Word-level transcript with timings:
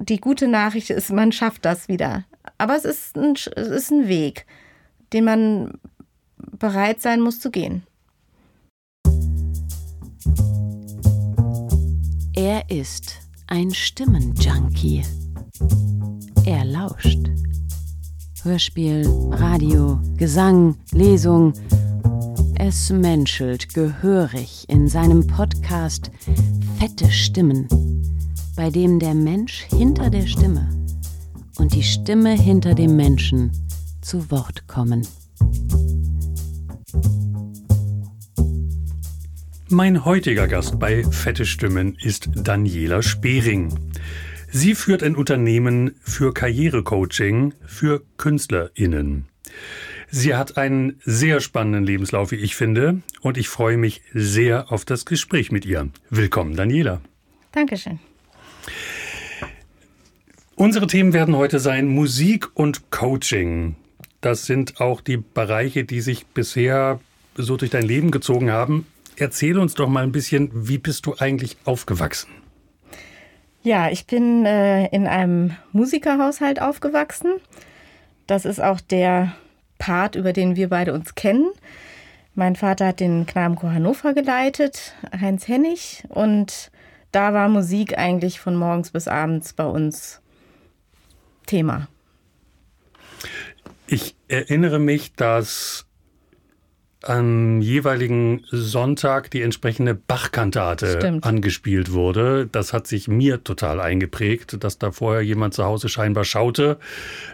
die 0.00 0.18
gute 0.18 0.48
Nachricht 0.48 0.90
ist, 0.90 1.12
man 1.12 1.30
schafft 1.30 1.64
das 1.64 1.88
wieder. 1.88 2.24
Aber 2.58 2.76
es 2.76 2.84
ist 2.84 3.16
ein, 3.16 3.34
es 3.34 3.68
ist 3.68 3.90
ein 3.90 4.08
Weg, 4.08 4.46
den 5.12 5.24
man 5.24 5.78
bereit 6.58 7.00
sein 7.00 7.20
muss 7.20 7.38
zu 7.40 7.50
gehen. 7.50 7.82
Er 12.34 12.70
ist 12.70 13.16
ein 13.46 13.72
Stimmenjunkie. 13.72 15.02
Er 16.46 16.64
lauscht. 16.64 17.18
Hörspiel, 18.42 19.06
Radio, 19.32 20.00
Gesang, 20.16 20.76
Lesung. 20.92 21.52
Es 22.54 22.90
menschelt 22.90 23.74
gehörig 23.74 24.64
in 24.68 24.88
seinem 24.88 25.26
Podcast 25.26 26.10
Fette 26.78 27.10
Stimmen, 27.10 27.68
bei 28.60 28.68
dem 28.68 28.98
der 28.98 29.14
Mensch 29.14 29.64
hinter 29.70 30.10
der 30.10 30.26
Stimme 30.26 30.68
und 31.56 31.74
die 31.74 31.82
Stimme 31.82 32.34
hinter 32.34 32.74
dem 32.74 32.94
Menschen 32.94 33.52
zu 34.02 34.30
Wort 34.30 34.68
kommen. 34.68 35.06
Mein 39.70 40.04
heutiger 40.04 40.46
Gast 40.46 40.78
bei 40.78 41.04
Fette 41.04 41.46
Stimmen 41.46 41.96
ist 42.02 42.28
Daniela 42.34 43.00
Spering. 43.00 43.72
Sie 44.50 44.74
führt 44.74 45.02
ein 45.02 45.16
Unternehmen 45.16 45.94
für 46.02 46.34
Karrierecoaching 46.34 47.54
für 47.64 48.02
KünstlerInnen. 48.18 49.24
Sie 50.10 50.34
hat 50.34 50.58
einen 50.58 51.00
sehr 51.06 51.40
spannenden 51.40 51.84
Lebenslauf, 51.84 52.30
wie 52.30 52.36
ich 52.36 52.56
finde, 52.56 53.00
und 53.22 53.38
ich 53.38 53.48
freue 53.48 53.78
mich 53.78 54.02
sehr 54.12 54.70
auf 54.70 54.84
das 54.84 55.06
Gespräch 55.06 55.50
mit 55.50 55.64
ihr. 55.64 55.88
Willkommen, 56.10 56.56
Daniela. 56.56 57.00
Dankeschön. 57.52 58.00
Unsere 60.56 60.86
Themen 60.86 61.12
werden 61.12 61.36
heute 61.36 61.58
sein 61.58 61.88
Musik 61.88 62.48
und 62.54 62.90
Coaching. 62.90 63.76
Das 64.20 64.44
sind 64.44 64.80
auch 64.80 65.00
die 65.00 65.16
Bereiche, 65.16 65.84
die 65.84 66.02
sich 66.02 66.26
bisher 66.26 67.00
so 67.34 67.56
durch 67.56 67.70
dein 67.70 67.84
Leben 67.86 68.10
gezogen 68.10 68.50
haben. 68.50 68.86
Erzähl 69.16 69.58
uns 69.58 69.74
doch 69.74 69.88
mal 69.88 70.02
ein 70.02 70.12
bisschen, 70.12 70.50
wie 70.52 70.78
bist 70.78 71.06
du 71.06 71.14
eigentlich 71.18 71.56
aufgewachsen? 71.64 72.30
Ja, 73.62 73.90
ich 73.90 74.06
bin 74.06 74.46
äh, 74.46 74.86
in 74.88 75.06
einem 75.06 75.56
Musikerhaushalt 75.72 76.62
aufgewachsen. 76.62 77.32
Das 78.26 78.44
ist 78.44 78.60
auch 78.60 78.80
der 78.80 79.34
Part, 79.78 80.14
über 80.14 80.32
den 80.32 80.56
wir 80.56 80.68
beide 80.68 80.94
uns 80.94 81.14
kennen. 81.14 81.50
Mein 82.34 82.56
Vater 82.56 82.88
hat 82.88 83.00
den 83.00 83.26
Knabenchor 83.26 83.72
Hannover 83.72 84.14
geleitet, 84.14 84.94
Heinz 85.20 85.48
Hennig, 85.48 86.04
und 86.08 86.70
da 87.12 87.34
war 87.34 87.48
Musik 87.48 87.98
eigentlich 87.98 88.40
von 88.40 88.56
morgens 88.56 88.90
bis 88.90 89.08
abends 89.08 89.52
bei 89.52 89.64
uns 89.64 90.20
Thema. 91.46 91.88
Ich 93.86 94.14
erinnere 94.28 94.78
mich, 94.78 95.14
dass 95.14 95.86
am 97.02 97.62
jeweiligen 97.62 98.44
Sonntag 98.50 99.30
die 99.30 99.40
entsprechende 99.40 99.94
Bachkantate 99.94 101.18
angespielt 101.22 101.92
wurde. 101.92 102.46
Das 102.50 102.72
hat 102.72 102.86
sich 102.86 103.08
mir 103.08 103.42
total 103.42 103.80
eingeprägt, 103.80 104.62
dass 104.62 104.78
da 104.78 104.92
vorher 104.92 105.22
jemand 105.22 105.54
zu 105.54 105.64
Hause 105.64 105.88
scheinbar 105.88 106.24
schaute, 106.24 106.78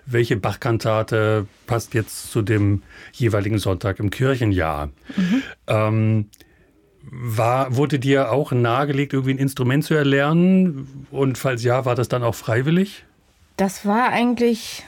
welche 0.06 0.36
Bachkantate 0.36 1.46
passt 1.66 1.94
jetzt 1.94 2.30
zu 2.30 2.42
dem 2.42 2.83
jeweiligen 3.12 3.58
Sonntag 3.58 3.98
im 3.98 4.11
Kirchenjahr. 4.11 4.90
Mhm. 5.16 5.42
Ähm, 5.66 6.30
war, 7.10 7.76
wurde 7.76 7.98
dir 7.98 8.32
auch 8.32 8.52
nahegelegt, 8.52 9.12
irgendwie 9.12 9.34
ein 9.34 9.38
Instrument 9.38 9.84
zu 9.84 9.94
erlernen? 9.94 11.06
Und 11.10 11.38
falls 11.38 11.62
ja, 11.62 11.84
war 11.84 11.94
das 11.94 12.08
dann 12.08 12.22
auch 12.22 12.34
freiwillig? 12.34 13.04
Das 13.56 13.86
war 13.86 14.10
eigentlich 14.10 14.84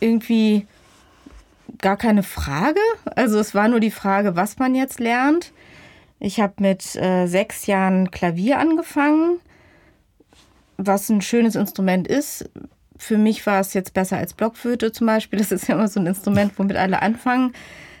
irgendwie 0.00 0.66
gar 1.78 1.96
keine 1.96 2.22
Frage. 2.22 2.80
Also 3.16 3.38
es 3.38 3.54
war 3.54 3.68
nur 3.68 3.80
die 3.80 3.90
Frage, 3.90 4.36
was 4.36 4.58
man 4.58 4.74
jetzt 4.74 5.00
lernt. 5.00 5.52
Ich 6.20 6.40
habe 6.40 6.54
mit 6.58 6.96
äh, 6.96 7.26
sechs 7.26 7.66
Jahren 7.66 8.10
Klavier 8.10 8.58
angefangen, 8.58 9.38
was 10.76 11.08
ein 11.08 11.22
schönes 11.22 11.54
Instrument 11.54 12.08
ist. 12.08 12.50
Für 12.96 13.16
mich 13.16 13.46
war 13.46 13.60
es 13.60 13.74
jetzt 13.74 13.94
besser 13.94 14.16
als 14.16 14.34
Blockflöte 14.34 14.90
zum 14.90 15.06
Beispiel. 15.06 15.38
Das 15.38 15.52
ist 15.52 15.68
ja 15.68 15.76
immer 15.76 15.86
so 15.86 16.00
ein 16.00 16.06
Instrument, 16.06 16.52
womit 16.56 16.76
alle 16.76 17.00
anfangen. 17.00 17.52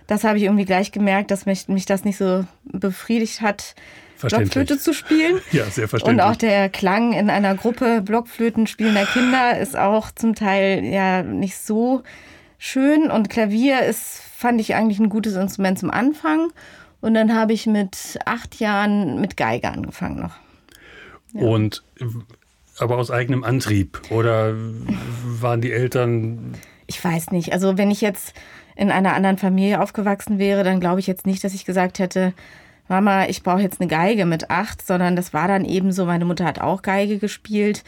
Das 0.08 0.24
habe 0.24 0.38
ich 0.38 0.44
irgendwie 0.44 0.64
gleich 0.64 0.90
gemerkt, 0.90 1.30
dass 1.30 1.46
mich, 1.46 1.68
mich 1.68 1.86
das 1.86 2.04
nicht 2.04 2.16
so 2.16 2.44
befriedigt 2.64 3.40
hat, 3.40 3.76
Blockflöte 4.20 4.78
zu 4.78 4.92
spielen. 4.92 5.40
Ja, 5.52 5.64
sehr 5.66 5.88
verständlich. 5.88 6.24
Und 6.24 6.32
auch 6.32 6.36
der 6.36 6.68
Klang 6.68 7.12
in 7.12 7.30
einer 7.30 7.54
Gruppe 7.54 8.02
Blockflöten 8.02 8.66
spielender 8.66 9.04
Kinder 9.04 9.58
ist 9.58 9.76
auch 9.76 10.10
zum 10.10 10.34
Teil 10.34 10.84
ja 10.84 11.22
nicht 11.22 11.56
so 11.56 12.02
schön 12.58 13.10
und 13.10 13.30
Klavier 13.30 13.82
ist, 13.82 14.20
fand 14.36 14.60
ich 14.60 14.74
eigentlich 14.74 14.98
ein 14.98 15.08
gutes 15.08 15.34
Instrument 15.34 15.78
zum 15.78 15.90
Anfang. 15.90 16.50
Und 17.00 17.14
dann 17.14 17.34
habe 17.34 17.52
ich 17.52 17.66
mit 17.66 18.18
acht 18.24 18.58
Jahren 18.58 19.20
mit 19.20 19.36
Geige 19.36 19.70
angefangen 19.70 20.18
noch. 20.20 20.34
Ja. 21.32 21.42
Und 21.42 21.84
aber 22.78 22.96
aus 22.96 23.10
eigenem 23.10 23.44
Antrieb 23.44 24.00
oder 24.10 24.54
waren 25.24 25.60
die 25.60 25.72
Eltern? 25.72 26.56
Ich 26.86 27.02
weiß 27.02 27.30
nicht. 27.30 27.52
Also 27.52 27.76
wenn 27.76 27.90
ich 27.90 28.00
jetzt 28.00 28.34
in 28.78 28.92
einer 28.92 29.14
anderen 29.14 29.38
Familie 29.38 29.82
aufgewachsen 29.82 30.38
wäre, 30.38 30.62
dann 30.62 30.78
glaube 30.78 31.00
ich 31.00 31.08
jetzt 31.08 31.26
nicht, 31.26 31.42
dass 31.42 31.52
ich 31.52 31.64
gesagt 31.64 31.98
hätte, 31.98 32.32
Mama, 32.88 33.26
ich 33.26 33.42
brauche 33.42 33.60
jetzt 33.60 33.80
eine 33.80 33.88
Geige 33.88 34.24
mit 34.24 34.50
acht, 34.50 34.86
sondern 34.86 35.16
das 35.16 35.34
war 35.34 35.48
dann 35.48 35.64
eben 35.64 35.90
so. 35.90 36.06
Meine 36.06 36.24
Mutter 36.24 36.44
hat 36.44 36.60
auch 36.60 36.80
Geige 36.80 37.18
gespielt. 37.18 37.82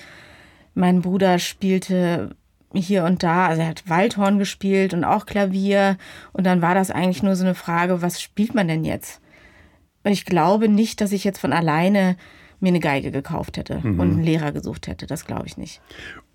Mein 0.75 1.01
Bruder 1.01 1.39
spielte 1.39 2.35
hier 2.75 3.05
und 3.05 3.23
da, 3.23 3.47
also 3.47 3.63
er 3.63 3.69
hat 3.69 3.89
Waldhorn 3.89 4.39
gespielt 4.39 4.93
und 4.93 5.05
auch 5.05 5.27
Klavier. 5.27 5.97
Und 6.33 6.45
dann 6.45 6.61
war 6.61 6.75
das 6.75 6.91
eigentlich 6.91 7.23
nur 7.23 7.37
so 7.37 7.45
eine 7.45 7.55
Frage, 7.55 8.03
was 8.03 8.21
spielt 8.21 8.55
man 8.55 8.67
denn 8.67 8.85
jetzt? 8.85 9.21
Und 10.03 10.11
ich 10.11 10.25
glaube 10.25 10.69
nicht, 10.69 11.01
dass 11.01 11.13
ich 11.13 11.23
jetzt 11.23 11.39
von 11.39 11.53
alleine 11.53 12.17
mir 12.59 12.69
eine 12.69 12.81
Geige 12.81 13.13
gekauft 13.13 13.57
hätte 13.57 13.81
mhm. 13.83 14.01
und 14.01 14.11
einen 14.11 14.23
Lehrer 14.25 14.51
gesucht 14.51 14.89
hätte. 14.89 15.07
Das 15.07 15.25
glaube 15.25 15.47
ich 15.47 15.57
nicht. 15.57 15.81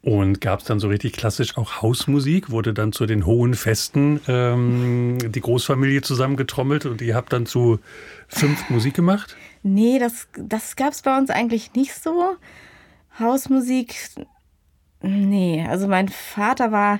Und 0.05 0.39
gab 0.39 0.59
es 0.59 0.65
dann 0.65 0.79
so 0.79 0.87
richtig 0.87 1.13
klassisch 1.13 1.57
auch 1.57 1.81
Hausmusik? 1.81 2.51
Wurde 2.51 2.75
dann 2.75 2.93
zu 2.93 3.07
den 3.07 3.25
hohen 3.25 3.55
Festen 3.55 4.21
ähm, 4.27 5.17
die 5.31 5.41
Großfamilie 5.41 6.03
zusammengetrommelt 6.03 6.85
und 6.85 7.01
ihr 7.01 7.15
habt 7.15 7.33
dann 7.33 7.47
zu 7.47 7.79
fünf 8.27 8.69
Musik 8.69 8.93
gemacht? 8.93 9.35
Nee, 9.63 9.97
das, 9.97 10.27
das 10.37 10.75
gab 10.75 10.93
es 10.93 11.01
bei 11.01 11.17
uns 11.17 11.31
eigentlich 11.31 11.73
nicht 11.73 11.95
so. 11.95 12.35
Hausmusik 13.19 13.95
Nee, 15.01 15.65
also 15.69 15.87
mein 15.87 16.09
Vater 16.09 16.71
war 16.71 16.99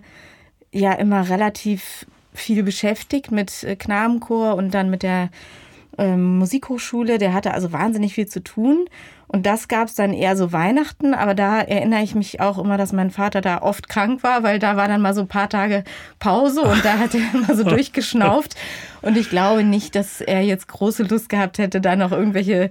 ja 0.71 0.93
immer 0.93 1.29
relativ 1.29 2.05
viel 2.33 2.63
beschäftigt 2.63 3.31
mit 3.31 3.63
äh, 3.63 3.75
Knabenchor 3.75 4.55
und 4.55 4.73
dann 4.73 4.89
mit 4.89 5.03
der 5.03 5.29
ähm, 5.97 6.37
Musikhochschule. 6.37 7.17
Der 7.17 7.33
hatte 7.33 7.53
also 7.53 7.71
wahnsinnig 7.71 8.13
viel 8.13 8.27
zu 8.27 8.43
tun. 8.43 8.87
Und 9.27 9.45
das 9.45 9.67
gab 9.67 9.87
es 9.87 9.95
dann 9.95 10.13
eher 10.13 10.37
so 10.37 10.51
Weihnachten, 10.51 11.13
aber 11.13 11.33
da 11.33 11.59
erinnere 11.59 12.03
ich 12.03 12.13
mich 12.13 12.41
auch 12.41 12.59
immer, 12.59 12.77
dass 12.77 12.93
mein 12.93 13.09
Vater 13.09 13.41
da 13.41 13.61
oft 13.61 13.89
krank 13.89 14.21
war, 14.21 14.43
weil 14.43 14.59
da 14.59 14.77
war 14.77 14.87
dann 14.87 15.01
mal 15.01 15.15
so 15.15 15.21
ein 15.21 15.27
paar 15.27 15.49
Tage 15.49 15.83
Pause 16.19 16.61
und 16.61 16.85
da 16.85 16.99
hat 16.99 17.15
er 17.15 17.21
immer 17.33 17.55
so 17.55 17.63
durchgeschnauft. 17.69 18.55
Und 19.01 19.17
ich 19.17 19.29
glaube 19.29 19.63
nicht, 19.63 19.95
dass 19.95 20.21
er 20.21 20.41
jetzt 20.41 20.67
große 20.67 21.03
Lust 21.03 21.29
gehabt 21.29 21.57
hätte, 21.57 21.81
da 21.81 21.95
noch 21.95 22.11
irgendwelche 22.11 22.69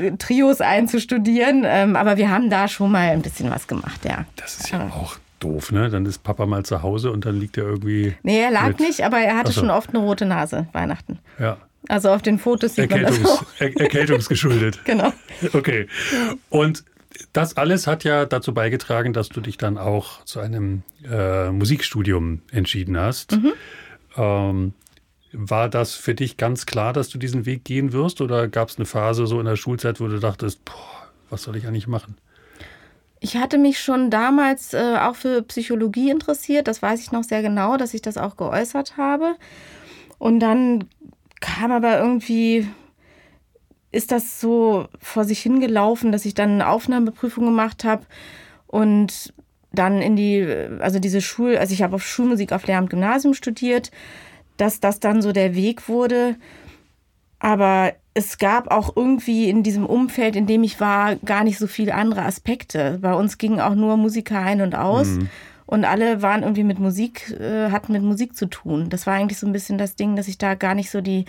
äh, 0.00 0.12
Trios 0.16 0.60
einzustudieren. 0.60 1.64
Ähm, 1.66 1.96
aber 1.96 2.16
wir 2.16 2.30
haben 2.30 2.50
da 2.50 2.68
schon 2.68 2.92
mal 2.92 3.10
ein 3.10 3.22
bisschen 3.22 3.50
was 3.50 3.66
gemacht, 3.66 4.04
ja. 4.04 4.24
Das 4.36 4.58
ist 4.58 4.70
ja 4.70 4.88
auch 4.94 5.18
doof, 5.40 5.72
ne? 5.72 5.90
Dann 5.90 6.06
ist 6.06 6.22
Papa 6.22 6.46
mal 6.46 6.64
zu 6.64 6.82
Hause 6.82 7.10
und 7.10 7.26
dann 7.26 7.38
liegt 7.38 7.56
er 7.56 7.64
irgendwie. 7.64 8.14
Nee, 8.22 8.40
er 8.40 8.50
lag 8.50 8.78
nicht, 8.78 9.02
aber 9.02 9.18
er 9.18 9.36
hatte 9.36 9.52
so. 9.52 9.60
schon 9.60 9.70
oft 9.70 9.90
eine 9.90 9.98
rote 9.98 10.24
Nase 10.24 10.66
Weihnachten. 10.72 11.18
Ja. 11.38 11.58
Also 11.88 12.10
auf 12.10 12.22
den 12.22 12.38
Fotos 12.38 12.74
sieht 12.74 12.90
Erkältungs, 12.90 13.18
man 13.18 13.22
das 13.22 13.38
auch. 13.38 13.46
Er 13.58 13.80
Erkältungsgeschuldet. 13.80 14.80
genau. 14.84 15.12
Okay. 15.52 15.86
Und 16.50 16.84
das 17.32 17.56
alles 17.56 17.86
hat 17.86 18.04
ja 18.04 18.26
dazu 18.26 18.52
beigetragen, 18.52 19.12
dass 19.12 19.28
du 19.28 19.40
dich 19.40 19.56
dann 19.56 19.78
auch 19.78 20.24
zu 20.24 20.40
einem 20.40 20.82
äh, 21.08 21.50
Musikstudium 21.50 22.42
entschieden 22.50 22.98
hast. 22.98 23.32
Mhm. 23.32 23.52
Ähm, 24.16 24.74
war 25.32 25.68
das 25.68 25.94
für 25.94 26.14
dich 26.14 26.36
ganz 26.36 26.66
klar, 26.66 26.92
dass 26.92 27.08
du 27.08 27.18
diesen 27.18 27.46
Weg 27.46 27.64
gehen 27.64 27.92
wirst? 27.92 28.20
Oder 28.20 28.48
gab 28.48 28.68
es 28.68 28.76
eine 28.76 28.86
Phase 28.86 29.26
so 29.26 29.38
in 29.38 29.46
der 29.46 29.56
Schulzeit, 29.56 30.00
wo 30.00 30.08
du 30.08 30.18
dachtest, 30.18 30.64
boah, 30.64 31.08
was 31.30 31.42
soll 31.42 31.56
ich 31.56 31.66
eigentlich 31.66 31.86
machen? 31.86 32.16
Ich 33.20 33.36
hatte 33.36 33.58
mich 33.58 33.80
schon 33.80 34.10
damals 34.10 34.74
äh, 34.74 34.96
auch 35.00 35.16
für 35.16 35.42
Psychologie 35.42 36.10
interessiert. 36.10 36.68
Das 36.68 36.82
weiß 36.82 37.00
ich 37.00 37.12
noch 37.12 37.24
sehr 37.24 37.42
genau, 37.42 37.76
dass 37.76 37.94
ich 37.94 38.02
das 38.02 38.18
auch 38.18 38.36
geäußert 38.36 38.96
habe. 38.96 39.36
Und 40.18 40.40
dann 40.40 40.84
kam 41.40 41.72
aber 41.72 41.98
irgendwie, 41.98 42.68
ist 43.92 44.12
das 44.12 44.40
so 44.40 44.88
vor 45.00 45.24
sich 45.24 45.40
hingelaufen, 45.40 46.12
dass 46.12 46.24
ich 46.24 46.34
dann 46.34 46.50
eine 46.50 46.68
Aufnahmeprüfung 46.68 47.44
gemacht 47.44 47.84
habe 47.84 48.04
und 48.66 49.32
dann 49.72 50.00
in 50.00 50.16
die, 50.16 50.46
also 50.80 50.98
diese 50.98 51.20
Schul, 51.20 51.56
also 51.56 51.72
ich 51.72 51.82
habe 51.82 51.96
auf 51.96 52.06
Schulmusik 52.06 52.52
auf 52.52 52.66
Lehramt 52.66 52.90
Gymnasium 52.90 53.34
studiert, 53.34 53.90
dass 54.56 54.80
das 54.80 55.00
dann 55.00 55.22
so 55.22 55.32
der 55.32 55.54
Weg 55.54 55.88
wurde. 55.88 56.36
Aber 57.38 57.92
es 58.14 58.38
gab 58.38 58.70
auch 58.70 58.96
irgendwie 58.96 59.50
in 59.50 59.62
diesem 59.62 59.84
Umfeld, 59.84 60.36
in 60.36 60.46
dem 60.46 60.62
ich 60.62 60.80
war, 60.80 61.16
gar 61.16 61.44
nicht 61.44 61.58
so 61.58 61.66
viele 61.66 61.94
andere 61.94 62.22
Aspekte. 62.22 62.98
Bei 63.02 63.12
uns 63.12 63.36
gingen 63.36 63.60
auch 63.60 63.74
nur 63.74 63.98
Musiker 63.98 64.38
ein 64.40 64.62
und 64.62 64.74
aus. 64.74 65.08
Mhm. 65.08 65.28
Und 65.66 65.84
alle 65.84 66.22
waren 66.22 66.42
irgendwie 66.42 66.62
mit 66.62 66.78
Musik, 66.78 67.30
äh, 67.40 67.70
hatten 67.70 67.92
mit 67.92 68.02
Musik 68.02 68.36
zu 68.36 68.46
tun. 68.46 68.88
Das 68.88 69.06
war 69.06 69.14
eigentlich 69.14 69.38
so 69.38 69.46
ein 69.46 69.52
bisschen 69.52 69.78
das 69.78 69.96
Ding, 69.96 70.14
dass 70.14 70.28
ich 70.28 70.38
da 70.38 70.54
gar 70.54 70.74
nicht 70.74 70.90
so 70.90 71.00
die, 71.00 71.24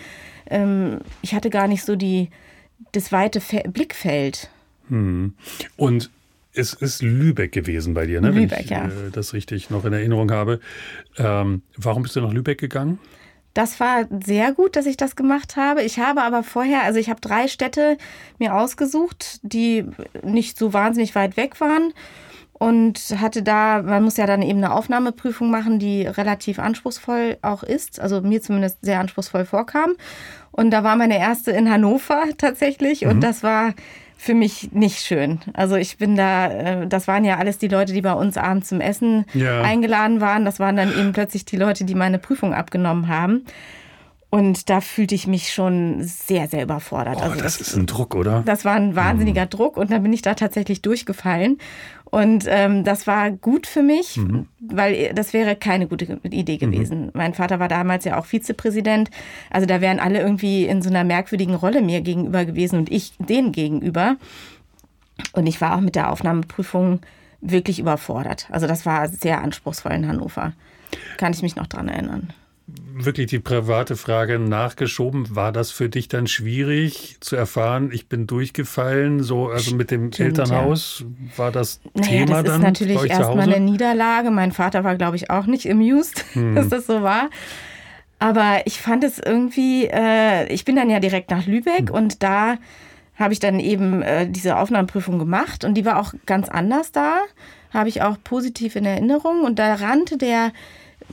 ähm, 0.48 1.00
ich 1.22 1.34
hatte 1.34 1.50
gar 1.50 1.66
nicht 1.66 1.84
so 1.84 1.96
die, 1.96 2.30
das 2.92 3.10
weite 3.10 3.40
Fe 3.40 3.64
Blickfeld. 3.68 4.48
Mhm. 4.88 5.34
Und 5.76 6.10
es 6.52 6.72
ist 6.72 7.02
Lübeck 7.02 7.52
gewesen 7.52 7.94
bei 7.94 8.06
dir, 8.06 8.20
ne? 8.20 8.30
Lübeck, 8.30 8.50
Wenn 8.50 8.64
ich 8.64 8.70
ja. 8.70 8.86
Äh, 8.86 9.10
das 9.12 9.32
richtig 9.32 9.70
noch 9.70 9.84
in 9.84 9.92
Erinnerung 9.92 10.30
habe. 10.30 10.60
Ähm, 11.16 11.62
warum 11.76 12.04
bist 12.04 12.14
du 12.16 12.20
nach 12.20 12.32
Lübeck 12.32 12.58
gegangen? 12.58 12.98
Das 13.54 13.80
war 13.80 14.06
sehr 14.24 14.52
gut, 14.52 14.76
dass 14.76 14.86
ich 14.86 14.96
das 14.96 15.16
gemacht 15.16 15.56
habe. 15.56 15.82
Ich 15.82 15.98
habe 15.98 16.22
aber 16.22 16.44
vorher, 16.44 16.84
also 16.84 17.00
ich 17.00 17.10
habe 17.10 17.20
drei 17.20 17.48
Städte 17.48 17.98
mir 18.38 18.54
ausgesucht, 18.54 19.40
die 19.42 19.84
nicht 20.22 20.58
so 20.58 20.72
wahnsinnig 20.72 21.16
weit 21.16 21.36
weg 21.36 21.60
waren 21.60 21.92
und 22.58 22.98
hatte 23.20 23.42
da, 23.42 23.82
man 23.82 24.02
muss 24.02 24.16
ja 24.16 24.26
dann 24.26 24.42
eben 24.42 24.62
eine 24.62 24.72
Aufnahmeprüfung 24.72 25.50
machen, 25.50 25.78
die 25.78 26.02
relativ 26.06 26.58
anspruchsvoll 26.58 27.38
auch 27.42 27.62
ist, 27.62 28.00
also 28.00 28.20
mir 28.20 28.42
zumindest 28.42 28.78
sehr 28.82 29.00
anspruchsvoll 29.00 29.44
vorkam. 29.44 29.94
Und 30.50 30.70
da 30.70 30.82
war 30.82 30.96
meine 30.96 31.18
erste 31.18 31.52
in 31.52 31.70
Hannover 31.70 32.24
tatsächlich 32.38 33.02
mhm. 33.02 33.10
und 33.10 33.20
das 33.20 33.42
war 33.42 33.74
für 34.20 34.34
mich 34.34 34.72
nicht 34.72 34.98
schön. 34.98 35.38
Also 35.54 35.76
ich 35.76 35.96
bin 35.96 36.16
da, 36.16 36.48
äh, 36.48 36.86
das 36.88 37.06
waren 37.06 37.24
ja 37.24 37.36
alles 37.36 37.58
die 37.58 37.68
Leute, 37.68 37.92
die 37.92 38.00
bei 38.00 38.12
uns 38.12 38.36
abends 38.36 38.68
zum 38.68 38.80
Essen 38.80 39.24
ja. 39.32 39.62
eingeladen 39.62 40.20
waren. 40.20 40.44
Das 40.44 40.58
waren 40.58 40.74
dann 40.74 40.90
eben 40.90 41.12
plötzlich 41.12 41.44
die 41.44 41.56
Leute, 41.56 41.84
die 41.84 41.94
meine 41.94 42.18
Prüfung 42.18 42.52
abgenommen 42.52 43.06
haben. 43.06 43.44
Und 44.30 44.68
da 44.68 44.82
fühlte 44.82 45.14
ich 45.14 45.26
mich 45.26 45.54
schon 45.54 46.02
sehr, 46.02 46.48
sehr 46.48 46.62
überfordert. 46.62 47.16
Oh, 47.18 47.22
also 47.22 47.40
das, 47.40 47.58
das, 47.58 47.68
ist 47.68 47.76
ein 47.76 47.86
Druck, 47.86 48.14
oder? 48.14 48.42
Das 48.44 48.66
war 48.66 48.74
ein 48.74 48.94
wahnsinniger 48.94 49.46
mhm. 49.46 49.50
Druck 49.50 49.76
und 49.78 49.90
dann 49.90 50.02
bin 50.02 50.12
ich 50.12 50.20
da 50.20 50.34
tatsächlich 50.34 50.82
durchgefallen. 50.82 51.56
Und 52.10 52.44
ähm, 52.48 52.84
das 52.84 53.06
war 53.06 53.30
gut 53.30 53.66
für 53.66 53.82
mich, 53.82 54.16
mhm. 54.16 54.46
weil 54.60 55.12
das 55.14 55.32
wäre 55.32 55.56
keine 55.56 55.86
gute 55.86 56.18
Idee 56.30 56.54
mhm. 56.54 56.58
gewesen. 56.58 57.04
Mhm. 57.06 57.10
Mein 57.14 57.34
Vater 57.34 57.60
war 57.60 57.68
damals 57.68 58.04
ja 58.04 58.18
auch 58.18 58.24
Vizepräsident. 58.24 59.10
Also 59.50 59.66
da 59.66 59.80
wären 59.80 59.98
alle 59.98 60.20
irgendwie 60.20 60.64
in 60.64 60.80
so 60.80 60.88
einer 60.88 61.04
merkwürdigen 61.04 61.54
Rolle 61.54 61.82
mir 61.82 62.00
gegenüber 62.00 62.44
gewesen 62.44 62.78
und 62.78 62.90
ich 62.90 63.12
denen 63.18 63.52
gegenüber. 63.52 64.16
Und 65.32 65.46
ich 65.46 65.60
war 65.60 65.76
auch 65.76 65.80
mit 65.80 65.96
der 65.96 66.10
Aufnahmeprüfung 66.10 67.00
wirklich 67.40 67.78
überfordert. 67.78 68.48
Also 68.50 68.66
das 68.66 68.86
war 68.86 69.08
sehr 69.08 69.42
anspruchsvoll 69.42 69.92
in 69.92 70.08
Hannover. 70.08 70.52
Kann 71.18 71.32
ich 71.32 71.42
mich 71.42 71.56
noch 71.56 71.66
dran 71.66 71.88
erinnern 71.88 72.32
wirklich 73.04 73.26
die 73.28 73.38
private 73.38 73.96
Frage 73.96 74.38
nachgeschoben. 74.38 75.34
War 75.34 75.52
das 75.52 75.70
für 75.70 75.88
dich 75.88 76.08
dann 76.08 76.26
schwierig 76.26 77.16
zu 77.20 77.36
erfahren, 77.36 77.90
ich 77.92 78.08
bin 78.08 78.26
durchgefallen, 78.26 79.22
so 79.22 79.48
also 79.48 79.74
mit 79.74 79.90
dem 79.90 80.12
Stimmt, 80.12 80.38
Elternhaus? 80.38 81.04
Ja. 81.04 81.38
War 81.38 81.52
das 81.52 81.80
naja, 81.94 82.08
Thema 82.08 82.26
das 82.26 82.28
dann? 82.28 82.44
Das 82.44 82.54
ist 82.54 82.62
natürlich 82.62 83.10
erstmal 83.10 83.52
eine 83.52 83.60
Niederlage. 83.60 84.30
Mein 84.30 84.52
Vater 84.52 84.84
war, 84.84 84.96
glaube 84.96 85.16
ich, 85.16 85.30
auch 85.30 85.46
nicht 85.46 85.70
amused, 85.70 86.24
hm. 86.32 86.54
dass 86.54 86.68
das 86.68 86.86
so 86.86 87.02
war. 87.02 87.30
Aber 88.18 88.62
ich 88.64 88.80
fand 88.80 89.04
es 89.04 89.18
irgendwie, 89.18 89.86
äh, 89.86 90.52
ich 90.52 90.64
bin 90.64 90.76
dann 90.76 90.90
ja 90.90 90.98
direkt 90.98 91.30
nach 91.30 91.46
Lübeck 91.46 91.88
hm. 91.88 91.94
und 91.94 92.22
da 92.22 92.58
habe 93.14 93.32
ich 93.32 93.40
dann 93.40 93.58
eben 93.58 94.02
äh, 94.02 94.28
diese 94.28 94.56
Aufnahmeprüfung 94.56 95.18
gemacht 95.18 95.64
und 95.64 95.74
die 95.74 95.84
war 95.84 95.98
auch 95.98 96.14
ganz 96.26 96.48
anders 96.48 96.92
da. 96.92 97.18
Habe 97.72 97.88
ich 97.88 98.02
auch 98.02 98.16
positiv 98.22 98.76
in 98.76 98.84
Erinnerung 98.84 99.42
und 99.44 99.58
da 99.58 99.74
rannte 99.74 100.16
der 100.16 100.52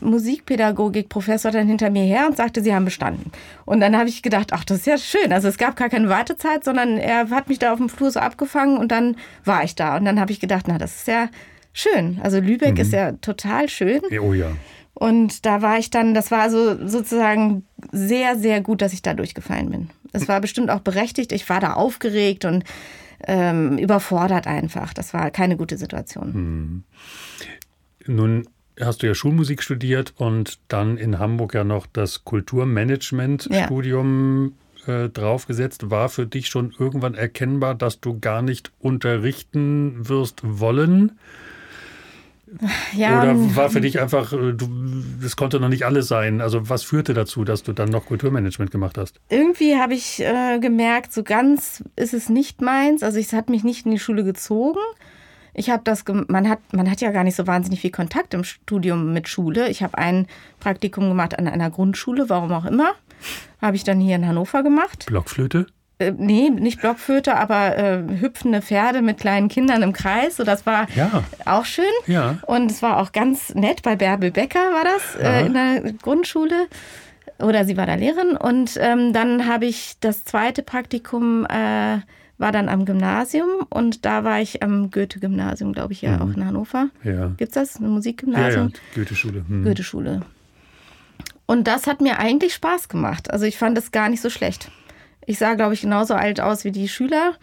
Musikpädagogik-Professor 0.01 1.51
dann 1.51 1.67
hinter 1.67 1.89
mir 1.89 2.03
her 2.03 2.27
und 2.27 2.37
sagte, 2.37 2.61
sie 2.63 2.73
haben 2.73 2.85
bestanden. 2.85 3.31
Und 3.65 3.79
dann 3.79 3.97
habe 3.97 4.09
ich 4.09 4.21
gedacht, 4.21 4.53
ach, 4.53 4.63
das 4.63 4.79
ist 4.79 4.87
ja 4.87 4.97
schön. 4.97 5.31
Also 5.31 5.47
es 5.47 5.57
gab 5.57 5.75
gar 5.75 5.89
keine 5.89 6.09
Wartezeit, 6.09 6.63
sondern 6.63 6.97
er 6.97 7.29
hat 7.29 7.49
mich 7.49 7.59
da 7.59 7.73
auf 7.73 7.79
dem 7.79 7.89
Flur 7.89 8.11
so 8.11 8.19
abgefangen 8.19 8.77
und 8.77 8.91
dann 8.91 9.15
war 9.43 9.63
ich 9.63 9.75
da. 9.75 9.97
Und 9.97 10.05
dann 10.05 10.19
habe 10.19 10.31
ich 10.31 10.39
gedacht, 10.39 10.65
na, 10.67 10.77
das 10.77 10.95
ist 10.95 11.07
ja 11.07 11.29
schön. 11.73 12.19
Also 12.23 12.39
Lübeck 12.39 12.75
mhm. 12.75 12.81
ist 12.81 12.93
ja 12.93 13.13
total 13.13 13.69
schön. 13.69 14.01
Oh 14.21 14.33
ja. 14.33 14.51
Und 14.93 15.45
da 15.45 15.61
war 15.61 15.77
ich 15.77 15.89
dann, 15.89 16.13
das 16.13 16.31
war 16.31 16.41
also 16.41 16.87
sozusagen 16.87 17.65
sehr, 17.91 18.37
sehr 18.37 18.61
gut, 18.61 18.81
dass 18.81 18.93
ich 18.93 19.01
da 19.01 19.13
durchgefallen 19.13 19.69
bin. 19.69 19.89
Es 20.13 20.29
war 20.29 20.39
bestimmt 20.39 20.69
auch 20.69 20.79
berechtigt. 20.79 21.33
Ich 21.33 21.49
war 21.49 21.59
da 21.59 21.73
aufgeregt 21.73 22.45
und 22.45 22.63
ähm, 23.27 23.77
überfordert 23.77 24.47
einfach. 24.47 24.93
Das 24.93 25.13
war 25.13 25.31
keine 25.31 25.57
gute 25.57 25.77
Situation. 25.77 26.33
Hm. 26.33 26.83
Nun 28.07 28.47
hast 28.79 29.03
du 29.03 29.07
ja 29.07 29.15
Schulmusik 29.15 29.63
studiert 29.63 30.13
und 30.17 30.59
dann 30.67 30.97
in 30.97 31.19
Hamburg 31.19 31.53
ja 31.53 31.63
noch 31.63 31.87
das 31.87 32.25
Kulturmanagement-Studium 32.25 34.53
ja. 34.85 35.05
äh, 35.05 35.09
draufgesetzt. 35.09 35.89
War 35.89 36.09
für 36.09 36.27
dich 36.27 36.47
schon 36.47 36.75
irgendwann 36.77 37.15
erkennbar, 37.15 37.75
dass 37.75 38.01
du 38.01 38.19
gar 38.19 38.41
nicht 38.41 38.73
unterrichten 38.79 40.09
wirst 40.09 40.41
wollen? 40.43 41.13
Ja, 42.95 43.21
Oder 43.21 43.31
ähm, 43.31 43.55
war 43.55 43.69
für 43.69 43.81
dich 43.81 43.99
einfach, 43.99 44.31
äh, 44.31 44.53
du, 44.53 44.69
das 45.21 45.35
konnte 45.35 45.59
noch 45.59 45.69
nicht 45.69 45.85
alles 45.85 46.07
sein? 46.07 46.41
Also 46.41 46.69
was 46.69 46.83
führte 46.83 47.13
dazu, 47.13 47.43
dass 47.43 47.63
du 47.63 47.73
dann 47.73 47.89
noch 47.89 48.05
Kulturmanagement 48.05 48.71
gemacht 48.71 48.97
hast? 48.97 49.19
Irgendwie 49.29 49.75
habe 49.75 49.93
ich 49.93 50.21
äh, 50.21 50.59
gemerkt, 50.59 51.11
so 51.11 51.23
ganz 51.23 51.83
ist 51.95 52.13
es 52.13 52.29
nicht 52.29 52.61
meins. 52.61 53.03
Also 53.03 53.19
es 53.19 53.33
hat 53.33 53.49
mich 53.49 53.63
nicht 53.63 53.85
in 53.85 53.91
die 53.91 53.99
Schule 53.99 54.23
gezogen. 54.23 54.79
Ich 55.55 55.69
habe 55.69 55.81
das, 55.85 56.03
man 56.27 56.49
hat, 56.49 56.59
man 56.73 56.91
hat 56.91 57.01
ja 57.01 57.11
gar 57.11 57.23
nicht 57.23 57.35
so 57.35 57.47
wahnsinnig 57.47 57.79
viel 57.79 57.91
Kontakt 57.91 58.33
im 58.33 58.43
Studium 58.43 59.13
mit 59.13 59.29
Schule. 59.29 59.69
Ich 59.69 59.81
habe 59.81 59.97
ein 59.97 60.27
Praktikum 60.59 61.07
gemacht 61.07 61.39
an 61.39 61.47
einer 61.47 61.69
Grundschule, 61.69 62.29
warum 62.29 62.51
auch 62.51 62.65
immer. 62.65 62.91
Habe 63.61 63.77
ich 63.77 63.85
dann 63.85 63.99
hier 63.99 64.17
in 64.17 64.27
Hannover 64.27 64.63
gemacht. 64.63 65.05
Blockflöte? 65.07 65.67
Äh, 65.97 66.11
nee, 66.17 66.49
nicht 66.49 66.81
Blockflöte, 66.81 67.37
aber 67.37 67.77
äh, 67.77 68.03
hüpfende 68.19 68.61
Pferde 68.61 69.01
mit 69.01 69.17
kleinen 69.17 69.47
Kindern 69.47 69.81
im 69.81 69.93
Kreis. 69.93 70.35
So, 70.35 70.43
das 70.43 70.65
war 70.65 70.87
ja. 70.93 71.23
auch 71.45 71.63
schön. 71.63 71.85
Ja. 72.05 72.37
Und 72.47 72.69
es 72.69 72.81
war 72.81 72.97
auch 72.97 73.13
ganz 73.13 73.55
nett. 73.55 73.81
Bei 73.81 73.95
Bärbel 73.95 74.31
Becker 74.31 74.59
war 74.59 74.83
das 74.83 75.15
äh, 75.15 75.45
in 75.45 75.53
der 75.53 75.93
Grundschule. 76.01 76.67
Oder 77.39 77.63
sie 77.63 77.77
war 77.77 77.85
da 77.85 77.95
Lehrerin. 77.95 78.35
Und 78.35 78.77
ähm, 78.77 79.13
dann 79.13 79.47
habe 79.47 79.65
ich 79.65 79.95
das 80.01 80.25
zweite 80.25 80.63
Praktikum 80.63 81.45
äh, 81.45 81.99
war 82.37 82.51
dann 82.51 82.69
am 82.69 82.85
Gymnasium 82.85 83.49
und 83.69 84.05
da 84.05 84.23
war 84.23 84.41
ich 84.41 84.61
am 84.61 84.91
Goethe-Gymnasium, 84.91 85.73
glaube 85.73 85.93
ich, 85.93 86.01
ja, 86.01 86.17
mhm. 86.17 86.21
auch 86.21 86.35
in 86.35 86.45
Hannover. 86.45 86.89
Ja. 87.03 87.27
Gibt 87.37 87.55
es 87.55 87.73
das? 87.73 87.79
Ein 87.79 87.89
Musikgymnasium? 87.89 88.67
Ja, 88.67 88.73
ja. 88.73 88.79
Goethe-Schule. 88.95 89.45
Mhm. 89.47 89.63
Goethe-Schule. 89.63 90.21
Und 91.45 91.67
das 91.67 91.87
hat 91.87 92.01
mir 92.01 92.19
eigentlich 92.19 92.53
Spaß 92.53 92.89
gemacht. 92.89 93.31
Also 93.31 93.45
ich 93.45 93.57
fand 93.57 93.77
es 93.77 93.91
gar 93.91 94.09
nicht 94.09 94.21
so 94.21 94.29
schlecht. 94.29 94.71
Ich 95.25 95.39
sah, 95.39 95.55
glaube 95.55 95.73
ich, 95.73 95.81
genauso 95.81 96.13
alt 96.13 96.39
aus 96.39 96.63
wie 96.65 96.71
die 96.71 96.87
Schüler. 96.87 97.33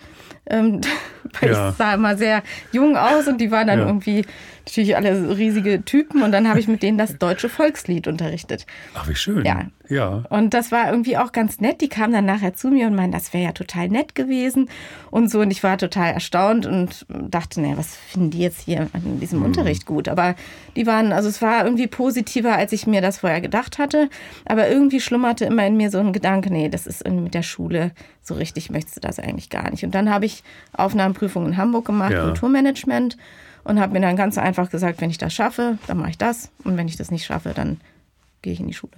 Ähm, 0.46 0.80
ja. 1.40 1.70
Ich 1.70 1.76
sah 1.76 1.94
immer 1.94 2.16
sehr 2.16 2.42
jung 2.72 2.96
aus 2.96 3.26
und 3.28 3.40
die 3.40 3.50
waren 3.50 3.66
dann 3.66 3.80
ja. 3.80 3.86
irgendwie 3.86 4.24
natürlich 4.66 4.96
alle 4.96 5.36
riesige 5.36 5.84
Typen 5.84 6.22
und 6.22 6.32
dann 6.32 6.48
habe 6.48 6.60
ich 6.60 6.68
mit 6.68 6.82
denen 6.82 6.98
das 6.98 7.18
deutsche 7.18 7.48
Volkslied 7.48 8.06
unterrichtet. 8.06 8.66
Ach, 8.94 9.08
wie 9.08 9.14
schön. 9.14 9.44
Ja. 9.44 9.66
ja. 9.88 10.24
Und 10.30 10.54
das 10.54 10.70
war 10.70 10.88
irgendwie 10.88 11.16
auch 11.16 11.32
ganz 11.32 11.60
nett. 11.60 11.80
Die 11.80 11.88
kamen 11.88 12.12
dann 12.12 12.26
nachher 12.26 12.54
zu 12.54 12.68
mir 12.68 12.86
und 12.86 12.94
meinten, 12.94 13.12
das 13.12 13.32
wäre 13.32 13.44
ja 13.44 13.52
total 13.52 13.88
nett 13.88 14.14
gewesen 14.14 14.68
und 15.10 15.30
so. 15.30 15.40
Und 15.40 15.50
ich 15.50 15.62
war 15.62 15.78
total 15.78 16.12
erstaunt 16.12 16.66
und 16.66 17.06
dachte, 17.08 17.60
naja, 17.60 17.76
was 17.76 17.96
finden 17.96 18.30
die 18.30 18.38
jetzt 18.38 18.60
hier 18.60 18.88
in 18.94 19.20
diesem 19.20 19.40
mhm. 19.40 19.46
Unterricht 19.46 19.84
gut? 19.84 20.08
Aber 20.08 20.36
die 20.76 20.86
waren, 20.86 21.12
also 21.12 21.28
es 21.28 21.42
war 21.42 21.64
irgendwie 21.64 21.88
positiver, 21.88 22.54
als 22.54 22.72
ich 22.72 22.86
mir 22.86 23.00
das 23.00 23.18
vorher 23.18 23.40
gedacht 23.40 23.78
hatte. 23.78 24.08
Aber 24.44 24.68
irgendwie 24.68 25.00
schlummerte 25.00 25.44
immer 25.44 25.66
in 25.66 25.76
mir 25.76 25.90
so 25.90 25.98
ein 25.98 26.12
Gedanke, 26.12 26.52
nee, 26.52 26.68
das 26.68 26.86
ist 26.86 27.04
irgendwie 27.04 27.24
mit 27.24 27.34
der 27.34 27.42
Schule, 27.42 27.90
so 28.22 28.34
richtig 28.34 28.70
möchtest 28.70 28.96
du 28.96 29.00
das 29.00 29.18
eigentlich 29.18 29.50
gar 29.50 29.70
nicht. 29.70 29.84
Und 29.84 29.94
dann 29.94 30.08
habe 30.08 30.26
ich 30.26 30.44
Aufnahmeprüfung 30.72 31.46
in 31.46 31.56
Hamburg 31.56 31.84
gemacht, 31.84 32.12
ja. 32.12 32.22
Kulturmanagement 32.22 33.16
und 33.64 33.80
habe 33.80 33.92
mir 33.92 34.00
dann 34.00 34.16
ganz 34.16 34.38
einfach 34.38 34.70
gesagt, 34.70 35.00
wenn 35.00 35.10
ich 35.10 35.18
das 35.18 35.32
schaffe, 35.32 35.78
dann 35.86 35.98
mache 35.98 36.10
ich 36.10 36.18
das 36.18 36.50
und 36.64 36.76
wenn 36.76 36.88
ich 36.88 36.96
das 36.96 37.10
nicht 37.10 37.24
schaffe, 37.24 37.52
dann 37.54 37.80
gehe 38.42 38.52
ich 38.52 38.60
in 38.60 38.66
die 38.66 38.74
Schule. 38.74 38.92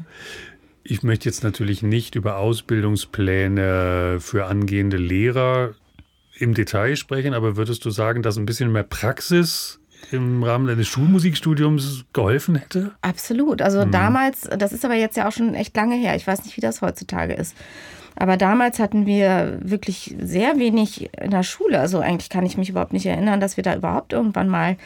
Ich 0.83 1.03
möchte 1.03 1.29
jetzt 1.29 1.43
natürlich 1.43 1.83
nicht 1.83 2.15
über 2.15 2.37
Ausbildungspläne 2.37 4.19
für 4.21 4.47
angehende 4.47 4.99
Lehrer 4.99 5.75
im 6.37 6.55
Detail 6.55 6.97
sprechen, 6.97 7.33
aber 7.33 7.57
würdest 7.57 7.85
du 7.85 7.91
sagen, 7.91 8.23
dass 8.23 8.37
ein 8.37 8.47
bisschen 8.47 8.73
mehr 8.73 8.83
Praxis 8.83 9.81
im 10.11 10.43
Rahmen 10.43 10.67
deines 10.67 10.89
Schulmusikstudiums 10.89 12.05
geholfen 12.13 12.57
hätte? 12.57 12.93
Absolut. 13.01 13.63
Also 13.63 13.87
mhm. 13.87 13.93
damals, 13.93 14.43
das 14.43 14.73
ist 14.73 14.85
aber 14.85 14.95
jetzt 14.95 15.17
ja 15.17 15.29
auch 15.29 15.33
schon 15.33 15.55
echt 15.55 15.75
lange 15.77 15.97
her. 15.97 16.17
Ich 16.17 16.27
weiß 16.27 16.45
nicht, 16.45 16.57
wie 16.57 16.61
das 16.61 16.83
heutzutage 16.83 17.35
ist. 17.35 17.57
Aber 18.17 18.37
damals 18.37 18.79
hatten 18.79 19.07
wir 19.07 19.59
wirklich 19.61 20.15
sehr 20.21 20.59
wenig 20.59 21.11
in 21.21 21.31
der 21.31 21.43
Schule. 21.43 21.81
Also 21.81 21.99
eigentlich 21.99 22.31
kann 22.31 22.47
ich 22.47 22.57
mich 22.57 22.71
überhaupt 22.71 22.93
nicht 22.93 23.07
erinnern, 23.07 23.41
dass 23.41 23.57
wir 23.57 23.65
da 23.65 23.75
überhaupt 23.75 24.13
irgendwann 24.13 24.49
mal 24.49 24.77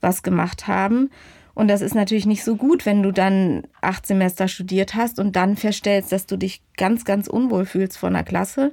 was 0.00 0.22
gemacht 0.22 0.66
haben. 0.66 1.10
Und 1.54 1.68
das 1.68 1.82
ist 1.82 1.94
natürlich 1.94 2.26
nicht 2.26 2.42
so 2.42 2.56
gut, 2.56 2.84
wenn 2.84 3.02
du 3.02 3.12
dann 3.12 3.62
acht 3.80 4.06
Semester 4.06 4.48
studiert 4.48 4.94
hast 4.94 5.20
und 5.20 5.36
dann 5.36 5.56
feststellst, 5.56 6.10
dass 6.10 6.26
du 6.26 6.36
dich 6.36 6.62
ganz, 6.76 7.04
ganz 7.04 7.28
unwohl 7.28 7.64
fühlst 7.64 7.96
vor 7.96 8.08
einer 8.08 8.24
Klasse. 8.24 8.72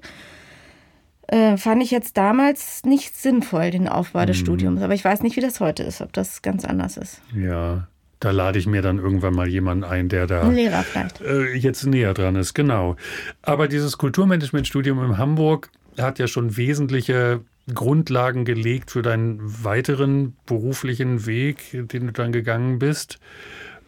Äh, 1.27 1.57
fand 1.57 1.83
ich 1.83 1.91
jetzt 1.91 2.17
damals 2.17 2.83
nicht 2.83 3.15
sinnvoll, 3.15 3.71
den 3.71 3.87
Aufbau 3.87 4.25
des 4.25 4.37
mhm. 4.39 4.41
Studiums. 4.41 4.81
Aber 4.81 4.93
ich 4.93 5.05
weiß 5.05 5.21
nicht, 5.21 5.35
wie 5.35 5.41
das 5.41 5.59
heute 5.59 5.83
ist, 5.83 6.01
ob 6.01 6.11
das 6.13 6.41
ganz 6.41 6.65
anders 6.65 6.97
ist. 6.97 7.21
Ja, 7.35 7.87
Da 8.21 8.29
lade 8.29 8.59
ich 8.59 8.67
mir 8.67 8.83
dann 8.83 8.99
irgendwann 8.99 9.33
mal 9.33 9.47
jemanden 9.47 9.83
ein, 9.83 10.07
der 10.07 10.27
da 10.27 10.43
ein 10.43 10.53
Lehrer 10.53 10.83
vielleicht. 10.83 11.21
Äh, 11.21 11.55
jetzt 11.55 11.85
näher 11.87 12.13
dran 12.13 12.35
ist, 12.35 12.53
genau. 12.53 12.95
Aber 13.41 13.67
dieses 13.67 13.97
Kulturmanagementstudium 13.97 15.03
in 15.03 15.17
Hamburg 15.17 15.71
hat 15.97 16.19
ja 16.19 16.27
schon 16.27 16.55
wesentliche 16.55 17.41
Grundlagen 17.73 18.45
gelegt 18.45 18.91
für 18.91 19.01
deinen 19.01 19.39
weiteren 19.63 20.35
beruflichen 20.45 21.25
Weg, 21.25 21.71
den 21.73 22.07
du 22.07 22.13
dann 22.13 22.31
gegangen 22.31 22.77
bist. 22.77 23.19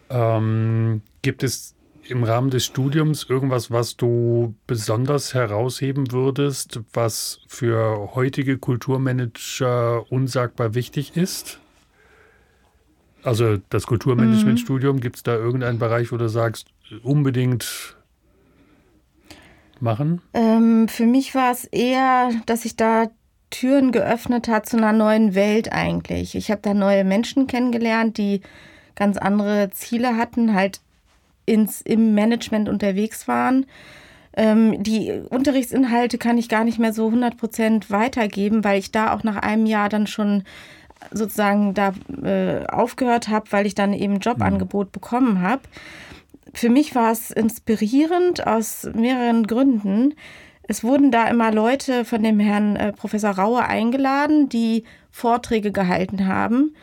Ähm, 0.10 1.02
gibt 1.22 1.44
es 1.44 1.76
im 2.08 2.24
Rahmen 2.24 2.50
des 2.50 2.66
Studiums 2.66 3.28
irgendwas, 3.30 3.70
was 3.70 3.98
du 3.98 4.56
besonders 4.66 5.36
herausheben 5.36 6.12
würdest, 6.12 6.80
was 6.92 7.40
für 7.48 8.16
heutige 8.16 8.58
Kulturmanager 8.58 10.12
unsagbar 10.12 10.74
wichtig 10.74 11.16
ist? 11.16 11.60
Also 13.24 13.58
das 13.70 13.88
Kulturmanagementstudium, 13.88 14.98
mhm. 14.98 15.02
gibt 15.02 15.18
es 15.18 15.24
da 15.24 15.36
irgendeinen 15.36 15.80
Bereich, 15.80 16.12
wo 16.12 16.18
du 16.18 16.28
sagst, 16.30 16.68
unbedingt 17.04 17.96
machen? 19.80 20.22
Ähm, 20.34 20.88
für 20.88 21.06
mich 21.06 21.36
war 21.36 21.52
es 21.52 21.66
eher, 21.66 22.32
dass 22.46 22.66
ich 22.66 22.76
da 22.76 23.08
Türen 23.50 23.92
geöffnet 23.92 24.48
hat 24.48 24.68
zu 24.68 24.78
einer 24.78 24.94
neuen 24.94 25.36
Welt 25.36 25.72
eigentlich. 25.72 26.36
Ich 26.36 26.50
habe 26.50 26.62
da 26.62 26.74
neue 26.74 27.04
Menschen 27.04 27.46
kennengelernt, 27.48 28.18
die 28.18 28.42
ganz 28.96 29.18
andere 29.18 29.70
Ziele 29.72 30.18
hatten, 30.18 30.54
halt 30.54 30.82
ins, 31.46 31.82
im 31.82 32.16
Management 32.16 32.68
unterwegs 32.68 33.28
waren. 33.28 33.66
Ähm, 34.36 34.82
die 34.82 35.12
Unterrichtsinhalte 35.30 36.18
kann 36.18 36.40
ich 36.40 36.50
gar 36.50 36.64
nicht 36.64 36.80
mehr 36.80 36.94
so 36.94 37.08
100 37.08 37.38
Prozent 37.38 37.92
weitergeben, 37.92 38.64
weil 38.64 38.80
ich 38.80 38.92
da 38.92 39.14
auch 39.14 39.24
nach 39.24 39.38
einem 39.38 39.68
Jahr 39.68 39.90
dann 39.90 40.08
schon 40.08 40.44
sozusagen 41.12 41.74
da 41.74 41.94
äh, 42.24 42.66
aufgehört 42.68 43.28
habe, 43.28 43.52
weil 43.52 43.66
ich 43.66 43.76
dann 43.76 43.94
eben 43.94 44.20
Jobangebot 44.20 44.88
mhm. 44.88 44.92
bekommen 44.92 45.42
habe. 45.42 45.62
Für 46.54 46.70
mich 46.70 46.96
war 46.96 47.12
es 47.12 47.32
inspirierend 47.32 48.46
aus 48.46 48.88
mehreren 48.94 49.48
Gründen. 49.48 50.14
Es 50.64 50.84
wurden 50.84 51.12
da 51.12 51.28
immer 51.28 51.52
Leute 51.52 52.06
von 52.06 52.24
dem 52.24 52.40
Herrn 52.40 52.76
äh, 52.76 52.94
Professor 52.94 53.32
Raue 53.32 53.66
eingeladen, 53.66 54.50
die 54.50 54.84
Vorträge 55.12 55.72
gehalten 55.72 56.28
haben 56.28 56.76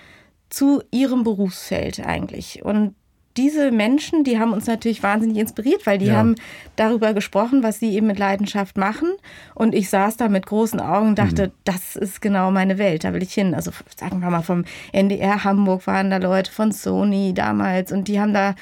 zu 0.50 0.82
ihrem 0.90 1.22
Berufsfeld 1.22 2.04
eigentlich. 2.04 2.64
Und 2.64 2.94
diese 3.36 3.70
Menschen, 3.70 4.24
die 4.24 4.38
haben 4.38 4.52
uns 4.52 4.66
natürlich 4.66 5.02
wahnsinnig 5.02 5.38
inspiriert, 5.38 5.86
weil 5.86 5.98
die 5.98 6.06
ja. 6.06 6.14
haben 6.14 6.34
darüber 6.76 7.14
gesprochen, 7.14 7.62
was 7.62 7.78
sie 7.78 7.94
eben 7.94 8.08
mit 8.08 8.18
Leidenschaft 8.18 8.76
machen. 8.76 9.08
Und 9.54 9.74
ich 9.74 9.88
saß 9.88 10.16
da 10.16 10.28
mit 10.28 10.46
großen 10.46 10.80
Augen 10.80 11.08
und 11.08 11.18
dachte, 11.18 11.48
mhm. 11.48 11.52
das 11.64 11.96
ist 11.96 12.20
genau 12.20 12.50
meine 12.50 12.78
Welt, 12.78 13.04
da 13.04 13.14
will 13.14 13.22
ich 13.22 13.32
hin. 13.32 13.54
Also 13.54 13.70
sagen 13.96 14.20
wir 14.20 14.30
mal, 14.30 14.42
vom 14.42 14.64
NDR 14.92 15.44
Hamburg 15.44 15.86
waren 15.86 16.10
da 16.10 16.16
Leute 16.16 16.50
von 16.50 16.72
Sony 16.72 17.32
damals 17.32 17.92
und 17.92 18.08
die 18.08 18.20
haben 18.20 18.34
da 18.34 18.54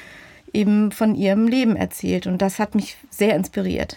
eben 0.53 0.93
von 0.93 1.15
ihrem 1.15 1.49
Leben 1.49 1.77
erzählt. 1.77 2.27
Und 2.27 2.43
das 2.43 2.59
hat 2.59 2.75
mich 2.75 2.97
sehr 3.11 3.37
inspiriert. 3.37 3.97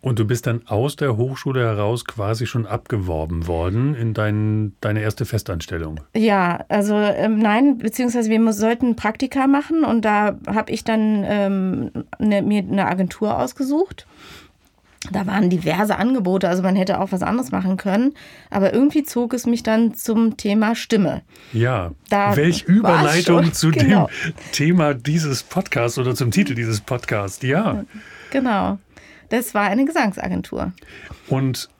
Und 0.00 0.18
du 0.18 0.24
bist 0.24 0.46
dann 0.46 0.66
aus 0.66 0.96
der 0.96 1.16
Hochschule 1.16 1.60
heraus 1.60 2.04
quasi 2.04 2.46
schon 2.46 2.66
abgeworben 2.66 3.46
worden 3.46 3.94
in 3.94 4.14
dein, 4.14 4.74
deine 4.80 5.00
erste 5.00 5.24
Festanstellung? 5.24 6.00
Ja, 6.14 6.64
also 6.68 6.94
ähm, 6.94 7.38
nein, 7.38 7.78
beziehungsweise 7.78 8.30
wir 8.30 8.52
sollten 8.52 8.96
Praktika 8.96 9.46
machen 9.46 9.84
und 9.84 10.04
da 10.04 10.36
habe 10.46 10.72
ich 10.72 10.84
dann 10.84 11.24
ähm, 11.26 11.90
ne, 12.18 12.42
mir 12.42 12.62
eine 12.62 12.86
Agentur 12.86 13.38
ausgesucht. 13.38 14.06
Da 15.10 15.26
waren 15.26 15.50
diverse 15.50 15.96
Angebote, 15.96 16.48
also 16.48 16.62
man 16.62 16.76
hätte 16.76 17.00
auch 17.00 17.10
was 17.10 17.22
anderes 17.22 17.50
machen 17.50 17.76
können. 17.76 18.14
Aber 18.50 18.72
irgendwie 18.72 19.02
zog 19.02 19.34
es 19.34 19.46
mich 19.46 19.64
dann 19.64 19.94
zum 19.94 20.36
Thema 20.36 20.76
Stimme. 20.76 21.22
Ja. 21.52 21.90
Da 22.08 22.36
Welch 22.36 22.64
Überleitung 22.64 23.52
zu 23.52 23.70
genau. 23.72 24.08
dem 24.24 24.34
Thema 24.52 24.94
dieses 24.94 25.42
Podcasts 25.42 25.98
oder 25.98 26.14
zum 26.14 26.30
Titel 26.30 26.54
dieses 26.54 26.80
Podcasts. 26.80 27.42
Ja. 27.42 27.84
Genau. 28.30 28.78
Das 29.32 29.54
war 29.54 29.62
eine 29.62 29.86
Gesangsagentur. 29.86 30.72
Und 31.26 31.70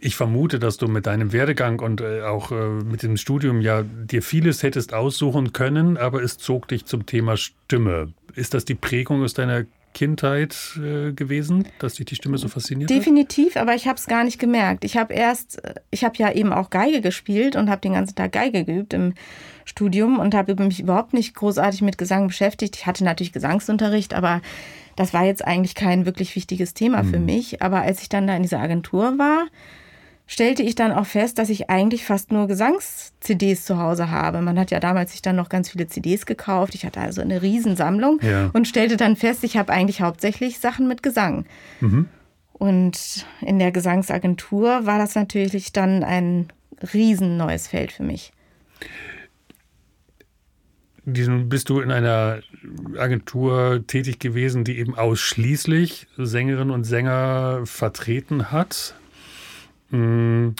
ich 0.00 0.16
vermute, 0.16 0.58
dass 0.58 0.78
du 0.78 0.88
mit 0.88 1.04
deinem 1.04 1.34
Werdegang 1.34 1.80
und 1.80 2.00
äh, 2.00 2.22
auch 2.22 2.50
äh, 2.50 2.54
mit 2.54 3.02
dem 3.02 3.18
Studium 3.18 3.60
ja 3.60 3.82
dir 3.82 4.22
vieles 4.22 4.62
hättest 4.62 4.94
aussuchen 4.94 5.52
können, 5.52 5.98
aber 5.98 6.22
es 6.22 6.38
zog 6.38 6.66
dich 6.68 6.86
zum 6.86 7.04
Thema 7.04 7.36
Stimme. 7.36 8.14
Ist 8.34 8.54
das 8.54 8.64
die 8.64 8.74
Prägung 8.74 9.22
aus 9.22 9.34
deiner 9.34 9.66
Kindheit 9.92 10.56
äh, 10.78 11.12
gewesen, 11.12 11.66
dass 11.78 11.94
dich 11.94 12.06
die 12.06 12.14
Stimme 12.14 12.38
so 12.38 12.48
fasziniert 12.48 12.88
Definitiv, 12.88 13.56
hat? 13.56 13.62
aber 13.62 13.74
ich 13.74 13.86
habe 13.86 13.98
es 13.98 14.06
gar 14.06 14.24
nicht 14.24 14.38
gemerkt. 14.38 14.82
Ich 14.82 14.96
habe 14.96 15.12
erst, 15.12 15.60
ich 15.90 16.04
habe 16.04 16.14
ja 16.16 16.32
eben 16.32 16.54
auch 16.54 16.70
Geige 16.70 17.02
gespielt 17.02 17.54
und 17.54 17.68
habe 17.68 17.82
den 17.82 17.92
ganzen 17.92 18.14
Tag 18.14 18.32
Geige 18.32 18.64
geübt 18.64 18.94
im 18.94 19.12
Studium 19.66 20.18
und 20.18 20.34
habe 20.34 20.54
mich 20.64 20.80
überhaupt 20.80 21.12
nicht 21.12 21.34
großartig 21.34 21.82
mit 21.82 21.98
Gesang 21.98 22.28
beschäftigt. 22.28 22.76
Ich 22.76 22.86
hatte 22.86 23.04
natürlich 23.04 23.34
Gesangsunterricht, 23.34 24.14
aber 24.14 24.40
das 24.98 25.14
war 25.14 25.24
jetzt 25.24 25.46
eigentlich 25.46 25.76
kein 25.76 26.06
wirklich 26.06 26.34
wichtiges 26.34 26.74
Thema 26.74 27.04
mhm. 27.04 27.10
für 27.10 27.20
mich. 27.20 27.62
Aber 27.62 27.82
als 27.82 28.02
ich 28.02 28.08
dann 28.08 28.26
da 28.26 28.34
in 28.34 28.42
dieser 28.42 28.58
Agentur 28.58 29.16
war, 29.16 29.46
stellte 30.26 30.64
ich 30.64 30.74
dann 30.74 30.90
auch 30.90 31.06
fest, 31.06 31.38
dass 31.38 31.50
ich 31.50 31.70
eigentlich 31.70 32.04
fast 32.04 32.32
nur 32.32 32.48
Gesangs-CDs 32.48 33.64
zu 33.64 33.78
Hause 33.78 34.10
habe. 34.10 34.42
Man 34.42 34.58
hat 34.58 34.72
ja 34.72 34.80
damals 34.80 35.12
sich 35.12 35.22
dann 35.22 35.36
noch 35.36 35.50
ganz 35.50 35.70
viele 35.70 35.86
CDs 35.86 36.26
gekauft. 36.26 36.74
Ich 36.74 36.84
hatte 36.84 37.00
also 37.00 37.20
eine 37.20 37.42
Riesensammlung 37.42 38.18
ja. 38.22 38.50
und 38.52 38.66
stellte 38.66 38.96
dann 38.96 39.14
fest, 39.14 39.44
ich 39.44 39.56
habe 39.56 39.72
eigentlich 39.72 40.00
hauptsächlich 40.00 40.58
Sachen 40.58 40.88
mit 40.88 41.04
Gesang. 41.04 41.46
Mhm. 41.80 42.08
Und 42.54 43.24
in 43.40 43.60
der 43.60 43.70
Gesangsagentur 43.70 44.84
war 44.84 44.98
das 44.98 45.14
natürlich 45.14 45.72
dann 45.72 46.02
ein 46.02 46.48
riesen 46.92 47.36
neues 47.36 47.68
Feld 47.68 47.92
für 47.92 48.02
mich 48.02 48.32
diesen, 51.12 51.48
bist 51.48 51.68
du 51.68 51.80
in 51.80 51.90
einer 51.90 52.40
Agentur 52.96 53.84
tätig 53.86 54.18
gewesen, 54.18 54.64
die 54.64 54.78
eben 54.78 54.94
ausschließlich 54.94 56.06
Sängerinnen 56.16 56.70
und 56.70 56.84
Sänger 56.84 57.62
vertreten 57.64 58.50
hat. 58.50 58.94
Hm, 59.90 60.54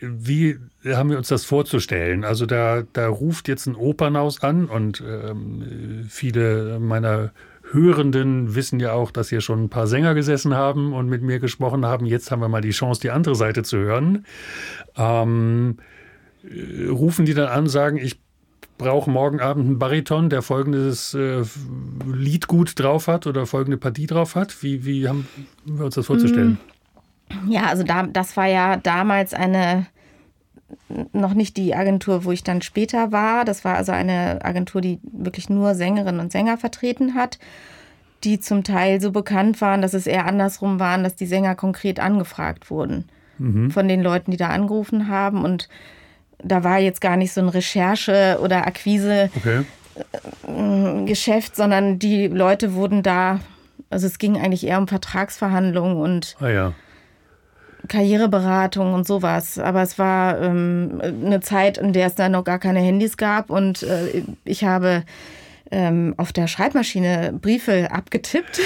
wie 0.00 0.58
haben 0.84 1.10
wir 1.10 1.18
uns 1.18 1.28
das 1.28 1.44
vorzustellen? 1.44 2.24
Also 2.24 2.46
da, 2.46 2.82
da 2.92 3.08
ruft 3.08 3.48
jetzt 3.48 3.66
ein 3.66 3.74
Opernhaus 3.74 4.42
an 4.42 4.66
und 4.66 5.02
ähm, 5.06 6.06
viele 6.08 6.78
meiner 6.80 7.32
Hörenden 7.70 8.54
wissen 8.54 8.80
ja 8.80 8.92
auch, 8.92 9.10
dass 9.10 9.28
hier 9.28 9.40
schon 9.40 9.64
ein 9.64 9.68
paar 9.68 9.86
Sänger 9.86 10.14
gesessen 10.14 10.54
haben 10.54 10.92
und 10.92 11.08
mit 11.08 11.22
mir 11.22 11.38
gesprochen 11.38 11.84
haben. 11.86 12.06
Jetzt 12.06 12.30
haben 12.30 12.40
wir 12.40 12.48
mal 12.48 12.62
die 12.62 12.70
Chance, 12.70 13.00
die 13.00 13.10
andere 13.10 13.34
Seite 13.34 13.62
zu 13.62 13.78
hören. 13.78 14.24
Ähm, 14.96 15.76
äh, 16.42 16.86
rufen 16.88 17.26
die 17.26 17.34
dann 17.34 17.48
an, 17.48 17.66
sagen, 17.68 17.98
ich 17.98 18.18
brauche 18.80 19.10
morgen 19.10 19.40
Abend 19.40 19.66
einen 19.66 19.78
Bariton, 19.78 20.30
der 20.30 20.42
folgendes 20.42 21.14
äh, 21.14 21.42
Lied 22.06 22.46
gut 22.46 22.78
drauf 22.78 23.06
hat 23.08 23.26
oder 23.26 23.46
folgende 23.46 23.76
Partie 23.76 24.06
drauf 24.06 24.34
hat? 24.34 24.62
Wie, 24.62 24.84
wie 24.84 25.08
haben 25.08 25.28
wir 25.64 25.84
uns 25.84 25.94
das 25.94 26.06
vorzustellen? 26.06 26.58
Mm, 27.28 27.50
ja, 27.50 27.66
also 27.66 27.82
da, 27.82 28.04
das 28.04 28.36
war 28.36 28.46
ja 28.46 28.76
damals 28.76 29.34
eine 29.34 29.86
noch 31.12 31.34
nicht 31.34 31.56
die 31.56 31.74
Agentur, 31.74 32.24
wo 32.24 32.32
ich 32.32 32.44
dann 32.44 32.62
später 32.62 33.12
war. 33.12 33.44
Das 33.44 33.64
war 33.64 33.76
also 33.76 33.92
eine 33.92 34.44
Agentur, 34.44 34.80
die 34.80 35.00
wirklich 35.02 35.50
nur 35.50 35.74
Sängerinnen 35.74 36.20
und 36.20 36.32
Sänger 36.32 36.58
vertreten 36.58 37.14
hat, 37.14 37.38
die 38.24 38.40
zum 38.40 38.64
Teil 38.64 39.00
so 39.00 39.10
bekannt 39.10 39.60
waren, 39.60 39.82
dass 39.82 39.94
es 39.94 40.06
eher 40.06 40.26
andersrum 40.26 40.78
waren, 40.78 41.02
dass 41.02 41.16
die 41.16 41.26
Sänger 41.26 41.54
konkret 41.54 41.98
angefragt 42.00 42.70
wurden 42.70 43.06
mhm. 43.38 43.70
von 43.70 43.88
den 43.88 44.02
Leuten, 44.02 44.30
die 44.30 44.36
da 44.36 44.48
angerufen 44.48 45.08
haben 45.08 45.44
und 45.44 45.68
da 46.42 46.64
war 46.64 46.78
jetzt 46.78 47.00
gar 47.00 47.16
nicht 47.16 47.32
so 47.32 47.40
ein 47.40 47.48
Recherche- 47.48 48.38
oder 48.42 48.66
Akquise-Geschäft, 48.66 51.52
okay. 51.52 51.56
sondern 51.56 51.98
die 51.98 52.28
Leute 52.28 52.74
wurden 52.74 53.02
da, 53.02 53.40
also 53.90 54.06
es 54.06 54.18
ging 54.18 54.38
eigentlich 54.38 54.66
eher 54.66 54.78
um 54.78 54.88
Vertragsverhandlungen 54.88 55.96
und 55.96 56.36
ah, 56.40 56.48
ja. 56.48 56.72
Karriereberatung 57.88 58.94
und 58.94 59.06
sowas. 59.06 59.58
Aber 59.58 59.82
es 59.82 59.98
war 59.98 60.40
ähm, 60.40 61.00
eine 61.02 61.40
Zeit, 61.40 61.78
in 61.78 61.92
der 61.92 62.06
es 62.06 62.14
da 62.14 62.28
noch 62.28 62.44
gar 62.44 62.58
keine 62.58 62.80
Handys 62.80 63.16
gab 63.16 63.50
und 63.50 63.82
äh, 63.82 64.22
ich 64.44 64.64
habe 64.64 65.04
ähm, 65.70 66.14
auf 66.16 66.32
der 66.32 66.46
Schreibmaschine 66.46 67.32
Briefe 67.40 67.90
abgetippt. 67.90 68.60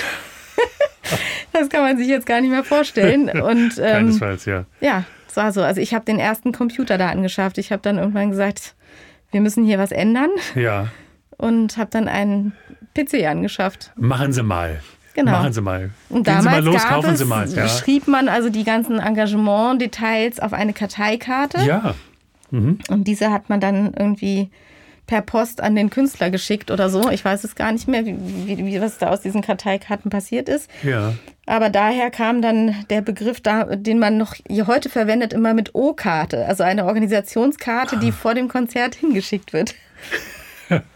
das 1.52 1.68
kann 1.68 1.82
man 1.82 1.98
sich 1.98 2.08
jetzt 2.08 2.26
gar 2.26 2.40
nicht 2.40 2.50
mehr 2.50 2.64
vorstellen. 2.64 3.28
Und, 3.28 3.78
ähm, 3.78 3.92
Keinesfalls, 3.92 4.46
ja. 4.46 4.64
Ja, 4.80 5.04
es 5.34 5.36
war 5.36 5.52
so. 5.52 5.62
Also 5.62 5.80
ich 5.80 5.92
habe 5.94 6.04
den 6.04 6.20
ersten 6.20 6.52
Computer 6.52 6.96
da 6.96 7.08
angeschafft. 7.08 7.58
Ich 7.58 7.72
habe 7.72 7.82
dann 7.82 7.98
irgendwann 7.98 8.30
gesagt, 8.30 8.76
wir 9.32 9.40
müssen 9.40 9.64
hier 9.64 9.80
was 9.80 9.90
ändern. 9.90 10.30
Ja. 10.54 10.88
Und 11.36 11.76
habe 11.76 11.90
dann 11.90 12.06
einen 12.06 12.52
PC 12.96 13.26
angeschafft. 13.26 13.90
Machen 13.96 14.32
Sie 14.32 14.44
mal. 14.44 14.80
Genau. 15.14 15.32
Machen 15.32 15.52
Sie 15.52 15.60
mal. 15.60 15.90
Und 16.08 16.24
Gehen 16.24 16.40
Sie 16.40 16.48
mal 16.48 16.62
los, 16.62 16.84
kaufen 16.84 17.16
Sie 17.16 17.24
mal. 17.24 17.48
Ja. 17.48 17.66
schrieb 17.66 18.06
man 18.06 18.28
also 18.28 18.48
die 18.48 18.62
ganzen 18.62 19.00
Engagement-Details 19.00 20.38
auf 20.38 20.52
eine 20.52 20.72
Karteikarte. 20.72 21.58
Ja. 21.66 21.96
Mhm. 22.52 22.78
Und 22.88 23.08
diese 23.08 23.32
hat 23.32 23.48
man 23.48 23.58
dann 23.58 23.92
irgendwie 23.94 24.50
per 25.08 25.20
Post 25.20 25.60
an 25.60 25.74
den 25.74 25.90
Künstler 25.90 26.30
geschickt 26.30 26.70
oder 26.70 26.90
so. 26.90 27.10
Ich 27.10 27.24
weiß 27.24 27.42
es 27.42 27.56
gar 27.56 27.72
nicht 27.72 27.88
mehr, 27.88 28.06
wie, 28.06 28.16
wie, 28.46 28.64
wie 28.64 28.80
was 28.80 28.98
da 28.98 29.08
aus 29.08 29.20
diesen 29.20 29.42
Karteikarten 29.42 30.10
passiert 30.10 30.48
ist. 30.48 30.70
Ja. 30.84 31.14
Aber 31.46 31.68
daher 31.70 32.10
kam 32.10 32.40
dann 32.40 32.84
der 32.90 33.02
Begriff, 33.02 33.40
den 33.40 33.98
man 33.98 34.16
noch 34.16 34.34
heute 34.66 34.88
verwendet, 34.88 35.32
immer 35.32 35.54
mit 35.54 35.74
O-Karte, 35.74 36.46
also 36.46 36.62
eine 36.62 36.86
Organisationskarte, 36.86 37.98
die 37.98 38.08
ah. 38.08 38.12
vor 38.12 38.34
dem 38.34 38.48
Konzert 38.48 38.94
hingeschickt 38.94 39.52
wird. 39.52 39.74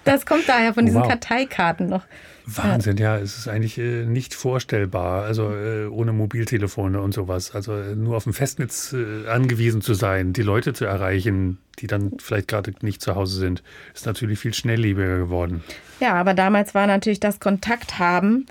Das 0.03 0.25
kommt 0.25 0.49
daher 0.49 0.73
von 0.73 0.87
diesen 0.87 1.03
wow. 1.03 1.09
Karteikarten 1.09 1.89
noch. 1.89 2.05
Wahnsinn, 2.47 2.97
ja, 2.97 3.19
es 3.19 3.37
ist 3.37 3.49
eigentlich 3.49 3.77
äh, 3.77 4.07
nicht 4.07 4.33
vorstellbar, 4.33 5.25
also 5.25 5.53
äh, 5.53 5.87
ohne 5.87 6.15
Mobiltelefone 6.15 7.01
und 7.03 7.13
sowas. 7.13 7.55
Also 7.55 7.75
äh, 7.75 7.95
nur 7.95 8.17
auf 8.17 8.25
dem 8.25 8.33
Festnetz 8.33 8.95
äh, 8.95 9.29
angewiesen 9.29 9.83
zu 9.83 9.93
sein, 9.93 10.33
die 10.33 10.43
Leute 10.43 10.73
zu 10.73 10.87
erreichen, 10.87 11.59
die 11.79 11.87
dann 11.87 12.13
vielleicht 12.19 12.49
gerade 12.49 12.73
nicht 12.81 13.03
zu 13.03 13.15
Hause 13.15 13.39
sind, 13.39 13.63
ist 13.95 14.07
natürlich 14.07 14.39
viel 14.39 14.55
schnelllebiger 14.55 15.19
geworden. 15.19 15.63
Ja, 16.01 16.15
aber 16.15 16.33
damals 16.33 16.75
war 16.75 16.87
natürlich 16.87 17.21
das 17.21 17.39
Kontakt 17.39 17.99
haben, 17.99 18.47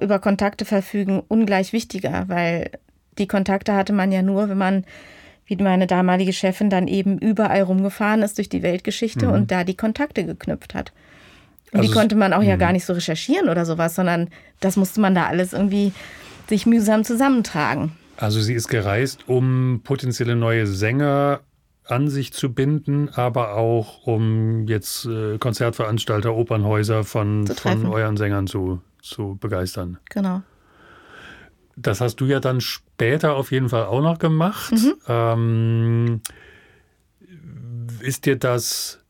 über 0.00 0.18
Kontakte 0.18 0.64
verfügen, 0.64 1.22
ungleich 1.28 1.72
wichtiger, 1.72 2.24
weil 2.28 2.70
die 3.18 3.26
Kontakte 3.26 3.74
hatte 3.74 3.92
man 3.92 4.12
ja 4.12 4.22
nur, 4.22 4.48
wenn 4.48 4.58
man 4.58 4.84
wie 5.46 5.56
meine 5.56 5.86
damalige 5.86 6.32
Chefin 6.32 6.70
dann 6.70 6.88
eben 6.88 7.18
überall 7.18 7.62
rumgefahren 7.62 8.22
ist 8.22 8.38
durch 8.38 8.48
die 8.48 8.62
Weltgeschichte 8.62 9.26
mhm. 9.26 9.32
und 9.32 9.50
da 9.50 9.64
die 9.64 9.76
Kontakte 9.76 10.24
geknüpft 10.24 10.74
hat. 10.74 10.92
Und 11.72 11.80
also 11.80 11.90
die 11.90 11.98
konnte 11.98 12.16
man 12.16 12.32
auch 12.32 12.42
ja 12.42 12.54
mhm. 12.56 12.60
gar 12.60 12.72
nicht 12.72 12.84
so 12.84 12.92
recherchieren 12.92 13.48
oder 13.48 13.64
sowas, 13.64 13.94
sondern 13.94 14.28
das 14.60 14.76
musste 14.76 15.00
man 15.00 15.14
da 15.14 15.26
alles 15.26 15.52
irgendwie 15.52 15.92
sich 16.48 16.66
mühsam 16.66 17.04
zusammentragen. 17.04 17.92
Also 18.16 18.40
sie 18.40 18.54
ist 18.54 18.68
gereist, 18.68 19.28
um 19.28 19.80
potenzielle 19.84 20.36
neue 20.36 20.66
Sänger 20.66 21.40
an 21.84 22.08
sich 22.08 22.32
zu 22.32 22.52
binden, 22.52 23.08
aber 23.08 23.56
auch 23.56 24.06
um 24.06 24.66
jetzt 24.68 25.06
äh, 25.06 25.38
Konzertveranstalter, 25.38 26.34
Opernhäuser 26.34 27.04
von, 27.04 27.46
von 27.46 27.86
euren 27.86 28.16
Sängern 28.16 28.46
zu, 28.46 28.80
zu 29.02 29.36
begeistern. 29.40 29.98
Genau. 30.10 30.42
Das 31.76 32.00
hast 32.00 32.16
du 32.16 32.26
ja 32.26 32.40
dann 32.40 32.60
später 32.60 33.34
auf 33.34 33.50
jeden 33.50 33.68
Fall 33.68 33.84
auch 33.84 34.02
noch 34.02 34.18
gemacht. 34.18 34.72
Mhm. 34.72 34.94
Ähm, 35.08 36.20
ist 38.00 38.26
dir 38.26 38.36
das 38.36 39.00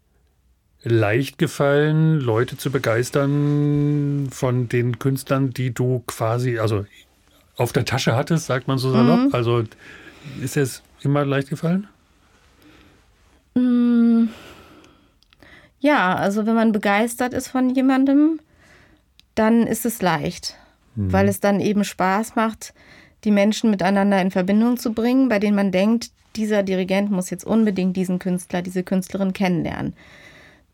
leicht 0.82 1.38
gefallen, 1.38 2.20
Leute 2.20 2.56
zu 2.56 2.70
begeistern 2.70 4.28
von 4.30 4.68
den 4.68 4.98
Künstlern, 4.98 5.50
die 5.50 5.72
du 5.72 6.02
quasi, 6.06 6.58
also 6.58 6.86
auf 7.56 7.72
der 7.72 7.84
Tasche 7.84 8.16
hattest, 8.16 8.46
sagt 8.46 8.68
man 8.68 8.78
so 8.78 8.90
salopp? 8.90 9.20
Mhm. 9.20 9.28
Also 9.32 9.64
ist 10.40 10.56
es 10.56 10.82
immer 11.02 11.24
leicht 11.24 11.50
gefallen? 11.50 11.88
Mm. 13.54 14.28
Ja, 15.80 16.14
also 16.14 16.46
wenn 16.46 16.54
man 16.54 16.72
begeistert 16.72 17.34
ist 17.34 17.48
von 17.48 17.70
jemandem, 17.70 18.40
dann 19.34 19.66
ist 19.66 19.86
es 19.86 20.02
leicht, 20.02 20.56
mhm. 20.94 21.12
weil 21.12 21.28
es 21.28 21.40
dann 21.40 21.60
eben 21.60 21.84
Spaß 21.84 22.36
macht, 22.36 22.74
die 23.24 23.30
Menschen 23.30 23.70
miteinander 23.70 24.20
in 24.20 24.30
Verbindung 24.30 24.76
zu 24.76 24.92
bringen, 24.92 25.28
bei 25.28 25.38
denen 25.38 25.56
man 25.56 25.72
denkt, 25.72 26.10
dieser 26.36 26.62
Dirigent 26.62 27.10
muss 27.10 27.30
jetzt 27.30 27.44
unbedingt 27.44 27.96
diesen 27.96 28.18
Künstler, 28.18 28.62
diese 28.62 28.82
Künstlerin 28.82 29.32
kennenlernen 29.32 29.94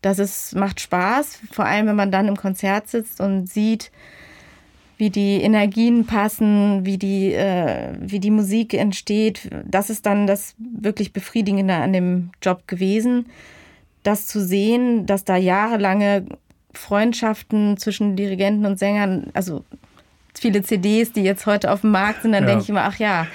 das 0.01 0.19
ist, 0.19 0.55
macht 0.55 0.79
Spaß, 0.79 1.39
vor 1.51 1.65
allem 1.65 1.87
wenn 1.87 1.95
man 1.95 2.11
dann 2.11 2.27
im 2.27 2.37
Konzert 2.37 2.87
sitzt 2.87 3.19
und 3.19 3.47
sieht, 3.47 3.91
wie 4.97 5.09
die 5.09 5.41
Energien 5.41 6.05
passen, 6.05 6.85
wie 6.85 6.97
die, 6.97 7.33
äh, 7.33 7.93
wie 7.99 8.19
die 8.19 8.31
Musik 8.31 8.73
entsteht. 8.73 9.49
Das 9.65 9.89
ist 9.89 10.05
dann 10.05 10.27
das 10.27 10.55
wirklich 10.57 11.13
Befriedigende 11.13 11.75
an 11.75 11.93
dem 11.93 12.31
Job 12.41 12.67
gewesen, 12.67 13.27
das 14.03 14.27
zu 14.27 14.41
sehen, 14.41 15.05
dass 15.05 15.23
da 15.25 15.35
jahrelange 15.35 16.25
Freundschaften 16.73 17.77
zwischen 17.77 18.15
Dirigenten 18.15 18.65
und 18.65 18.77
Sängern, 18.77 19.31
also 19.33 19.63
viele 20.37 20.61
CDs, 20.61 21.11
die 21.11 21.23
jetzt 21.23 21.45
heute 21.45 21.71
auf 21.71 21.81
dem 21.81 21.91
Markt 21.91 22.21
sind, 22.21 22.31
dann 22.31 22.43
ja. 22.43 22.49
denke 22.49 22.63
ich 22.63 22.69
immer, 22.69 22.83
ach 22.83 22.97
ja, 22.97 23.27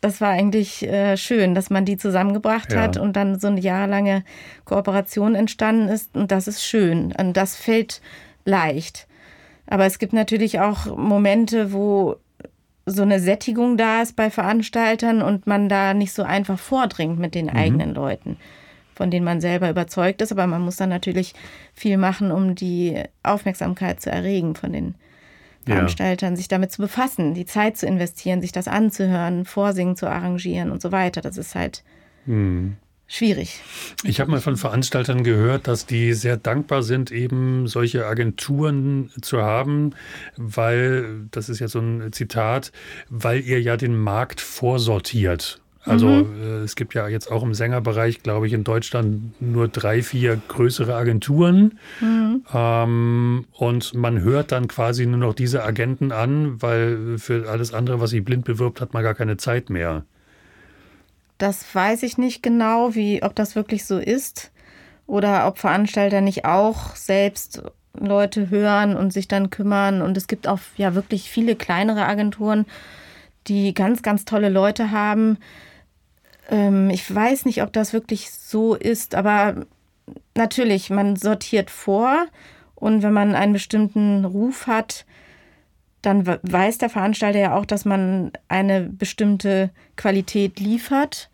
das 0.00 0.20
war 0.20 0.30
eigentlich 0.30 0.86
äh, 0.86 1.16
schön, 1.16 1.54
dass 1.54 1.70
man 1.70 1.84
die 1.84 1.96
zusammengebracht 1.96 2.72
ja. 2.72 2.82
hat 2.82 2.96
und 2.96 3.16
dann 3.16 3.38
so 3.38 3.48
eine 3.48 3.60
jahrelange 3.60 4.24
Kooperation 4.64 5.34
entstanden 5.34 5.88
ist. 5.88 6.14
Und 6.14 6.30
das 6.30 6.46
ist 6.46 6.64
schön. 6.64 7.12
Und 7.18 7.36
das 7.36 7.56
fällt 7.56 8.00
leicht. 8.44 9.08
Aber 9.66 9.86
es 9.86 9.98
gibt 9.98 10.12
natürlich 10.12 10.60
auch 10.60 10.96
Momente, 10.96 11.72
wo 11.72 12.16
so 12.86 13.02
eine 13.02 13.20
Sättigung 13.20 13.76
da 13.76 14.02
ist 14.02 14.16
bei 14.16 14.30
Veranstaltern 14.30 15.20
und 15.20 15.46
man 15.46 15.68
da 15.68 15.94
nicht 15.94 16.12
so 16.12 16.22
einfach 16.22 16.58
vordringt 16.58 17.18
mit 17.18 17.34
den 17.34 17.46
mhm. 17.46 17.56
eigenen 17.56 17.94
Leuten, 17.94 18.38
von 18.98 19.12
denen 19.12 19.24
man 19.24 19.40
selber 19.40 19.70
überzeugt 19.70 20.20
ist. 20.22 20.32
Aber 20.32 20.48
man 20.48 20.60
muss 20.60 20.74
dann 20.74 20.88
natürlich 20.88 21.32
viel 21.72 21.96
machen, 21.96 22.32
um 22.32 22.56
die 22.56 23.00
Aufmerksamkeit 23.22 24.02
zu 24.02 24.10
erregen 24.10 24.56
von 24.56 24.72
den 24.72 24.96
Veranstaltern, 25.64 26.32
ja. 26.32 26.36
sich 26.36 26.48
damit 26.48 26.72
zu 26.72 26.82
befassen, 26.82 27.32
die 27.32 27.46
Zeit 27.46 27.76
zu 27.76 27.86
investieren, 27.86 28.40
sich 28.40 28.50
das 28.50 28.66
anzuhören, 28.66 29.44
Vorsingen 29.44 29.94
zu 29.94 30.08
arrangieren 30.08 30.72
und 30.72 30.82
so 30.82 30.90
weiter. 30.90 31.20
Das 31.20 31.36
ist 31.36 31.54
halt 31.54 31.84
hm. 32.24 32.74
schwierig. 33.06 33.60
Ich 34.02 34.18
habe 34.18 34.32
mal 34.32 34.40
von 34.40 34.56
Veranstaltern 34.56 35.22
gehört, 35.22 35.68
dass 35.68 35.86
die 35.86 36.12
sehr 36.14 36.36
dankbar 36.36 36.82
sind, 36.82 37.12
eben 37.12 37.68
solche 37.68 38.04
Agenturen 38.04 39.12
zu 39.22 39.42
haben, 39.42 39.94
weil, 40.36 41.28
das 41.30 41.48
ist 41.48 41.60
ja 41.60 41.68
so 41.68 41.78
ein 41.78 42.12
Zitat, 42.12 42.72
weil 43.08 43.42
ihr 43.42 43.62
ja 43.62 43.76
den 43.76 43.96
Markt 43.96 44.40
vorsortiert. 44.40 45.60
Also 45.84 46.08
mhm. 46.08 46.42
Äh, 46.42 46.64
es 46.64 46.76
gibt 46.76 46.94
ja 46.94 47.08
jetzt 47.08 47.30
auch 47.30 47.42
im 47.42 47.54
Sängerbereich, 47.54 48.22
glaube 48.22 48.46
ich, 48.46 48.52
in 48.52 48.64
Deutschland 48.64 49.40
nur 49.40 49.68
drei, 49.68 50.02
vier 50.02 50.40
größere 50.48 50.94
Agenturen. 50.94 51.78
Mhm. 52.00 52.44
Ähm, 52.52 53.44
und 53.52 53.94
man 53.94 54.20
hört 54.20 54.52
dann 54.52 54.68
quasi 54.68 55.06
nur 55.06 55.18
noch 55.18 55.34
diese 55.34 55.64
Agenten 55.64 56.12
an, 56.12 56.60
weil 56.60 57.18
für 57.18 57.48
alles 57.48 57.72
andere, 57.72 58.00
was 58.00 58.10
sich 58.10 58.24
blind 58.24 58.44
bewirbt, 58.44 58.80
hat 58.80 58.92
man 58.92 59.02
gar 59.02 59.14
keine 59.14 59.36
Zeit 59.36 59.70
mehr. 59.70 60.04
Das 61.38 61.64
weiß 61.72 62.02
ich 62.02 62.18
nicht 62.18 62.42
genau, 62.42 62.94
wie, 62.94 63.22
ob 63.22 63.34
das 63.34 63.54
wirklich 63.54 63.84
so 63.84 63.98
ist. 63.98 64.50
Oder 65.06 65.46
ob 65.46 65.58
Veranstalter 65.58 66.20
nicht 66.20 66.44
auch 66.44 66.94
selbst 66.94 67.62
Leute 67.98 68.50
hören 68.50 68.94
und 68.94 69.12
sich 69.12 69.26
dann 69.26 69.48
kümmern. 69.48 70.02
Und 70.02 70.16
es 70.16 70.26
gibt 70.26 70.46
auch 70.46 70.58
ja 70.76 70.94
wirklich 70.94 71.30
viele 71.30 71.56
kleinere 71.56 72.04
Agenturen, 72.04 72.66
die 73.46 73.72
ganz, 73.72 74.02
ganz 74.02 74.26
tolle 74.26 74.50
Leute 74.50 74.90
haben 74.90 75.38
ähm, 76.48 76.90
ich 76.90 77.14
weiß 77.14 77.44
nicht, 77.44 77.62
ob 77.62 77.72
das 77.72 77.92
wirklich 77.92 78.30
so 78.30 78.74
ist, 78.74 79.14
aber 79.14 79.66
natürlich, 80.34 80.90
man 80.90 81.16
sortiert 81.16 81.70
vor 81.70 82.26
und 82.74 83.02
wenn 83.02 83.12
man 83.12 83.34
einen 83.34 83.52
bestimmten 83.52 84.24
Ruf 84.24 84.66
hat, 84.66 85.04
dann 86.02 86.26
weiß 86.26 86.78
der 86.78 86.90
Veranstalter 86.90 87.38
ja 87.38 87.54
auch, 87.54 87.66
dass 87.66 87.84
man 87.84 88.32
eine 88.48 88.82
bestimmte 88.82 89.70
Qualität 89.96 90.60
liefert. 90.60 91.28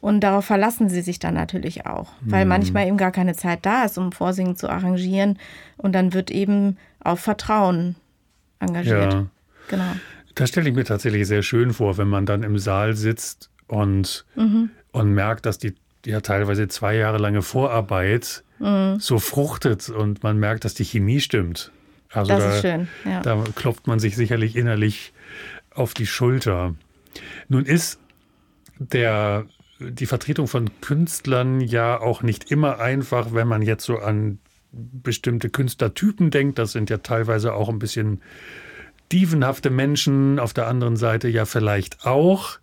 Und 0.00 0.20
darauf 0.20 0.44
verlassen 0.44 0.88
sie 0.88 1.02
sich 1.02 1.18
dann 1.18 1.34
natürlich 1.34 1.84
auch, 1.84 2.12
weil 2.20 2.44
mhm. 2.44 2.50
manchmal 2.50 2.86
eben 2.86 2.96
gar 2.96 3.10
keine 3.10 3.34
Zeit 3.34 3.66
da 3.66 3.84
ist, 3.84 3.98
um 3.98 4.12
Vorsingen 4.12 4.54
zu 4.54 4.68
arrangieren. 4.68 5.38
Und 5.76 5.92
dann 5.92 6.14
wird 6.14 6.30
eben 6.30 6.78
auf 7.02 7.18
Vertrauen 7.18 7.96
engagiert. 8.60 9.12
Ja. 9.12 9.26
Genau. 9.68 9.92
Das 10.36 10.50
stelle 10.50 10.68
ich 10.68 10.74
mir 10.76 10.84
tatsächlich 10.84 11.26
sehr 11.26 11.42
schön 11.42 11.72
vor, 11.72 11.98
wenn 11.98 12.06
man 12.06 12.26
dann 12.26 12.44
im 12.44 12.58
Saal 12.58 12.94
sitzt 12.94 13.50
und, 13.68 14.24
mhm. 14.34 14.70
und 14.92 15.12
merkt, 15.12 15.46
dass 15.46 15.58
die 15.58 15.74
ja 16.04 16.20
teilweise 16.20 16.68
zwei 16.68 16.96
Jahre 16.96 17.18
lange 17.18 17.42
Vorarbeit 17.42 18.42
mhm. 18.58 18.98
so 18.98 19.18
fruchtet 19.18 19.88
und 19.88 20.22
man 20.22 20.38
merkt, 20.38 20.64
dass 20.64 20.74
die 20.74 20.84
Chemie 20.84 21.20
stimmt. 21.20 21.70
Also 22.10 22.32
das 22.32 22.42
da, 22.42 22.54
ist 22.54 22.60
schön. 22.62 22.88
Ja. 23.04 23.20
Da 23.20 23.44
klopft 23.54 23.86
man 23.86 23.98
sich 23.98 24.16
sicherlich 24.16 24.56
innerlich 24.56 25.12
auf 25.74 25.94
die 25.94 26.06
Schulter. 26.06 26.74
Nun 27.48 27.64
ist 27.64 28.00
der, 28.78 29.46
die 29.78 30.06
Vertretung 30.06 30.48
von 30.48 30.80
Künstlern 30.80 31.60
ja 31.60 32.00
auch 32.00 32.22
nicht 32.22 32.50
immer 32.50 32.80
einfach, 32.80 33.34
wenn 33.34 33.48
man 33.48 33.62
jetzt 33.62 33.84
so 33.84 33.98
an 33.98 34.38
bestimmte 34.72 35.50
Künstlertypen 35.50 36.30
denkt. 36.30 36.58
Das 36.58 36.72
sind 36.72 36.90
ja 36.90 36.98
teilweise 36.98 37.54
auch 37.54 37.68
ein 37.68 37.78
bisschen 37.78 38.22
dievenhafte 39.12 39.70
Menschen, 39.70 40.38
auf 40.38 40.52
der 40.52 40.66
anderen 40.66 40.96
Seite 40.96 41.28
ja 41.28 41.44
vielleicht 41.44 42.04
auch. 42.04 42.58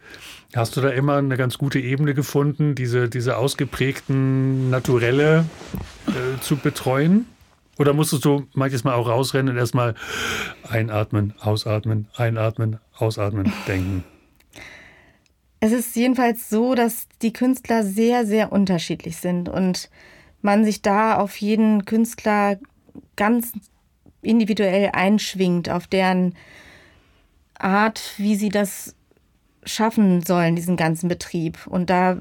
Hast 0.56 0.78
du 0.78 0.82
da 0.82 0.90
immer 0.90 1.18
eine 1.18 1.36
ganz 1.36 1.58
gute 1.58 1.80
Ebene 1.80 2.14
gefunden, 2.14 2.76
diese, 2.76 3.10
diese 3.10 3.36
ausgeprägten 3.36 4.70
Naturelle 4.70 5.44
äh, 6.08 6.40
zu 6.40 6.56
betreuen? 6.56 7.26
Oder 7.78 7.92
musstest 7.92 8.24
du 8.24 8.48
manches 8.54 8.86
Mal 8.86 8.94
auch 8.94 9.10
rausrennen 9.10 9.54
und 9.54 9.58
erstmal 9.60 9.96
einatmen, 10.64 11.34
ausatmen, 11.42 12.08
einatmen, 12.16 12.80
ausatmen 12.98 13.52
denken? 13.68 14.06
Es 15.60 15.74
ist 15.74 15.94
jedenfalls 15.98 16.50
so, 16.50 16.74
dass 16.74 17.10
die 17.22 17.34
Künstler 17.34 17.84
sehr, 17.84 18.26
sehr 18.26 18.54
unterschiedlich 18.54 19.18
sind 19.18 19.50
und 19.50 19.90
man 20.42 20.64
sich 20.64 20.82
da 20.82 21.18
auf 21.18 21.36
jeden 21.36 21.84
Künstler 21.84 22.60
ganz 23.18 23.52
individuell 24.22 24.92
einschwingt, 24.94 25.70
auf 25.70 25.88
deren 25.88 26.34
Art, 27.60 28.14
wie 28.16 28.38
sie 28.38 28.50
das 28.50 28.95
schaffen 29.66 30.24
sollen, 30.24 30.56
diesen 30.56 30.78
ganzen 30.78 31.08
Betrieb. 31.08 31.68
Und 31.68 31.90
da 31.90 32.18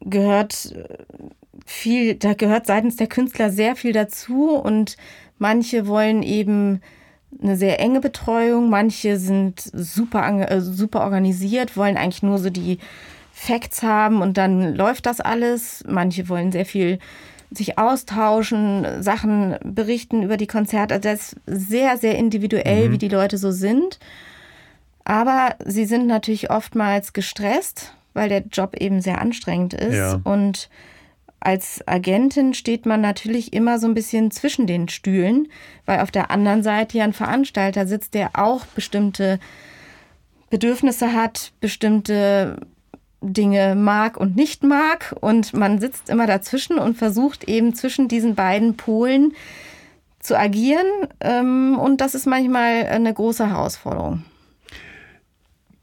gehört 0.00 0.74
viel, 1.66 2.14
da 2.14 2.34
gehört 2.34 2.66
seitens 2.66 2.96
der 2.96 3.06
Künstler 3.06 3.50
sehr 3.50 3.76
viel 3.76 3.92
dazu 3.92 4.50
und 4.50 4.96
manche 5.38 5.86
wollen 5.86 6.22
eben 6.22 6.80
eine 7.42 7.56
sehr 7.56 7.80
enge 7.80 8.00
Betreuung, 8.00 8.70
manche 8.70 9.18
sind 9.18 9.60
super, 9.60 10.50
äh, 10.50 10.60
super 10.60 11.00
organisiert, 11.02 11.76
wollen 11.76 11.96
eigentlich 11.96 12.22
nur 12.22 12.38
so 12.38 12.50
die 12.50 12.78
Facts 13.32 13.82
haben 13.82 14.22
und 14.22 14.38
dann 14.38 14.74
läuft 14.74 15.06
das 15.06 15.20
alles. 15.20 15.82
Manche 15.88 16.28
wollen 16.28 16.52
sehr 16.52 16.64
viel 16.64 17.00
sich 17.50 17.78
austauschen, 17.78 19.02
Sachen 19.02 19.56
berichten 19.64 20.22
über 20.22 20.36
die 20.36 20.46
Konzerte. 20.46 20.94
Also 20.94 21.08
das 21.08 21.32
ist 21.32 21.68
sehr, 21.68 21.98
sehr 21.98 22.16
individuell, 22.16 22.88
mhm. 22.88 22.92
wie 22.92 22.98
die 22.98 23.08
Leute 23.08 23.38
so 23.38 23.50
sind. 23.50 23.98
Aber 25.04 25.56
sie 25.64 25.84
sind 25.84 26.06
natürlich 26.06 26.50
oftmals 26.50 27.12
gestresst, 27.12 27.94
weil 28.14 28.28
der 28.28 28.44
Job 28.50 28.76
eben 28.76 29.00
sehr 29.00 29.20
anstrengend 29.20 29.74
ist. 29.74 29.96
Ja. 29.96 30.20
Und 30.24 30.70
als 31.40 31.86
Agentin 31.86 32.54
steht 32.54 32.86
man 32.86 33.02
natürlich 33.02 33.52
immer 33.52 33.78
so 33.78 33.86
ein 33.86 33.94
bisschen 33.94 34.30
zwischen 34.30 34.66
den 34.66 34.88
Stühlen, 34.88 35.48
weil 35.84 36.00
auf 36.00 36.10
der 36.10 36.30
anderen 36.30 36.62
Seite 36.62 36.98
ja 36.98 37.04
ein 37.04 37.12
Veranstalter 37.12 37.86
sitzt, 37.86 38.14
der 38.14 38.30
auch 38.34 38.64
bestimmte 38.66 39.38
Bedürfnisse 40.48 41.12
hat, 41.12 41.52
bestimmte 41.60 42.56
Dinge 43.20 43.74
mag 43.74 44.16
und 44.16 44.36
nicht 44.36 44.62
mag. 44.62 45.14
Und 45.20 45.52
man 45.52 45.80
sitzt 45.80 46.08
immer 46.08 46.26
dazwischen 46.26 46.78
und 46.78 46.96
versucht 46.96 47.44
eben 47.44 47.74
zwischen 47.74 48.08
diesen 48.08 48.34
beiden 48.34 48.76
Polen 48.76 49.34
zu 50.20 50.38
agieren. 50.38 50.86
Ähm, 51.20 51.78
und 51.78 52.00
das 52.00 52.14
ist 52.14 52.26
manchmal 52.26 52.86
eine 52.86 53.12
große 53.12 53.46
Herausforderung. 53.48 54.24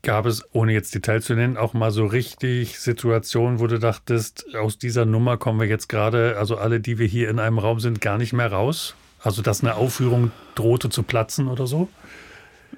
Gab 0.04 0.26
es, 0.26 0.44
ohne 0.52 0.74
jetzt 0.74 0.96
Details 0.96 1.26
zu 1.26 1.36
nennen, 1.36 1.58
auch 1.58 1.74
mal 1.74 1.92
so 1.92 2.06
richtig 2.06 2.80
Situationen, 2.80 3.60
wo 3.60 3.68
du 3.68 3.78
dachtest, 3.78 4.56
aus 4.56 4.80
dieser 4.80 5.06
Nummer 5.06 5.38
kommen 5.38 5.60
wir 5.60 5.68
jetzt 5.68 5.90
gerade, 5.90 6.38
also 6.40 6.58
alle, 6.58 6.80
die 6.80 6.98
wir 6.98 7.06
hier 7.06 7.30
in 7.30 7.40
einem 7.40 7.60
Raum 7.60 7.80
sind, 7.80 8.02
gar 8.02 8.18
nicht 8.18 8.34
mehr 8.34 8.52
raus? 8.52 8.96
Also, 9.24 9.44
dass 9.44 9.62
eine 9.62 9.76
Aufführung 9.76 10.32
drohte 10.56 10.90
zu 10.90 11.04
platzen 11.04 11.48
oder 11.48 11.68
so? 11.68 11.88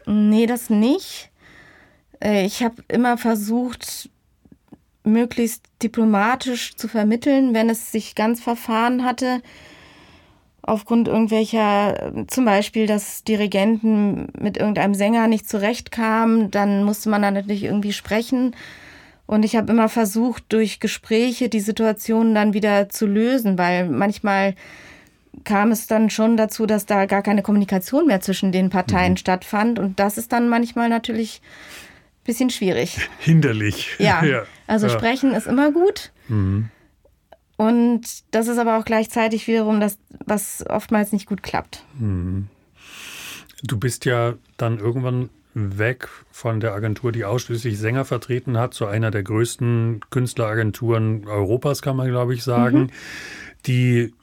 Nee, 0.05 0.45
das 0.45 0.69
nicht. 0.69 1.29
Äh, 2.21 2.45
ich 2.45 2.61
habe 2.61 2.75
immer 2.89 3.17
versucht, 3.17 4.09
möglichst 5.05 5.65
diplomatisch 5.81 6.75
zu 6.75 6.89
vermitteln, 6.89 7.53
wenn 7.53 7.69
es 7.69 7.91
sich 7.91 8.15
ganz 8.15 8.41
verfahren 8.41 9.05
hatte 9.05 9.41
aufgrund 10.63 11.07
irgendwelcher, 11.07 12.13
zum 12.27 12.45
Beispiel, 12.45 12.87
dass 12.87 13.23
Dirigenten 13.23 14.29
mit 14.39 14.57
irgendeinem 14.57 14.95
Sänger 14.95 15.27
nicht 15.27 15.47
zurechtkamen, 15.47 16.51
dann 16.51 16.83
musste 16.83 17.09
man 17.09 17.21
dann 17.21 17.33
natürlich 17.33 17.65
irgendwie 17.65 17.93
sprechen. 17.93 18.55
Und 19.25 19.43
ich 19.43 19.55
habe 19.55 19.71
immer 19.71 19.89
versucht, 19.89 20.45
durch 20.49 20.79
Gespräche 20.79 21.49
die 21.49 21.59
Situation 21.59 22.33
dann 22.33 22.53
wieder 22.53 22.89
zu 22.89 23.05
lösen, 23.05 23.57
weil 23.57 23.89
manchmal 23.89 24.55
kam 25.43 25.71
es 25.71 25.87
dann 25.87 26.09
schon 26.09 26.37
dazu, 26.37 26.65
dass 26.65 26.85
da 26.85 27.05
gar 27.05 27.21
keine 27.21 27.41
Kommunikation 27.41 28.07
mehr 28.07 28.21
zwischen 28.21 28.51
den 28.51 28.69
Parteien 28.69 29.13
mhm. 29.13 29.17
stattfand. 29.17 29.79
Und 29.79 29.99
das 29.99 30.17
ist 30.17 30.31
dann 30.31 30.47
manchmal 30.47 30.89
natürlich 30.89 31.41
ein 31.43 32.23
bisschen 32.25 32.49
schwierig. 32.49 32.97
Hinderlich. 33.19 33.95
Ja. 33.99 34.23
ja. 34.25 34.43
Also 34.67 34.87
ja. 34.87 34.93
sprechen 34.93 35.33
ist 35.33 35.47
immer 35.47 35.71
gut. 35.71 36.11
Mhm. 36.27 36.69
Und 37.55 38.01
das 38.31 38.47
ist 38.47 38.57
aber 38.57 38.77
auch 38.77 38.85
gleichzeitig 38.85 39.47
wiederum 39.47 39.79
das, 39.79 39.97
was 40.25 40.65
oftmals 40.67 41.11
nicht 41.11 41.27
gut 41.27 41.43
klappt. 41.43 41.83
Hm. 41.99 42.47
Du 43.63 43.77
bist 43.77 44.05
ja 44.05 44.33
dann 44.57 44.79
irgendwann 44.79 45.29
weg 45.53 46.09
von 46.31 46.59
der 46.59 46.73
Agentur, 46.73 47.11
die 47.11 47.25
ausschließlich 47.25 47.77
Sänger 47.77 48.05
vertreten 48.05 48.57
hat, 48.57 48.73
zu 48.73 48.87
einer 48.87 49.11
der 49.11 49.23
größten 49.23 50.01
Künstleragenturen 50.09 51.27
Europas, 51.27 51.81
kann 51.81 51.95
man 51.95 52.07
glaube 52.07 52.33
ich 52.33 52.43
sagen, 52.43 52.79
mhm. 52.79 52.89
die 53.67 54.13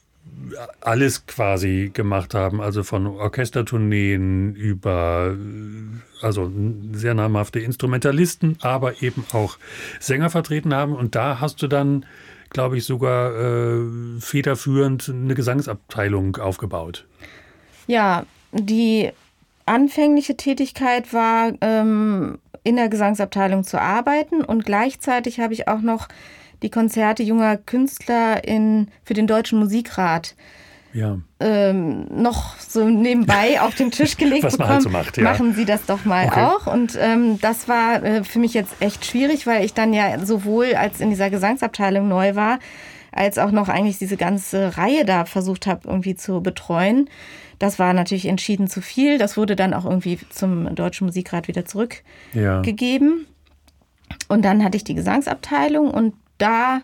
alles 0.81 1.27
quasi 1.27 1.91
gemacht 1.93 2.35
haben, 2.35 2.61
also 2.61 2.83
von 2.83 3.07
Orchestertourneen 3.07 4.55
über 4.55 5.37
also 6.23 6.51
sehr 6.93 7.15
namhafte 7.15 7.61
Instrumentalisten, 7.61 8.57
aber 8.61 9.03
eben 9.03 9.25
auch 9.33 9.59
Sänger 10.01 10.31
vertreten 10.31 10.75
haben. 10.75 10.95
Und 10.95 11.15
da 11.15 11.41
hast 11.41 11.63
du 11.63 11.69
dann 11.69 12.05
glaube 12.51 12.77
ich, 12.77 12.85
sogar 12.85 13.35
äh, 13.35 14.21
federführend 14.21 15.09
eine 15.09 15.35
Gesangsabteilung 15.35 16.37
aufgebaut. 16.37 17.07
Ja, 17.87 18.25
die 18.53 19.11
anfängliche 19.67 20.37
Tätigkeit 20.37 21.13
war, 21.13 21.53
ähm, 21.61 22.39
in 22.63 22.77
der 22.77 22.89
Gesangsabteilung 22.89 23.65
zu 23.65 23.81
arbeiten 23.81 24.45
und 24.45 24.67
gleichzeitig 24.67 25.41
habe 25.41 25.55
ich 25.55 25.69
auch 25.69 25.81
noch 25.81 26.09
die 26.63 26.71
Konzerte 26.71 27.23
junger 27.23 27.57
Künstler 27.57 28.47
in, 28.47 28.89
für 29.03 29.15
den 29.15 29.27
Deutschen 29.27 29.59
Musikrat 29.59 30.35
ja. 30.93 31.19
ähm, 31.41 32.07
noch 32.11 32.59
so 32.59 32.89
nebenbei 32.89 33.61
auf 33.61 33.75
den 33.75 33.91
Tisch 33.91 34.17
gelegt 34.17 34.45
Was 34.45 34.59
man 34.59 34.69
halt 34.69 34.83
so 34.83 34.91
macht, 34.91 35.17
ja. 35.17 35.25
Machen 35.25 35.55
Sie 35.55 35.65
das 35.65 35.87
doch 35.87 36.05
mal 36.05 36.27
okay. 36.27 36.41
auch. 36.41 36.67
Und 36.67 36.99
ähm, 37.01 37.41
das 37.41 37.69
war 37.69 38.03
äh, 38.03 38.25
für 38.25 38.39
mich 38.39 38.55
jetzt 38.55 38.75
echt 38.81 39.05
schwierig, 39.05 39.47
weil 39.47 39.65
ich 39.65 39.75
dann 39.75 39.93
ja 39.93 40.25
sowohl 40.25 40.75
als 40.75 41.01
in 41.01 41.11
dieser 41.11 41.31
Gesangsabteilung 41.31 42.09
neu 42.09 42.35
war, 42.35 42.59
als 43.13 43.39
auch 43.39 43.51
noch 43.51 43.69
eigentlich 43.69 43.99
diese 43.99 44.17
ganze 44.17 44.77
Reihe 44.77 45.05
da 45.05 45.25
versucht 45.25 45.67
habe, 45.67 45.89
irgendwie 45.89 46.15
zu 46.15 46.41
betreuen. 46.41 47.09
Das 47.59 47.79
war 47.79 47.93
natürlich 47.93 48.27
entschieden 48.27 48.69
zu 48.69 48.81
viel. 48.81 49.19
Das 49.19 49.37
wurde 49.37 49.55
dann 49.55 49.75
auch 49.75 49.85
irgendwie 49.85 50.19
zum 50.31 50.75
Deutschen 50.75 51.07
Musikrat 51.07 51.47
wieder 51.47 51.67
zurückgegeben. 51.67 53.27
Ja. 53.27 54.17
Und 54.29 54.45
dann 54.45 54.65
hatte 54.65 54.77
ich 54.77 54.85
die 54.85 54.95
Gesangsabteilung 54.95 55.91
und 55.91 56.15
da 56.39 56.81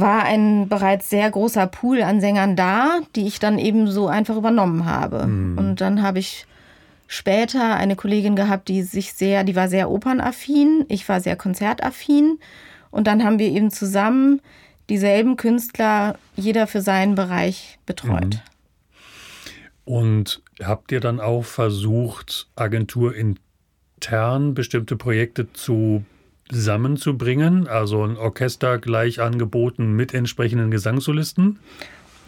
war 0.00 0.24
ein 0.24 0.68
bereits 0.68 1.08
sehr 1.08 1.30
großer 1.30 1.66
Pool 1.66 2.02
an 2.02 2.20
Sängern 2.20 2.54
da, 2.54 3.00
die 3.14 3.26
ich 3.26 3.38
dann 3.38 3.58
eben 3.58 3.90
so 3.90 4.08
einfach 4.08 4.36
übernommen 4.36 4.84
habe. 4.84 5.26
Mhm. 5.26 5.56
Und 5.56 5.80
dann 5.80 6.02
habe 6.02 6.18
ich 6.18 6.46
später 7.06 7.76
eine 7.76 7.96
Kollegin 7.96 8.36
gehabt, 8.36 8.68
die 8.68 8.82
sich 8.82 9.14
sehr, 9.14 9.42
die 9.42 9.56
war 9.56 9.68
sehr 9.68 9.90
opernaffin, 9.90 10.84
ich 10.88 11.08
war 11.08 11.22
sehr 11.22 11.36
konzertaffin. 11.36 12.38
Und 12.90 13.06
dann 13.06 13.24
haben 13.24 13.38
wir 13.38 13.48
eben 13.48 13.70
zusammen 13.70 14.42
dieselben 14.90 15.38
Künstler, 15.38 16.18
jeder 16.36 16.66
für 16.66 16.82
seinen 16.82 17.14
Bereich 17.14 17.78
betreut. 17.86 18.34
Mhm. 18.34 19.94
Und 19.94 20.42
habt 20.62 20.92
ihr 20.92 21.00
dann 21.00 21.20
auch 21.20 21.44
versucht, 21.44 22.48
agenturintern 22.54 23.38
bestimmte 24.52 24.96
Projekte 24.96 25.50
zu 25.54 26.04
zusammenzubringen, 26.50 27.68
also 27.68 28.04
ein 28.04 28.16
Orchester 28.16 28.78
gleich 28.78 29.20
angeboten 29.20 29.92
mit 29.92 30.14
entsprechenden 30.14 30.70
Gesangssolisten? 30.70 31.58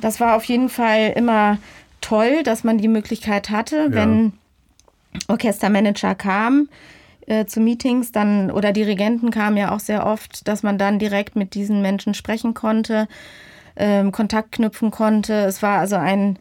Das 0.00 0.20
war 0.20 0.36
auf 0.36 0.44
jeden 0.44 0.68
Fall 0.68 1.12
immer 1.16 1.58
toll, 2.00 2.42
dass 2.44 2.64
man 2.64 2.78
die 2.78 2.88
Möglichkeit 2.88 3.50
hatte, 3.50 3.76
ja. 3.76 3.92
wenn 3.92 4.32
Orchestermanager 5.28 6.14
kamen 6.14 6.68
äh, 7.28 7.46
zu 7.46 7.60
Meetings, 7.60 8.12
dann 8.12 8.50
oder 8.50 8.72
Dirigenten 8.72 9.30
kamen 9.30 9.56
ja 9.56 9.72
auch 9.74 9.80
sehr 9.80 10.06
oft, 10.06 10.48
dass 10.48 10.62
man 10.62 10.78
dann 10.78 10.98
direkt 10.98 11.36
mit 11.36 11.54
diesen 11.54 11.82
Menschen 11.82 12.14
sprechen 12.14 12.54
konnte, 12.54 13.06
ähm, 13.76 14.12
Kontakt 14.12 14.52
knüpfen 14.52 14.90
konnte. 14.90 15.34
Es 15.44 15.62
war 15.62 15.78
also 15.78 15.96
ein, 15.96 16.38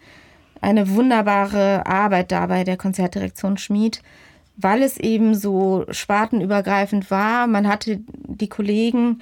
eine 0.62 0.90
wunderbare 0.90 1.86
Arbeit 1.86 2.32
da 2.32 2.48
bei 2.48 2.64
der 2.64 2.78
Konzertdirektion 2.78 3.58
Schmid 3.58 4.02
weil 4.58 4.82
es 4.82 4.98
eben 4.98 5.36
so 5.36 5.86
spartenübergreifend 5.90 7.10
war. 7.12 7.48
Man 7.48 7.68
hatte 7.68 8.00
die 8.28 8.50
Kollegen, 8.50 9.22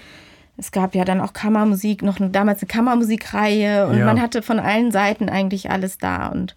es 0.58 0.72
gab 0.72 0.96
ja 0.96 1.04
dann 1.04 1.22
auch 1.22 1.34
Kammermusik, 1.34 2.02
noch 2.02 2.18
damals 2.20 2.62
eine 2.62 2.68
Kammermusikreihe 2.68 3.88
und 3.88 4.00
ja. 4.00 4.06
man 4.06 4.22
hatte 4.22 4.42
von 4.42 4.60
allen 4.60 4.92
Seiten 4.92 5.30
eigentlich 5.30 5.70
alles 5.70 5.98
da 5.98 6.28
und 6.28 6.56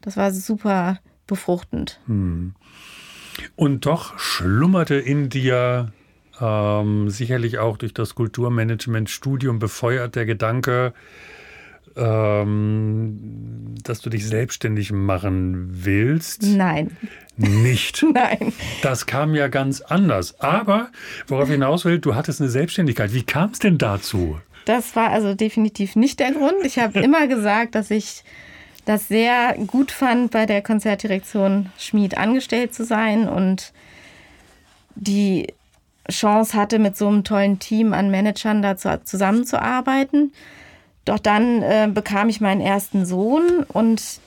das 0.00 0.16
war 0.16 0.32
super 0.32 0.98
befruchtend. 1.26 2.00
Hm. 2.06 2.54
Und 3.56 3.86
doch 3.86 4.18
schlummerte 4.18 4.94
in 4.94 5.28
dir 5.28 5.92
ähm, 6.40 7.10
sicherlich 7.10 7.58
auch 7.58 7.76
durch 7.76 7.94
das 7.94 8.14
Kulturmanagement-Studium 8.14 9.58
befeuert 9.58 10.14
der 10.14 10.26
Gedanke, 10.26 10.94
ähm, 11.96 13.74
dass 13.82 14.00
du 14.00 14.10
dich 14.10 14.26
selbstständig 14.26 14.92
machen 14.92 15.68
willst. 15.70 16.42
Nein. 16.42 16.96
Nicht. 17.36 18.04
Nein. 18.14 18.52
Das 18.82 19.06
kam 19.06 19.34
ja 19.34 19.48
ganz 19.48 19.80
anders. 19.80 20.40
Aber 20.40 20.90
worauf 21.26 21.48
ich 21.48 21.52
hinaus 21.52 21.84
will, 21.84 21.98
du 21.98 22.14
hattest 22.14 22.40
eine 22.40 22.50
Selbstständigkeit. 22.50 23.12
Wie 23.12 23.22
kam 23.22 23.50
es 23.50 23.58
denn 23.58 23.78
dazu? 23.78 24.38
Das 24.64 24.96
war 24.96 25.10
also 25.10 25.34
definitiv 25.34 25.96
nicht 25.96 26.20
der 26.20 26.32
Grund. 26.32 26.64
Ich 26.64 26.78
habe 26.78 27.00
immer 27.00 27.26
gesagt, 27.28 27.74
dass 27.74 27.90
ich 27.90 28.24
das 28.84 29.08
sehr 29.08 29.56
gut 29.66 29.90
fand, 29.90 30.30
bei 30.30 30.46
der 30.46 30.62
Konzertdirektion 30.62 31.70
Schmied 31.78 32.18
angestellt 32.18 32.74
zu 32.74 32.84
sein 32.84 33.28
und 33.28 33.72
die 34.94 35.54
Chance 36.10 36.56
hatte, 36.56 36.78
mit 36.78 36.96
so 36.96 37.08
einem 37.08 37.24
tollen 37.24 37.58
Team 37.58 37.94
an 37.94 38.10
Managern 38.10 38.62
da 38.62 38.76
zusammenzuarbeiten. 38.76 40.32
Doch 41.04 41.18
dann 41.18 41.62
äh, 41.62 41.88
bekam 41.92 42.28
ich 42.28 42.40
meinen 42.40 42.60
ersten 42.60 43.04
Sohn 43.04 43.64
und 43.68 44.20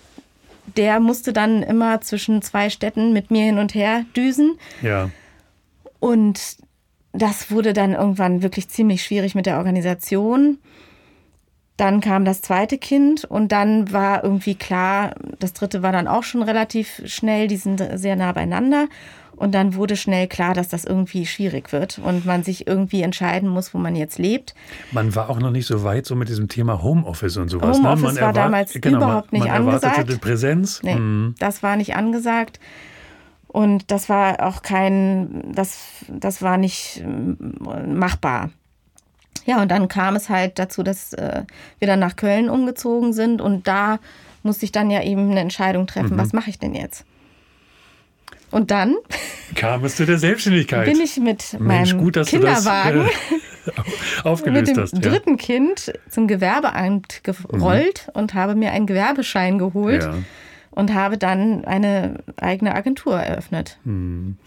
der 0.76 1.00
musste 1.00 1.34
dann 1.34 1.63
immer 1.63 2.02
zwischen 2.02 2.42
zwei 2.42 2.70
Städten 2.70 3.13
mit 3.13 3.32
mir 3.32 3.46
hin 3.46 3.58
und 3.58 3.74
her 3.74 4.06
düsen. 4.16 4.58
Ja. 4.82 5.10
Und 6.00 6.58
das 7.13 7.50
wurde 7.50 7.74
dann 7.74 7.94
irgendwann 7.94 8.44
wirklich 8.44 8.70
ziemlich 8.70 9.04
schwierig 9.04 9.34
mit 9.34 9.46
der 9.46 9.58
Organisation. 9.58 10.60
Dann 11.78 12.02
kam 12.02 12.26
das 12.26 12.42
zweite 12.42 12.78
Kind 12.78 13.24
und 13.24 13.52
dann 13.52 13.92
war 13.92 14.24
irgendwie 14.24 14.56
klar, 14.56 15.16
das 15.40 15.54
dritte 15.54 15.84
war 15.84 15.92
dann 15.92 16.08
auch 16.08 16.24
schon 16.24 16.42
relativ 16.42 17.02
schnell, 17.06 17.48
die 17.48 17.58
sind 17.58 17.84
sehr 17.96 18.16
nah 18.16 18.32
beieinander. 18.32 18.88
Und 19.38 19.54
dann 19.54 19.76
wurde 19.76 19.95
schnell 19.95 20.28
klar, 20.28 20.56
dass 20.56 20.67
das 20.67 20.84
irgendwie 20.84 21.28
schwierig 21.28 21.71
wird 21.71 22.00
und 22.00 22.26
man 22.26 22.43
sich 22.43 22.65
irgendwie 22.65 23.04
entscheiden 23.04 23.47
muss, 23.47 23.71
wo 23.73 23.78
man 23.78 23.95
jetzt 23.95 24.17
lebt. 24.17 24.56
Man 24.91 25.13
war 25.15 25.30
auch 25.30 25.39
noch 25.39 25.52
nicht 25.52 25.67
so 25.67 25.84
weit 25.84 26.08
so 26.08 26.15
mit 26.15 26.28
diesem 26.28 26.47
Thema 26.47 26.82
Homeoffice 26.82 27.38
und 27.38 27.50
sowas. 27.50 27.78
Ne? 27.78 27.84
Homeoffice 27.84 28.15
ne? 28.15 28.21
war 28.21 28.34
damals 28.34 28.73
genau, 28.73 28.97
überhaupt 28.97 29.32
nicht 29.32 29.45
man, 29.45 29.63
man 29.63 29.76
angesagt. 29.76 30.12
Die 30.12 30.17
Präsenz. 30.17 30.82
Nee, 30.82 30.95
mhm. 30.95 31.36
Das 31.38 31.62
war 31.62 31.78
nicht 31.78 31.95
angesagt. 31.95 32.60
Und 33.47 33.91
das 33.91 34.10
war 34.10 34.43
auch 34.45 34.63
kein, 34.63 35.54
das, 35.54 35.78
das 36.08 36.41
war 36.41 36.58
nicht 36.58 37.04
machbar. 37.06 38.50
Ja, 39.45 39.62
und 39.62 39.69
dann 39.69 39.88
kam 39.88 40.15
es 40.15 40.30
halt 40.30 40.60
dazu, 40.60 40.84
dass 40.84 41.13
äh, 41.13 41.43
wir 41.80 41.88
dann 41.88 42.00
nach 42.00 42.15
Köln 42.15 42.50
umgezogen 42.50 43.13
sind 43.13 43.39
und 43.39 43.67
da 43.67 44.00
musste 44.43 44.65
ich 44.65 44.71
dann 44.71 44.89
ja 44.89 45.02
eben 45.04 45.32
eine 45.32 45.39
Entscheidung 45.39 45.88
treffen, 45.88 46.15
mhm. 46.15 46.19
was 46.19 46.34
mache 46.34 46.50
ich 46.50 46.60
denn 46.60 46.73
jetzt? 46.73 47.06
Und 48.52 48.72
dann 48.72 48.96
kam 49.56 49.84
es 49.84 49.96
zu 49.96 50.06
der 50.06 50.18
Selbstständigkeit. 50.18 50.86
Bin 50.86 51.02
ich 51.02 51.18
mit 51.18 51.60
Mensch, 51.60 51.94
meinem 51.94 52.04
gut, 52.04 52.26
Kinderwagen 52.26 53.10
das, 54.24 54.42
äh, 54.42 54.52
mit 54.52 54.68
dem 54.68 54.78
hast, 54.78 54.94
ja. 54.94 55.00
dritten 55.00 55.38
Kind 55.38 55.94
zum 56.10 56.28
Gewerbeamt 56.28 57.24
gerollt 57.24 58.08
mhm. 58.08 58.20
und 58.20 58.34
habe 58.34 58.56
mir 58.56 58.72
einen 58.72 58.88
Gewerbeschein 58.88 59.58
geholt 59.58 60.04
ja. 60.04 60.14
und 60.72 60.94
habe 60.94 61.18
dann 61.18 61.66
eine 61.66 62.24
eigene 62.38 62.74
Agentur 62.74 63.18
eröffnet. 63.18 63.78
Mhm. 63.84 64.38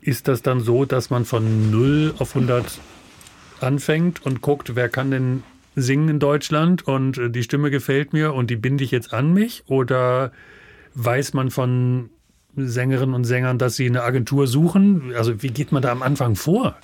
Ist 0.00 0.28
das 0.28 0.42
dann 0.42 0.60
so, 0.60 0.84
dass 0.84 1.10
man 1.10 1.24
von 1.24 1.70
0 1.70 2.14
auf 2.18 2.34
100 2.34 2.78
anfängt 3.60 4.24
und 4.24 4.40
guckt, 4.40 4.74
wer 4.74 4.88
kann 4.88 5.10
denn 5.10 5.42
singen 5.74 6.08
in 6.08 6.18
Deutschland 6.18 6.86
und 6.86 7.18
äh, 7.18 7.30
die 7.30 7.42
Stimme 7.42 7.70
gefällt 7.70 8.12
mir 8.12 8.34
und 8.34 8.50
die 8.50 8.56
binde 8.56 8.82
ich 8.82 8.90
jetzt 8.90 9.12
an 9.12 9.32
mich? 9.32 9.64
Oder 9.66 10.32
weiß 10.94 11.34
man 11.34 11.50
von 11.50 12.10
Sängerinnen 12.56 13.14
und 13.14 13.24
Sängern, 13.24 13.58
dass 13.58 13.76
sie 13.76 13.86
eine 13.86 14.02
Agentur 14.02 14.46
suchen? 14.46 15.12
Also 15.16 15.42
wie 15.42 15.48
geht 15.48 15.72
man 15.72 15.82
da 15.82 15.92
am 15.92 16.02
Anfang 16.02 16.36
vor? 16.36 16.76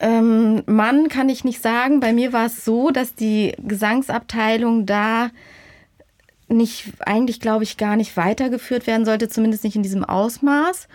Ähm, 0.00 0.62
Mann 0.66 1.08
kann 1.08 1.28
ich 1.28 1.44
nicht 1.44 1.62
sagen. 1.62 2.00
Bei 2.00 2.12
mir 2.12 2.32
war 2.32 2.46
es 2.46 2.64
so, 2.64 2.90
dass 2.90 3.14
die 3.14 3.54
Gesangsabteilung 3.58 4.84
da 4.84 5.30
nicht, 6.48 6.92
eigentlich 7.00 7.40
glaube 7.40 7.64
ich, 7.64 7.76
gar 7.76 7.96
nicht 7.96 8.16
weitergeführt 8.16 8.86
werden 8.86 9.06
sollte, 9.06 9.28
zumindest 9.28 9.64
nicht 9.64 9.76
in 9.76 9.82
diesem 9.82 10.04
Ausmaß, 10.04 10.88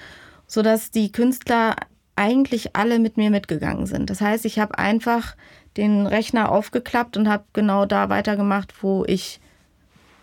sodass 0.46 0.92
die 0.92 1.12
Künstler 1.12 1.76
eigentlich 2.16 2.76
alle 2.76 3.00
mit 3.00 3.18
mir 3.18 3.30
mitgegangen 3.30 3.86
sind. 3.86 4.10
Das 4.10 4.22
heißt, 4.22 4.46
ich 4.46 4.60
habe 4.60 4.78
einfach 4.78 5.36
den 5.78 6.08
Rechner 6.08 6.52
aufgeklappt 6.52 7.16
und 7.16 7.30
habe 7.30 7.46
genau 7.54 7.86
da 7.86 8.10
weitergemacht, 8.10 8.74
wo 8.82 9.06
ich 9.06 9.40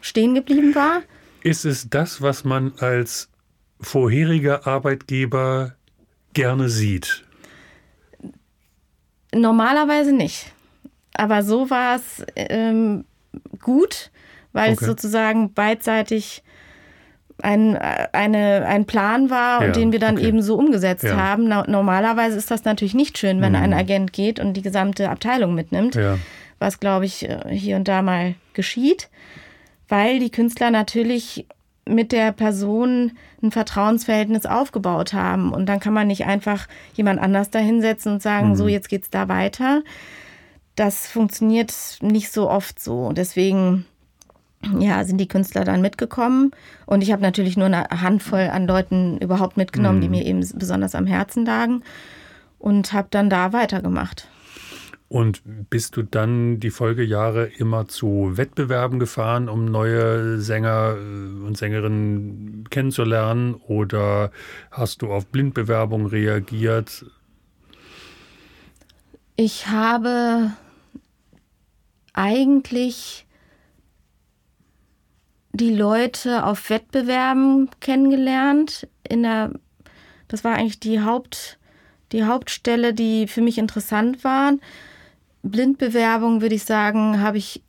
stehen 0.00 0.34
geblieben 0.34 0.74
war. 0.74 1.02
Ist 1.42 1.64
es 1.64 1.88
das, 1.88 2.20
was 2.20 2.44
man 2.44 2.72
als 2.78 3.30
vorheriger 3.80 4.66
Arbeitgeber 4.66 5.74
gerne 6.32 6.68
sieht? 6.68 7.24
Normalerweise 9.34 10.12
nicht. 10.12 10.52
Aber 11.14 11.42
so 11.42 11.70
war 11.70 11.96
es 11.96 12.24
ähm, 12.37 13.04
gut, 13.60 14.10
weil 14.52 14.72
okay. 14.72 14.78
es 14.80 14.87
sozusagen 14.87 15.52
beidseitig 15.52 16.42
ein, 17.42 17.76
eine, 17.76 18.64
ein 18.66 18.84
Plan 18.84 19.28
war 19.30 19.60
ja, 19.60 19.66
und 19.66 19.76
den 19.76 19.92
wir 19.92 19.98
dann 19.98 20.16
okay. 20.16 20.28
eben 20.28 20.42
so 20.42 20.56
umgesetzt 20.56 21.04
ja. 21.04 21.16
haben. 21.16 21.48
Na, 21.48 21.64
normalerweise 21.66 22.37
ist 22.37 22.50
das 22.50 22.64
natürlich 22.64 22.94
nicht 22.94 23.18
schön, 23.18 23.40
wenn 23.40 23.52
mhm. 23.52 23.58
ein 23.58 23.74
Agent 23.74 24.12
geht 24.12 24.38
und 24.38 24.54
die 24.54 24.62
gesamte 24.62 25.10
Abteilung 25.10 25.54
mitnimmt, 25.54 25.94
ja. 25.96 26.18
was, 26.58 26.80
glaube 26.80 27.06
ich, 27.06 27.28
äh, 27.28 27.40
hier 27.50 27.76
und 27.76 27.88
da 27.88 28.02
mal 28.02 28.34
geschieht, 28.52 29.08
weil 29.88 30.20
die 30.20 30.30
Künstler 30.30 30.70
natürlich 30.70 31.46
mit 31.86 32.12
der 32.12 32.32
Person 32.32 33.12
ein 33.42 33.50
Vertrauensverhältnis 33.50 34.46
aufgebaut 34.46 35.12
haben. 35.12 35.52
Und 35.52 35.66
dann 35.66 35.80
kann 35.80 35.92
man 35.92 36.06
nicht 36.06 36.24
einfach 36.24 36.66
jemand 36.94 37.20
anders 37.20 37.50
da 37.50 37.58
hinsetzen 37.58 38.14
und 38.14 38.22
sagen, 38.22 38.50
mhm. 38.50 38.56
so, 38.56 38.68
jetzt 38.68 38.88
geht's 38.88 39.10
da 39.10 39.28
weiter. 39.28 39.82
Das 40.76 41.06
funktioniert 41.06 41.72
nicht 42.00 42.32
so 42.32 42.50
oft 42.50 42.80
so. 42.80 43.12
Deswegen 43.12 43.84
ja, 44.78 45.04
sind 45.04 45.18
die 45.18 45.28
Künstler 45.28 45.64
dann 45.64 45.82
mitgekommen. 45.82 46.52
Und 46.86 47.02
ich 47.02 47.12
habe 47.12 47.22
natürlich 47.22 47.56
nur 47.56 47.66
eine 47.66 47.84
Handvoll 47.88 48.50
an 48.52 48.66
Leuten 48.66 49.18
überhaupt 49.18 49.56
mitgenommen, 49.56 49.98
mhm. 49.98 50.02
die 50.02 50.08
mir 50.08 50.24
eben 50.24 50.40
besonders 50.54 50.94
am 50.94 51.06
Herzen 51.06 51.44
lagen. 51.44 51.82
Und 52.58 52.94
habe 52.94 53.08
dann 53.10 53.28
da 53.28 53.52
weitergemacht. 53.52 54.28
Und 55.08 55.42
bist 55.70 55.96
du 55.96 56.02
dann 56.02 56.58
die 56.60 56.70
Folgejahre 56.70 57.46
immer 57.46 57.86
zu 57.86 58.36
Wettbewerben 58.36 58.98
gefahren, 58.98 59.48
um 59.48 59.66
neue 59.66 60.40
Sänger 60.40 60.96
äh, 60.96 61.44
und 61.46 61.56
Sängerinnen 61.56 62.68
kennenzulernen? 62.70 63.54
Oder 63.54 64.32
hast 64.70 65.02
du 65.02 65.12
auf 65.12 65.26
Blindbewerbung 65.26 66.06
reagiert? 66.06 67.04
Ich 69.36 69.66
habe 69.66 70.52
eigentlich 72.12 73.26
die 75.52 75.74
Leute 75.74 76.44
auf 76.44 76.70
Wettbewerben 76.70 77.68
kennengelernt. 77.80 78.88
In 79.08 79.22
der, 79.22 79.52
das 80.28 80.44
war 80.44 80.54
eigentlich 80.54 80.80
die, 80.80 81.00
Haupt, 81.00 81.58
die 82.12 82.24
Hauptstelle, 82.24 82.94
die 82.94 83.28
für 83.28 83.40
mich 83.40 83.58
interessant 83.58 84.24
waren. 84.24 84.60
Blindbewerbung, 85.44 86.40
würde 86.40 86.54
ich 86.54 86.64
sagen, 86.64 87.20
habe 87.20 87.38
ich 87.38 87.62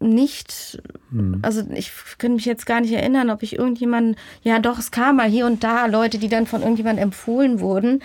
nicht, 0.00 0.82
hm. 1.10 1.38
also 1.42 1.62
ich 1.72 1.92
könnte 2.18 2.36
mich 2.36 2.44
jetzt 2.44 2.66
gar 2.66 2.80
nicht 2.80 2.92
erinnern, 2.92 3.30
ob 3.30 3.42
ich 3.42 3.56
irgendjemanden, 3.56 4.16
ja 4.42 4.58
doch, 4.58 4.78
es 4.78 4.90
kam 4.90 5.16
mal 5.16 5.28
hier 5.28 5.46
und 5.46 5.62
da 5.62 5.86
Leute, 5.86 6.18
die 6.18 6.28
dann 6.28 6.46
von 6.46 6.62
irgendjemandem 6.62 7.04
empfohlen 7.04 7.60
wurden, 7.60 8.02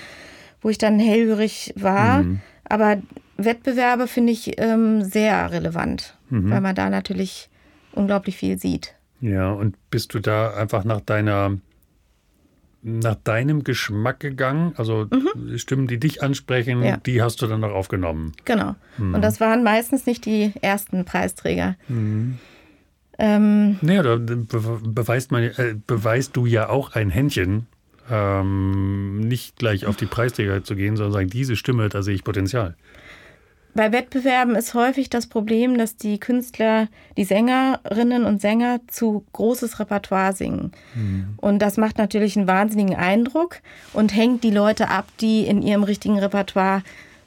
wo 0.61 0.69
ich 0.69 0.77
dann 0.77 0.99
hellhörig 0.99 1.73
war. 1.75 2.19
Hm. 2.19 2.41
Aber 2.65 2.97
Wettbewerbe 3.37 4.07
finde 4.07 4.33
ich 4.33 4.59
ähm, 4.59 5.03
sehr 5.03 5.51
relevant, 5.51 6.15
mhm. 6.29 6.51
weil 6.51 6.61
man 6.61 6.75
da 6.75 6.89
natürlich 6.89 7.49
unglaublich 7.93 8.37
viel 8.37 8.59
sieht. 8.59 8.93
Ja, 9.21 9.51
und 9.51 9.75
bist 9.89 10.13
du 10.13 10.19
da 10.19 10.53
einfach 10.53 10.83
nach 10.83 11.01
deiner 11.01 11.57
nach 12.87 13.15
deinem 13.15 13.63
Geschmack 13.63 14.19
gegangen? 14.19 14.73
Also 14.77 15.07
mhm. 15.11 15.57
Stimmen, 15.57 15.87
die 15.87 15.99
dich 15.99 16.23
ansprechen, 16.23 16.81
ja. 16.83 16.97
die 16.97 17.21
hast 17.21 17.41
du 17.41 17.47
dann 17.47 17.59
noch 17.59 17.71
aufgenommen. 17.71 18.33
Genau. 18.45 18.75
Mhm. 18.97 19.15
Und 19.15 19.21
das 19.21 19.39
waren 19.39 19.63
meistens 19.63 20.05
nicht 20.05 20.25
die 20.25 20.53
ersten 20.61 21.05
Preisträger. 21.05 21.75
Mhm. 21.87 22.37
Ähm, 23.19 23.77
naja, 23.81 24.03
da 24.03 24.17
beweist, 24.17 25.31
man, 25.31 25.43
äh, 25.43 25.75
beweist 25.87 26.35
du 26.37 26.45
ja 26.45 26.69
auch 26.69 26.93
ein 26.93 27.09
Händchen, 27.09 27.65
ähm, 28.09 29.19
nicht 29.19 29.57
gleich 29.57 29.85
auf 29.85 29.97
die 29.97 30.05
Preisträger 30.05 30.63
zu 30.63 30.75
gehen, 30.75 30.95
sondern 30.95 31.13
sagen, 31.13 31.29
diese 31.29 31.55
Stimme, 31.55 31.89
da 31.89 32.03
sehe 32.03 32.15
ich 32.15 32.23
Potenzial. 32.23 32.75
Bei 33.73 33.91
Wettbewerben 33.91 34.55
ist 34.55 34.73
häufig 34.73 35.09
das 35.09 35.27
Problem, 35.27 35.77
dass 35.77 35.95
die 35.95 36.19
Künstler, 36.19 36.87
die 37.15 37.25
Sängerinnen 37.25 38.25
und 38.25 38.41
Sänger 38.41 38.79
zu 38.87 39.23
großes 39.33 39.79
Repertoire 39.79 40.33
singen. 40.33 40.71
Mhm. 40.95 41.35
Und 41.37 41.59
das 41.59 41.77
macht 41.77 41.99
natürlich 41.99 42.35
einen 42.37 42.47
wahnsinnigen 42.47 42.95
Eindruck 42.95 43.57
und 43.93 44.15
hängt 44.15 44.43
die 44.43 44.51
Leute 44.51 44.89
ab, 44.89 45.05
die 45.21 45.45
in 45.45 45.61
ihrem 45.61 45.83
richtigen 45.83 46.17
Repertoire 46.17 46.81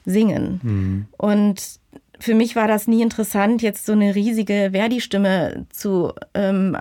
singen. 0.05 0.61
Mhm. 0.63 1.07
Und 1.17 1.81
für 2.21 2.35
mich 2.35 2.55
war 2.55 2.69
das 2.69 2.87
nie 2.87 3.03
interessant, 3.03 3.63
jetzt 3.63 3.87
so 3.87 3.93
eine 3.93 4.15
riesige 4.15 4.71
Verdi-Stimme 4.73 5.67
zu, 5.71 6.13
ähm, 6.35 6.77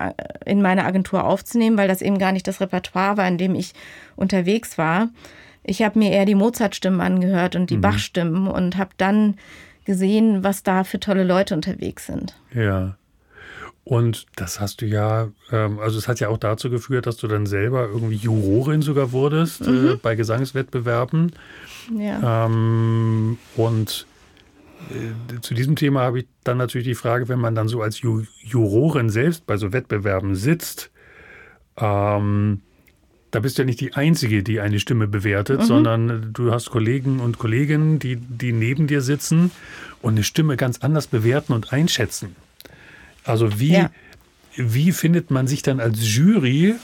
in 0.45 0.61
meine 0.61 0.83
Agentur 0.85 1.23
aufzunehmen, 1.23 1.77
weil 1.77 1.87
das 1.87 2.01
eben 2.01 2.19
gar 2.19 2.33
nicht 2.33 2.47
das 2.47 2.59
Repertoire 2.59 3.17
war, 3.17 3.27
in 3.27 3.37
dem 3.37 3.55
ich 3.55 3.73
unterwegs 4.15 4.77
war. 4.77 5.09
Ich 5.69 5.83
habe 5.83 5.99
mir 5.99 6.11
eher 6.11 6.25
die 6.25 6.35
Mozart-Stimmen 6.35 6.99
angehört 6.99 7.55
und 7.55 7.69
die 7.69 7.77
mhm. 7.77 7.81
Bach-Stimmen 7.81 8.47
und 8.47 8.77
habe 8.77 8.91
dann 8.97 9.35
gesehen, 9.85 10.43
was 10.43 10.63
da 10.63 10.83
für 10.83 10.99
tolle 10.99 11.23
Leute 11.23 11.55
unterwegs 11.55 12.07
sind. 12.07 12.35
Ja. 12.53 12.95
Und 13.83 14.27
das 14.35 14.59
hast 14.59 14.81
du 14.81 14.85
ja, 14.85 15.29
ähm, 15.51 15.79
also 15.79 15.97
es 15.97 16.07
hat 16.07 16.19
ja 16.19 16.29
auch 16.29 16.37
dazu 16.37 16.69
geführt, 16.69 17.07
dass 17.07 17.17
du 17.17 17.27
dann 17.27 17.47
selber 17.47 17.87
irgendwie 17.87 18.15
Jurorin 18.15 18.83
sogar 18.83 19.11
wurdest 19.11 19.61
äh, 19.61 19.69
mhm. 19.69 19.89
äh, 19.89 19.95
bei 19.95 20.15
Gesangswettbewerben. 20.15 21.31
Ja. 21.97 22.45
Ähm, 22.45 23.39
und 23.55 24.05
äh, 24.91 25.41
zu 25.41 25.55
diesem 25.55 25.75
Thema 25.75 26.01
habe 26.01 26.19
ich 26.19 26.27
dann 26.43 26.57
natürlich 26.57 26.87
die 26.87 26.95
Frage, 26.95 27.29
wenn 27.29 27.39
man 27.39 27.55
dann 27.55 27.67
so 27.67 27.81
als 27.81 28.01
Ju 28.01 28.23
Jurorin 28.43 29.09
selbst 29.09 29.47
bei 29.47 29.57
so 29.57 29.73
Wettbewerben 29.73 30.35
sitzt, 30.35 30.91
ähm, 31.77 32.61
da 33.31 33.39
bist 33.39 33.57
du 33.57 33.61
ja 33.61 33.65
nicht 33.65 33.79
die 33.79 33.93
Einzige, 33.93 34.43
die 34.43 34.59
eine 34.59 34.79
Stimme 34.79 35.07
bewertet, 35.07 35.61
mhm. 35.61 35.65
sondern 35.65 36.33
du 36.33 36.51
hast 36.51 36.71
Kollegen 36.71 37.19
und 37.19 37.37
Kolleginnen, 37.37 37.99
die, 37.99 38.15
die 38.15 38.51
neben 38.51 38.87
dir 38.87 39.01
sitzen 39.01 39.51
und 40.01 40.13
eine 40.13 40.23
Stimme 40.23 40.57
ganz 40.57 40.79
anders 40.79 41.07
bewerten 41.07 41.53
und 41.53 41.71
einschätzen. 41.71 42.35
Also 43.23 43.59
wie, 43.59 43.73
ja. 43.73 43.91
wie 44.55 44.91
findet 44.91 45.29
man 45.29 45.47
sich 45.47 45.61
dann 45.61 45.79
als 45.79 45.99
Jury, 46.01 46.75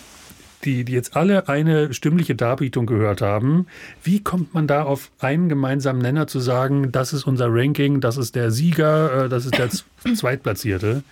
die, 0.64 0.84
die 0.84 0.94
jetzt 0.94 1.16
alle 1.16 1.48
eine 1.48 1.94
stimmliche 1.94 2.36
Darbietung 2.36 2.86
gehört 2.86 3.22
haben, 3.22 3.68
wie 4.04 4.22
kommt 4.22 4.54
man 4.54 4.68
da 4.68 4.84
auf 4.84 5.12
einen 5.20 5.50
gemeinsamen 5.50 6.02
Nenner 6.02 6.28
zu 6.28 6.40
sagen, 6.40 6.92
das 6.92 7.14
ist 7.14 7.26
unser 7.26 7.48
Ranking, 7.50 8.02
das 8.02 8.18
ist 8.18 8.36
der 8.36 8.52
Sieger, 8.52 9.26
äh, 9.26 9.30
das 9.30 9.46
ist 9.46 9.58
der 9.58 9.70
Zweitplatzierte? 10.16 11.04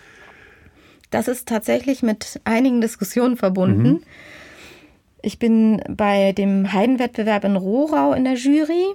Das 1.09 1.27
ist 1.27 1.47
tatsächlich 1.47 2.03
mit 2.03 2.39
einigen 2.43 2.81
Diskussionen 2.81 3.37
verbunden. 3.37 3.89
Mhm 3.89 4.03
Ich 5.23 5.39
bin 5.39 5.81
bei 5.87 6.33
dem 6.33 6.73
Heidenwettbewerb 6.73 7.45
in 7.45 7.55
Rohrau 7.55 8.13
in 8.13 8.25
der 8.25 8.35
Jury. 8.35 8.93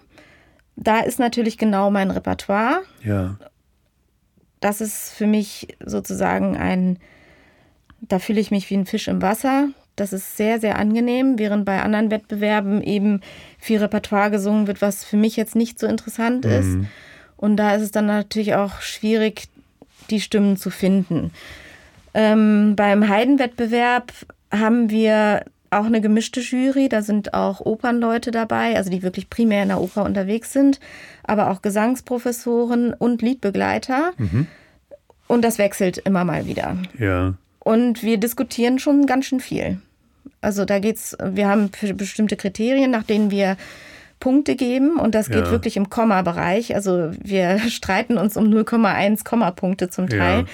Da 0.76 1.00
ist 1.00 1.18
natürlich 1.18 1.56
genau 1.56 1.90
mein 1.90 2.10
Repertoire. 2.10 2.82
Ja. 3.02 3.38
Das 4.60 4.82
ist 4.82 5.10
für 5.10 5.26
mich 5.26 5.76
sozusagen 5.84 6.56
ein, 6.56 6.98
da 8.02 8.18
fühle 8.18 8.40
ich 8.40 8.50
mich 8.50 8.68
wie 8.68 8.76
ein 8.76 8.84
Fisch 8.84 9.08
im 9.08 9.22
Wasser. 9.22 9.68
Das 9.96 10.12
ist 10.12 10.36
sehr, 10.36 10.60
sehr 10.60 10.78
angenehm, 10.78 11.38
während 11.38 11.64
bei 11.64 11.80
anderen 11.80 12.10
Wettbewerben 12.10 12.82
eben 12.82 13.22
viel 13.58 13.78
Repertoire 13.78 14.30
gesungen 14.30 14.66
wird, 14.66 14.82
was 14.82 15.04
für 15.04 15.16
mich 15.16 15.34
jetzt 15.34 15.56
nicht 15.56 15.78
so 15.78 15.86
interessant 15.86 16.44
mhm. 16.44 16.50
ist. 16.50 16.78
Und 17.38 17.56
da 17.56 17.74
ist 17.74 17.82
es 17.82 17.90
dann 17.90 18.06
natürlich 18.06 18.54
auch 18.54 18.82
schwierig, 18.82 19.48
die 20.10 20.20
Stimmen 20.20 20.58
zu 20.58 20.68
finden. 20.68 21.32
Ähm, 22.12 22.74
beim 22.76 23.08
Heidenwettbewerb 23.08 24.12
haben 24.52 24.90
wir 24.90 25.44
auch 25.70 25.84
eine 25.84 26.00
gemischte 26.00 26.40
Jury. 26.40 26.88
Da 26.88 27.02
sind 27.02 27.34
auch 27.34 27.60
Opernleute 27.60 28.30
dabei, 28.30 28.76
also 28.76 28.90
die 28.90 29.02
wirklich 29.02 29.30
primär 29.30 29.62
in 29.62 29.68
der 29.68 29.80
Oper 29.80 30.04
unterwegs 30.04 30.52
sind, 30.52 30.80
aber 31.24 31.50
auch 31.50 31.62
Gesangsprofessoren 31.62 32.92
und 32.94 33.22
Liedbegleiter. 33.22 34.12
Mhm. 34.16 34.46
Und 35.26 35.42
das 35.42 35.58
wechselt 35.58 35.98
immer 35.98 36.24
mal 36.24 36.46
wieder. 36.46 36.76
Ja. 36.98 37.34
Und 37.60 38.02
wir 38.02 38.18
diskutieren 38.18 38.78
schon 38.78 39.06
ganz 39.06 39.26
schön 39.26 39.40
viel. 39.40 39.78
Also 40.40 40.64
da 40.64 40.78
geht's, 40.78 41.16
wir 41.22 41.48
haben 41.48 41.70
bestimmte 41.94 42.36
Kriterien, 42.36 42.90
nach 42.90 43.02
denen 43.02 43.30
wir 43.30 43.56
Punkte 44.20 44.56
geben 44.56 44.98
und 44.98 45.14
das 45.14 45.28
geht 45.28 45.44
ja. 45.44 45.50
wirklich 45.50 45.76
im 45.76 45.90
Komma-Bereich. 45.90 46.74
Also 46.74 47.10
wir 47.22 47.58
streiten 47.68 48.18
uns 48.18 48.36
um 48.36 48.46
0,1 48.46 49.24
Kommapunkte 49.24 49.90
zum 49.90 50.08
Teil. 50.08 50.40
Ja 50.40 50.46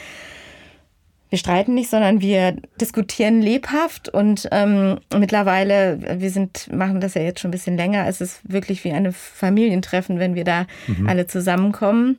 wir 1.34 1.38
streiten 1.38 1.74
nicht, 1.74 1.90
sondern 1.90 2.20
wir 2.20 2.54
diskutieren 2.80 3.42
lebhaft 3.42 4.08
und 4.08 4.48
ähm, 4.52 5.00
mittlerweile, 5.12 5.98
wir 6.20 6.30
sind, 6.30 6.72
machen 6.72 7.00
das 7.00 7.14
ja 7.14 7.22
jetzt 7.22 7.40
schon 7.40 7.48
ein 7.48 7.50
bisschen 7.50 7.76
länger, 7.76 8.06
es 8.06 8.20
ist 8.20 8.40
wirklich 8.44 8.84
wie 8.84 8.92
eine 8.92 9.12
Familientreffen, 9.12 10.20
wenn 10.20 10.36
wir 10.36 10.44
da 10.44 10.68
mhm. 10.86 11.08
alle 11.08 11.26
zusammenkommen. 11.26 12.18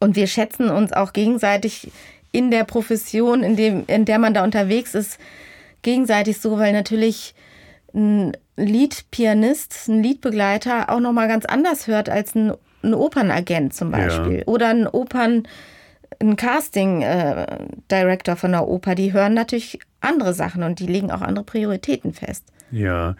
Und 0.00 0.16
wir 0.16 0.26
schätzen 0.26 0.70
uns 0.70 0.92
auch 0.92 1.12
gegenseitig 1.12 1.92
in 2.32 2.50
der 2.50 2.64
Profession, 2.64 3.44
in, 3.44 3.54
dem, 3.54 3.84
in 3.86 4.06
der 4.06 4.18
man 4.18 4.34
da 4.34 4.42
unterwegs 4.42 4.96
ist, 4.96 5.20
gegenseitig 5.82 6.40
so, 6.40 6.58
weil 6.58 6.72
natürlich 6.72 7.36
ein 7.94 8.36
Liedpianist, 8.56 9.86
ein 9.86 10.02
Liedbegleiter 10.02 10.90
auch 10.90 10.98
nochmal 10.98 11.28
ganz 11.28 11.44
anders 11.44 11.86
hört 11.86 12.08
als 12.08 12.34
ein, 12.34 12.54
ein 12.82 12.92
Opernagent 12.92 13.72
zum 13.72 13.92
Beispiel. 13.92 14.38
Ja. 14.38 14.44
Oder 14.46 14.70
ein 14.70 14.88
Opern 14.88 15.44
ein 16.18 16.36
Casting-Director 16.36 18.34
äh, 18.34 18.36
von 18.36 18.52
der 18.52 18.66
Oper, 18.66 18.94
die 18.94 19.12
hören 19.12 19.34
natürlich 19.34 19.78
andere 20.00 20.34
Sachen 20.34 20.62
und 20.62 20.78
die 20.78 20.86
legen 20.86 21.10
auch 21.10 21.20
andere 21.20 21.44
Prioritäten 21.44 22.12
fest. 22.12 22.44
Ja, 22.72 23.16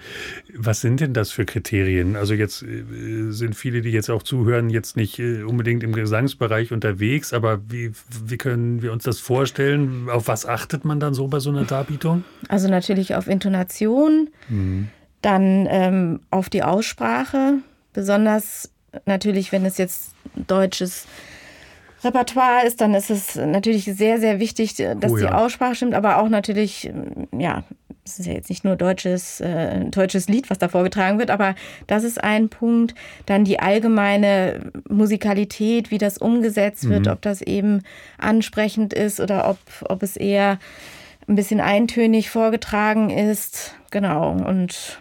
was 0.54 0.80
sind 0.80 1.00
denn 1.00 1.12
das 1.12 1.32
für 1.32 1.44
Kriterien? 1.44 2.14
Also 2.14 2.34
jetzt 2.34 2.62
äh, 2.62 2.84
sind 3.30 3.56
viele, 3.56 3.80
die 3.80 3.90
jetzt 3.90 4.08
auch 4.08 4.22
zuhören, 4.22 4.70
jetzt 4.70 4.96
nicht 4.96 5.18
äh, 5.18 5.42
unbedingt 5.42 5.82
im 5.82 5.92
Gesangsbereich 5.92 6.72
unterwegs, 6.72 7.32
aber 7.32 7.60
wie, 7.68 7.92
wie 8.24 8.36
können 8.36 8.80
wir 8.80 8.92
uns 8.92 9.04
das 9.04 9.18
vorstellen? 9.18 10.08
Auf 10.08 10.28
was 10.28 10.46
achtet 10.46 10.84
man 10.84 11.00
dann 11.00 11.14
so 11.14 11.26
bei 11.26 11.40
so 11.40 11.50
einer 11.50 11.64
Darbietung? 11.64 12.24
Also 12.48 12.68
natürlich 12.68 13.16
auf 13.16 13.26
Intonation, 13.26 14.30
mhm. 14.48 14.88
dann 15.20 15.66
ähm, 15.68 16.20
auf 16.30 16.48
die 16.48 16.62
Aussprache, 16.62 17.54
besonders 17.92 18.70
natürlich, 19.06 19.50
wenn 19.50 19.64
es 19.64 19.78
jetzt 19.78 20.14
deutsches 20.46 21.06
Repertoire 22.02 22.66
ist, 22.66 22.80
dann 22.80 22.94
ist 22.94 23.10
es 23.10 23.36
natürlich 23.36 23.84
sehr, 23.84 24.18
sehr 24.20 24.40
wichtig, 24.40 24.74
dass 24.74 25.12
oh, 25.12 25.16
ja. 25.16 25.28
die 25.28 25.32
Aussprache 25.32 25.74
stimmt, 25.74 25.94
aber 25.94 26.18
auch 26.18 26.28
natürlich, 26.28 26.90
ja, 27.36 27.64
es 28.04 28.18
ist 28.18 28.26
ja 28.26 28.32
jetzt 28.32 28.48
nicht 28.48 28.64
nur 28.64 28.76
deutsches, 28.76 29.40
äh, 29.40 29.84
deutsches 29.86 30.28
Lied, 30.28 30.50
was 30.50 30.58
da 30.58 30.68
vorgetragen 30.68 31.18
wird, 31.18 31.30
aber 31.30 31.54
das 31.86 32.04
ist 32.04 32.22
ein 32.22 32.48
Punkt. 32.48 32.94
Dann 33.26 33.44
die 33.44 33.60
allgemeine 33.60 34.72
Musikalität, 34.88 35.90
wie 35.90 35.98
das 35.98 36.18
umgesetzt 36.18 36.88
wird, 36.88 37.06
mhm. 37.06 37.12
ob 37.12 37.22
das 37.22 37.42
eben 37.42 37.82
ansprechend 38.18 38.92
ist 38.94 39.20
oder 39.20 39.48
ob, 39.48 39.58
ob 39.88 40.02
es 40.02 40.16
eher 40.16 40.58
ein 41.28 41.36
bisschen 41.36 41.60
eintönig 41.60 42.30
vorgetragen 42.30 43.10
ist. 43.10 43.74
Genau. 43.90 44.30
Und 44.32 44.99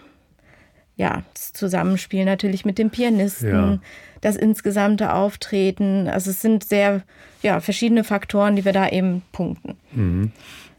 ja, 0.99 1.23
das 1.33 1.53
Zusammenspiel 1.53 2.25
natürlich 2.25 2.63
mit 2.65 2.77
dem 2.77 2.91
Pianisten. 2.91 3.49
Ja 3.49 3.79
das 4.21 4.35
insgesamte 4.35 5.13
Auftreten. 5.13 6.07
Also 6.07 6.31
es 6.31 6.41
sind 6.41 6.63
sehr 6.63 7.03
ja, 7.41 7.59
verschiedene 7.59 8.03
Faktoren, 8.03 8.55
die 8.55 8.65
wir 8.65 8.73
da 8.73 8.89
eben 8.89 9.21
punkten. 9.31 9.75
Mhm. 9.93 10.31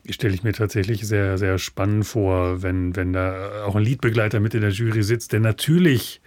Stelle 0.08 0.34
ich 0.34 0.42
mir 0.42 0.52
tatsächlich 0.52 1.06
sehr, 1.06 1.38
sehr 1.38 1.58
spannend 1.58 2.04
vor, 2.04 2.62
wenn, 2.62 2.96
wenn 2.96 3.12
da 3.12 3.64
auch 3.64 3.76
ein 3.76 3.82
Liedbegleiter 3.82 4.40
mit 4.40 4.54
in 4.54 4.62
der 4.62 4.70
Jury 4.70 5.02
sitzt, 5.02 5.32
der 5.32 5.40
natürlich 5.40 6.20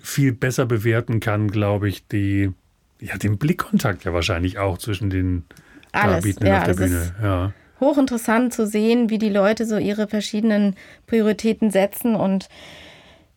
viel 0.00 0.32
besser 0.32 0.64
bewerten 0.64 1.18
kann, 1.18 1.48
glaube 1.48 1.88
ich, 1.88 2.06
die, 2.06 2.52
ja, 3.00 3.16
den 3.16 3.36
Blickkontakt 3.36 4.04
ja 4.04 4.12
wahrscheinlich 4.12 4.58
auch 4.58 4.78
zwischen 4.78 5.10
den 5.10 5.44
Alles, 5.92 6.16
Darbietenden 6.16 6.48
ja, 6.48 6.60
auf 6.60 6.66
der 6.66 6.74
Bühne. 6.74 7.14
Ja. 7.20 7.52
Hochinteressant 7.80 8.54
zu 8.54 8.66
sehen, 8.66 9.10
wie 9.10 9.18
die 9.18 9.28
Leute 9.28 9.66
so 9.66 9.76
ihre 9.76 10.06
verschiedenen 10.06 10.76
Prioritäten 11.06 11.70
setzen 11.70 12.14
und 12.14 12.48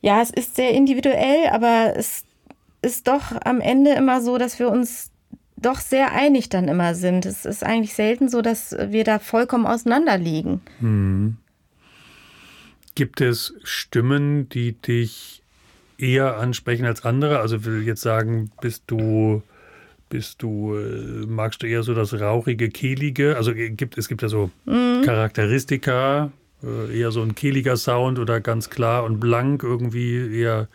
ja, 0.01 0.21
es 0.21 0.29
ist 0.29 0.55
sehr 0.55 0.71
individuell, 0.71 1.47
aber 1.51 1.93
es 1.95 2.23
ist 2.81 3.07
doch 3.07 3.33
am 3.43 3.61
Ende 3.61 3.91
immer 3.91 4.21
so, 4.21 4.37
dass 4.37 4.59
wir 4.59 4.69
uns 4.69 5.11
doch 5.57 5.79
sehr 5.79 6.13
einig 6.13 6.49
dann 6.49 6.67
immer 6.67 6.95
sind. 6.95 7.25
Es 7.25 7.45
ist 7.45 7.63
eigentlich 7.65 7.93
selten 7.93 8.29
so, 8.29 8.41
dass 8.41 8.75
wir 8.79 9.03
da 9.03 9.19
vollkommen 9.19 9.65
auseinander 9.65 10.17
liegen. 10.17 10.61
Hm. 10.79 11.37
Gibt 12.95 13.21
es 13.21 13.53
Stimmen, 13.63 14.49
die 14.49 14.73
dich 14.73 15.43
eher 15.97 16.37
ansprechen 16.37 16.85
als 16.85 17.03
andere? 17.03 17.39
Also 17.39 17.65
will 17.65 17.83
jetzt 17.83 18.01
sagen, 18.01 18.51
bist 18.61 18.83
du 18.87 19.43
bist 20.09 20.41
du 20.41 20.75
äh, 20.75 21.25
magst 21.27 21.61
du 21.61 21.67
eher 21.67 21.83
so 21.83 21.93
das 21.93 22.19
rauchige, 22.19 22.69
kehlige? 22.69 23.37
Also 23.37 23.53
gibt 23.53 23.97
es 23.97 24.07
gibt 24.07 24.21
ja 24.21 24.27
so 24.27 24.49
mhm. 24.65 25.03
Charakteristika, 25.05 26.31
äh, 26.63 26.99
eher 26.99 27.11
so 27.11 27.21
ein 27.21 27.35
kehliger 27.35 27.77
Sound 27.77 28.19
oder 28.19 28.41
ganz 28.41 28.69
klar 28.69 29.03
und 29.03 29.19
blank 29.19 29.63
irgendwie 29.63 30.39
eher 30.39 30.67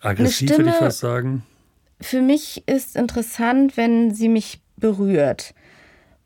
Aggressiv 0.00 0.50
würde 0.50 0.70
ich 0.70 0.76
fast 0.76 0.98
sagen. 0.98 1.44
Für 2.00 2.20
mich 2.20 2.64
ist 2.66 2.96
interessant, 2.96 3.76
wenn 3.76 4.12
sie 4.12 4.28
mich 4.28 4.60
berührt. 4.76 5.54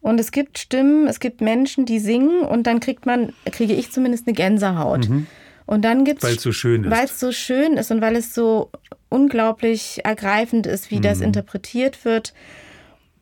Und 0.01 0.19
es 0.19 0.31
gibt 0.31 0.59
Stimmen, 0.59 1.09
es 1.09 1.21
gibt 1.21 1.41
Menschen, 1.41 1.85
die 1.85 1.99
singen 1.99 2.41
und 2.41 2.67
dann 2.67 2.81
kriegt 2.81 3.07
man, 3.07 3.33
kriege 3.51 3.75
ich 3.75 3.93
zumindest 3.93 4.27
eine 4.27 4.35
Gänsehaut. 4.35 5.09
Mhm. 5.09 5.27
Und 5.67 5.85
dann 5.85 6.05
gibt's 6.05 6.23
weil 6.23 6.37
es 6.37 6.43
so 6.43 6.53
schön 6.53 6.85
ist. 6.85 6.91
Weil 6.91 7.05
es 7.05 7.21
so 7.21 7.33
schön 7.33 7.77
ist 7.77 7.91
und 7.91 8.01
weil 8.01 8.17
es 8.17 8.33
so 8.33 8.71
unglaublich 9.09 10.01
ergreifend 10.05 10.67
ist, 10.67 10.91
wie 10.91 10.99
mhm. 10.99 11.03
das 11.03 11.21
interpretiert 11.21 12.05
wird 12.05 12.33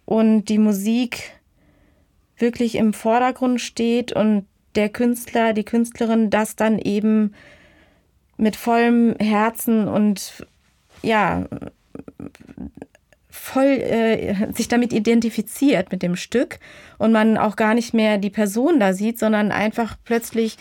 und 0.05 0.45
die 0.45 0.59
Musik 0.59 1.33
wirklich 2.45 2.75
im 2.75 2.93
Vordergrund 2.93 3.61
steht 3.61 4.13
und 4.13 4.45
der 4.75 4.91
Künstler, 4.91 5.55
die 5.55 5.65
Künstlerin 5.65 6.29
das 6.29 6.57
dann 6.57 6.79
eben 6.79 7.35
mit 8.37 8.57
vollem 8.57 9.17
Herzen 9.19 9.89
und 9.89 10.47
ja, 11.03 11.47
voll 13.31 13.65
äh, 13.65 14.53
sich 14.53 14.69
damit 14.69 14.93
identifiziert 14.93 15.91
mit 15.91 16.03
dem 16.03 16.17
Stück 16.17 16.59
und 16.99 17.13
man 17.13 17.39
auch 17.39 17.57
gar 17.57 17.75
nicht 17.75 17.95
mehr 17.95 18.19
die 18.19 18.31
Person 18.31 18.79
da 18.79 18.93
sieht, 18.93 19.19
sondern 19.19 19.51
einfach 19.51 19.97
plötzlich 20.05 20.59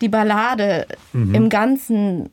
die 0.00 0.08
Ballade 0.08 0.86
mhm. 1.12 1.34
im 1.34 1.48
Ganzen 1.48 2.30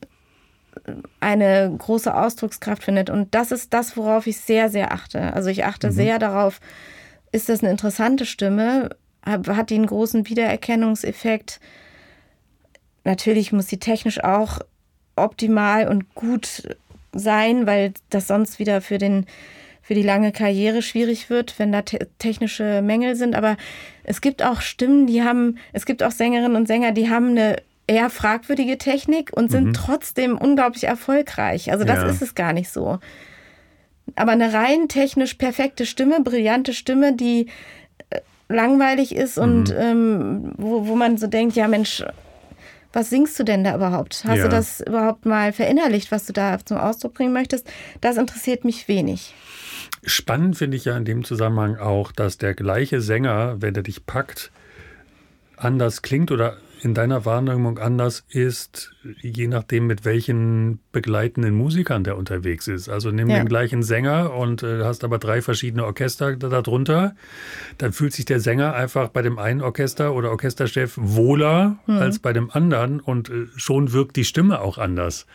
eine 1.20 1.74
große 1.78 2.14
Ausdruckskraft 2.14 2.84
findet. 2.84 3.10
Und 3.10 3.36
das 3.36 3.52
ist 3.52 3.74
das, 3.74 3.96
worauf 3.96 4.28
ich 4.28 4.38
sehr, 4.40 4.70
sehr 4.70 4.92
achte. 4.92 5.34
Also 5.34 5.50
ich 5.50 5.66
achte 5.66 5.88
mhm. 5.88 5.92
sehr 5.92 6.20
darauf, 6.20 6.60
ist 7.32 7.50
das 7.50 7.62
eine 7.62 7.72
interessante 7.72 8.26
Stimme? 8.26 8.90
Hat 9.24 9.70
die 9.70 9.76
einen 9.76 9.86
großen 9.86 10.28
Wiedererkennungseffekt? 10.28 11.60
Natürlich 13.04 13.52
muss 13.52 13.68
sie 13.68 13.80
technisch 13.80 14.24
auch 14.24 14.60
optimal 15.16 15.88
und 15.88 16.16
gut 16.16 16.76
sein, 17.14 17.66
weil 17.66 17.94
das 18.10 18.28
sonst 18.28 18.60
wieder 18.60 18.82
für 18.82 18.98
den 18.98 19.26
für 19.90 19.96
die 19.96 20.04
lange 20.04 20.32
Karriere 20.32 20.84
schwierig 20.84 21.32
wird, 21.32 21.58
wenn 21.58 21.72
da 21.72 21.82
te 21.82 22.08
technische 22.20 22.84
Mängel 22.84 23.16
sind. 23.16 23.34
Aber 23.34 23.58
es 24.04 24.22
gibt 24.22 24.44
auch 24.44 24.62
Stimmen, 24.62 25.08
die 25.08 25.24
haben, 25.24 25.58
es 25.74 25.88
gibt 25.88 26.04
auch 26.04 26.12
Sängerinnen 26.12 26.56
und 26.56 26.68
Sänger, 26.68 26.92
die 26.92 27.10
haben 27.10 27.30
eine 27.30 27.56
eher 27.88 28.12
fragwürdige 28.12 28.78
Technik 28.78 29.32
und 29.36 29.50
sind 29.50 29.70
mhm. 29.70 29.74
trotzdem 29.74 30.38
unglaublich 30.38 30.84
erfolgreich. 30.84 31.72
Also 31.72 31.86
das 31.86 32.04
ja. 32.04 32.06
ist 32.08 32.22
es 32.22 32.36
gar 32.36 32.54
nicht 32.54 32.70
so. 32.70 33.00
Aber 34.16 34.32
eine 34.32 34.54
rein 34.54 34.88
technisch 34.88 35.36
perfekte 35.36 35.86
Stimme, 35.86 36.22
brillante 36.22 36.74
Stimme, 36.74 37.16
die 37.16 37.48
äh, 38.10 38.20
langweilig 38.48 39.16
ist 39.16 39.38
mhm. 39.38 39.44
und 39.44 39.76
ähm, 39.78 40.52
wo, 40.58 40.88
wo 40.88 40.96
man 40.96 41.18
so 41.18 41.28
denkt, 41.28 41.56
ja 41.56 41.68
Mensch, 41.68 42.04
was 42.92 43.10
singst 43.10 43.38
du 43.40 43.44
denn 43.44 43.64
da 43.64 43.76
überhaupt? 43.76 44.24
Hast 44.26 44.38
ja. 44.38 44.44
du 44.44 44.50
das 44.50 44.82
überhaupt 44.82 45.26
mal 45.26 45.54
verinnerlicht, 45.54 46.12
was 46.12 46.26
du 46.26 46.34
da 46.34 46.58
zum 46.64 46.78
Ausdruck 46.78 47.14
bringen 47.14 47.34
möchtest? 47.34 47.70
Das 48.02 48.18
interessiert 48.18 48.66
mich 48.66 48.88
wenig. 48.88 49.34
Spannend 50.04 50.58
finde 50.58 50.78
ich 50.78 50.86
ja 50.86 50.98
in 50.98 51.06
dem 51.06 51.24
Zusammenhang 51.24 51.78
auch, 51.78 52.12
dass 52.12 52.38
der 52.38 52.54
gleiche 52.56 53.02
Sänger, 53.02 53.62
wenn 53.62 53.76
er 53.76 53.84
dich 53.84 54.06
packt, 54.06 54.52
anders 55.58 56.02
klingt 56.02 56.32
oder 56.32 56.58
in 56.82 56.94
deiner 56.94 57.26
Wahrnehmung 57.26 57.78
anders 57.78 58.24
ist, 58.30 58.96
je 59.22 59.48
nachdem, 59.48 59.88
mit 59.88 60.06
welchen 60.06 60.80
begleitenden 60.92 61.54
Musikern 61.54 62.04
der 62.04 62.18
unterwegs 62.18 62.68
ist. 62.68 62.90
Also 62.90 63.12
nimm 63.12 63.30
ja. 63.30 63.38
den 63.38 63.48
gleichen 63.48 63.84
Sänger 63.84 64.34
und 64.34 64.64
äh, 64.64 64.84
hast 64.84 65.04
aber 65.04 65.18
drei 65.18 65.42
verschiedene 65.42 65.86
Orchester 65.86 66.36
darunter, 66.36 67.16
dann 67.78 67.92
fühlt 67.92 68.14
sich 68.14 68.26
der 68.26 68.40
Sänger 68.40 68.74
einfach 68.74 69.10
bei 69.10 69.22
dem 69.22 69.40
einen 69.40 69.62
Orchester 69.62 70.14
oder 70.14 70.32
Orchesterchef 70.32 70.94
wohler 70.98 71.78
hm. 71.86 71.98
als 71.98 72.20
bei 72.20 72.34
dem 72.34 72.50
anderen 72.52 73.00
und 73.00 73.30
äh, 73.30 73.48
schon 73.56 73.92
wirkt 73.92 74.16
die 74.16 74.26
Stimme 74.26 74.62
auch 74.62 74.78
anders. 74.78 75.26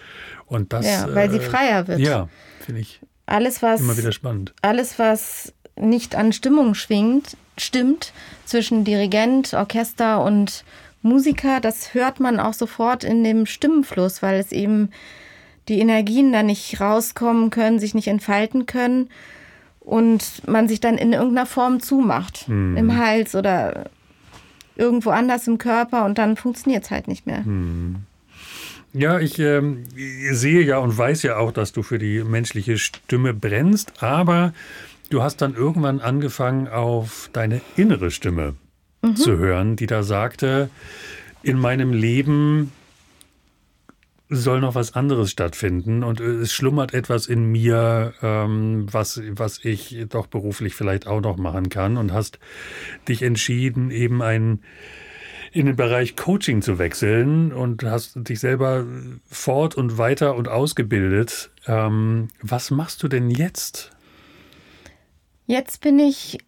Und 0.46 0.72
das, 0.72 0.86
ja, 0.86 1.14
weil 1.14 1.30
sie 1.30 1.38
äh, 1.38 1.40
freier 1.40 1.88
wird. 1.88 1.98
Ja, 2.00 2.28
finde 2.60 2.80
ich. 2.80 3.00
Alles, 3.26 3.62
was, 3.62 3.80
immer 3.80 3.96
wieder 3.96 4.12
spannend. 4.12 4.54
Alles, 4.62 4.98
was 4.98 5.52
nicht 5.76 6.14
an 6.14 6.32
Stimmung 6.32 6.74
schwingt, 6.74 7.36
stimmt 7.58 8.12
zwischen 8.44 8.84
Dirigent, 8.84 9.54
Orchester 9.54 10.22
und 10.22 10.64
Musiker, 11.04 11.60
das 11.60 11.94
hört 11.94 12.18
man 12.18 12.40
auch 12.40 12.54
sofort 12.54 13.04
in 13.04 13.22
dem 13.22 13.46
Stimmenfluss, 13.46 14.22
weil 14.22 14.40
es 14.40 14.52
eben 14.52 14.90
die 15.68 15.78
Energien 15.78 16.32
da 16.32 16.42
nicht 16.42 16.80
rauskommen 16.80 17.50
können, 17.50 17.78
sich 17.78 17.94
nicht 17.94 18.08
entfalten 18.08 18.66
können 18.66 19.08
und 19.80 20.46
man 20.46 20.68
sich 20.68 20.80
dann 20.80 20.98
in 20.98 21.12
irgendeiner 21.12 21.46
Form 21.46 21.80
zumacht, 21.80 22.46
hm. 22.46 22.76
im 22.76 22.96
Hals 22.96 23.34
oder 23.34 23.90
irgendwo 24.76 25.10
anders 25.10 25.46
im 25.46 25.58
Körper 25.58 26.04
und 26.04 26.18
dann 26.18 26.36
funktioniert 26.36 26.84
es 26.84 26.90
halt 26.90 27.06
nicht 27.06 27.26
mehr. 27.26 27.44
Hm. 27.44 27.96
Ja, 28.92 29.18
ich 29.18 29.38
äh, 29.38 29.60
sehe 30.32 30.62
ja 30.62 30.78
und 30.78 30.96
weiß 30.96 31.22
ja 31.22 31.36
auch, 31.36 31.52
dass 31.52 31.72
du 31.72 31.82
für 31.82 31.98
die 31.98 32.22
menschliche 32.22 32.78
Stimme 32.78 33.34
brennst, 33.34 34.02
aber 34.02 34.52
Du 35.10 35.22
hast 35.22 35.42
dann 35.42 35.54
irgendwann 35.54 36.00
angefangen, 36.00 36.66
auf 36.66 37.28
deine 37.32 37.60
innere 37.76 38.10
Stimme 38.10 38.54
mhm. 39.10 39.16
zu 39.16 39.38
hören, 39.38 39.76
die 39.76 39.86
da 39.86 40.02
sagte, 40.02 40.70
in 41.42 41.58
meinem 41.58 41.92
Leben 41.92 42.72
soll 44.30 44.60
noch 44.60 44.74
was 44.74 44.94
anderes 44.94 45.30
stattfinden 45.30 46.02
und 46.02 46.20
es 46.20 46.52
schlummert 46.52 46.94
etwas 46.94 47.26
in 47.26 47.44
mir, 47.52 48.14
ähm, 48.22 48.86
was, 48.90 49.20
was 49.30 49.64
ich 49.64 50.06
doch 50.08 50.26
beruflich 50.26 50.74
vielleicht 50.74 51.06
auch 51.06 51.20
noch 51.20 51.36
machen 51.36 51.68
kann 51.68 51.96
und 51.96 52.12
hast 52.12 52.38
dich 53.06 53.22
entschieden, 53.22 53.90
eben 53.90 54.22
ein 54.22 54.60
in 55.52 55.66
den 55.66 55.76
Bereich 55.76 56.16
Coaching 56.16 56.62
zu 56.62 56.80
wechseln 56.80 57.52
und 57.52 57.84
hast 57.84 58.16
dich 58.28 58.40
selber 58.40 58.84
fort 59.30 59.76
und 59.76 59.98
weiter 59.98 60.34
und 60.34 60.48
ausgebildet. 60.48 61.50
Ähm, 61.68 62.28
was 62.42 62.72
machst 62.72 63.04
du 63.04 63.08
denn 63.08 63.30
jetzt? 63.30 63.92
Jetzt 65.46 65.80
bin 65.80 66.00
ich 66.00 66.38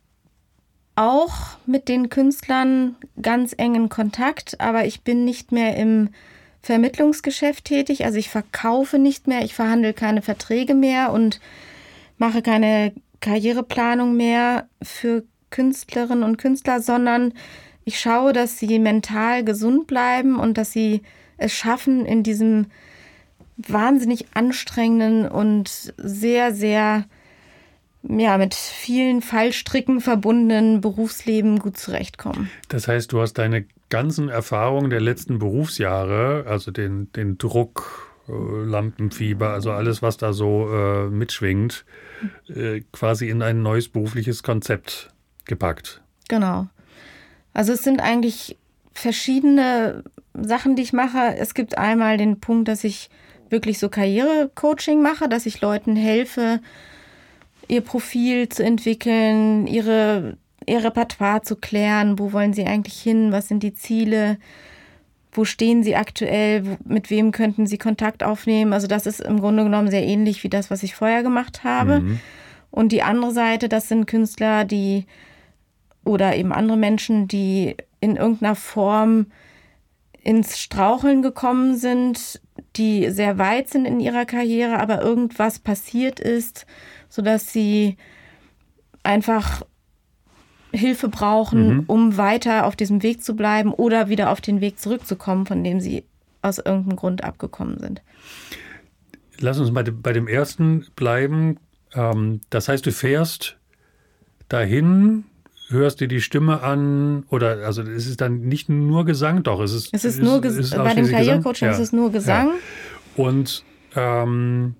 auch 0.97 1.59
mit 1.67 1.89
den 1.89 2.09
Künstlern 2.09 2.97
ganz 3.21 3.55
eng 3.57 3.75
in 3.75 3.89
Kontakt, 3.89 4.61
aber 4.61 4.87
ich 4.87 5.03
bin 5.03 5.25
nicht 5.25 5.53
mehr 5.53 5.77
im 5.77 6.09
Vermittlungsgeschäft 6.63 7.67
tätig. 7.67 8.05
Also 8.05 8.19
ich 8.19 8.31
verkaufe 8.31 8.99
nicht 8.99 9.29
mehr, 9.29 9.45
ich 9.45 9.55
verhandle 9.55 9.93
keine 9.93 10.23
Verträge 10.23 10.75
mehr 10.75 11.13
und 11.13 11.41
mache 12.19 12.43
keine 12.43 12.93
Karriereplanung 13.21 14.17
mehr 14.17 14.69
für 14.83 15.25
Künstlerinnen 15.51 16.25
und 16.25 16.39
Künstler, 16.39 16.81
sondern 16.81 17.33
ich 17.85 18.01
schaue, 18.01 18.33
dass 18.33 18.59
sie 18.59 18.79
mental 18.79 19.45
gesund 19.45 19.87
bleiben 19.87 20.41
und 20.41 20.59
dass 20.59 20.73
sie 20.73 21.03
es 21.37 21.53
schaffen, 21.53 22.05
in 22.05 22.23
diesem 22.23 22.67
wahnsinnig 23.57 24.27
anstrengenden 24.35 25.29
und 25.29 25.95
sehr, 25.97 26.53
sehr 26.55 27.05
ja, 28.09 28.39
mit 28.39 28.55
vielen 28.55 29.23
Fallstricken 29.23 30.01
verbundenen 30.01 30.81
Berufsleben 30.81 31.59
gut 31.59 31.77
zurechtkommen. 31.77 32.51
Das 32.69 32.89
heißt, 32.89 33.13
du 33.13 33.21
hast 33.21 33.35
deine 33.35 33.67
ganzen 33.89 34.29
Erfahrungen 34.29 34.91
der 34.91 35.01
letzten 35.01 35.39
Berufsjahre, 35.39 36.45
also 36.49 36.71
den, 36.71 37.13
den 37.13 37.39
Druck, 37.39 38.07
äh, 38.29 38.33
Lampenfieber, 38.33 39.51
also 39.51 39.71
alles, 39.73 40.03
was 40.03 40.17
da 40.17 40.33
so 40.33 40.69
äh, 40.73 41.09
mitschwingt, 41.09 41.85
äh, 42.49 42.83
quasi 42.93 43.29
in 43.29 43.43
ein 43.43 43.63
neues 43.63 43.89
berufliches 43.89 44.43
Konzept 44.43 45.11
gepackt. 45.45 46.03
Genau. 46.29 46.67
Also 47.53 47.73
es 47.73 47.83
sind 47.83 48.01
eigentlich 48.01 48.57
verschiedene 48.93 50.03
Sachen, 50.35 50.77
die 50.77 50.83
ich 50.83 50.93
mache. 50.93 51.37
Es 51.39 51.55
gibt 51.55 51.79
einmal 51.79 52.19
den 52.19 52.41
Punkt, 52.41 52.69
dass 52.69 52.85
ich 52.85 53.11
wirklich 53.49 53.79
so 53.79 53.89
Karrierecoaching 53.89 55.03
mache, 55.03 55.29
dass 55.29 55.47
ich 55.47 55.61
Leuten 55.61 55.97
helfe, 55.97 56.61
ihr 57.69 57.81
Profil 57.81 58.49
zu 58.49 58.63
entwickeln, 58.65 59.67
ihre, 59.67 60.37
ihr 60.67 60.85
Repertoire 60.85 61.43
zu 61.43 61.57
klären, 61.57 62.19
wo 62.19 62.33
wollen 62.33 62.53
sie 62.53 62.65
eigentlich 62.65 63.01
hin, 63.01 63.33
was 63.33 63.49
sind 63.49 63.63
die 63.63 63.75
Ziele, 63.75 64.39
wo 65.33 65.45
stehen 65.45 65.83
sie 65.83 65.97
aktuell, 65.97 66.79
mit 66.85 67.11
wem 67.11 67.33
könnten 67.33 67.67
sie 67.67 67.79
Kontakt 67.79 68.23
aufnehmen. 68.23 68.73
Also 68.73 68.87
das 68.87 69.07
ist 69.07 69.21
im 69.21 69.41
Grunde 69.41 69.65
genommen 69.65 69.91
sehr 69.91 70.05
ähnlich 70.05 70.43
wie 70.45 70.49
das, 70.49 70.71
was 70.71 70.83
ich 70.83 70.95
vorher 70.95 71.23
gemacht 71.23 71.65
habe. 71.65 72.01
Mhm. 72.01 72.21
Und 72.71 72.93
die 72.93 73.03
andere 73.03 73.33
Seite, 73.33 73.69
das 73.69 73.89
sind 73.89 74.07
Künstler, 74.07 74.65
die 74.65 75.07
oder 76.05 76.37
eben 76.37 76.53
andere 76.53 76.77
Menschen, 76.77 77.27
die 77.29 77.77
in 78.01 78.17
irgendeiner 78.17 78.55
Form 78.55 79.27
ins 80.23 80.59
Straucheln 80.59 81.23
gekommen 81.23 81.77
sind, 81.77 82.41
die 82.77 83.11
sehr 83.11 83.39
weit 83.39 83.69
sind 83.69 83.85
in 83.85 84.01
ihrer 84.01 84.25
Karriere, 84.25 84.79
aber 84.79 85.03
irgendwas 85.03 85.59
passiert 85.59 86.21
ist, 86.21 86.67
sodass 87.09 87.53
sie 87.53 87.97
einfach 89.03 89.63
Hilfe 90.73 91.09
brauchen, 91.09 91.69
mhm. 91.69 91.85
um 91.87 92.17
weiter 92.17 92.67
auf 92.67 92.77
diesem 92.77 93.03
Weg 93.03 93.23
zu 93.23 93.35
bleiben 93.35 93.73
oder 93.73 94.09
wieder 94.09 94.31
auf 94.31 94.41
den 94.41 94.61
Weg 94.61 94.79
zurückzukommen, 94.79 95.47
von 95.47 95.65
dem 95.65 95.81
sie 95.81 96.05
aus 96.43 96.59
irgendeinem 96.59 96.97
Grund 96.97 97.25
abgekommen 97.25 97.79
sind. 97.79 98.03
Lass 99.41 99.59
uns 99.59 99.73
bei 99.73 99.83
dem, 99.83 100.03
bei 100.03 100.13
dem 100.13 100.29
ersten 100.29 100.87
bleiben. 100.97 101.59
Ähm, 101.95 102.41
das 102.51 102.69
heißt, 102.69 102.87
du 102.87 102.93
fährst 102.93 103.57
dahin, 104.49 105.25
hörst 105.69 106.01
dir 106.01 106.09
die 106.09 106.21
Stimme 106.21 106.63
an 106.63 107.25
oder 107.29 107.67
also 107.67 107.83
es 107.83 108.07
ist 108.07 108.21
dann 108.21 108.41
nicht 108.43 108.69
nur 108.69 109.05
Gesang, 109.05 109.43
doch 109.43 109.61
es 109.61 109.73
ist 109.73 109.89
es 109.93 110.05
ist 110.05 110.23
nur 110.23 110.45
ist, 110.45 110.57
ist 110.57 110.77
bei 110.77 110.95
dem 110.95 111.09
Karrierecoaching 111.09 111.69
ja. 111.69 111.75
ist 111.75 111.81
es 111.81 111.93
nur 111.93 112.13
Gesang 112.13 112.49
ja. 112.49 113.25
und 113.25 113.65
ähm, 113.97 114.77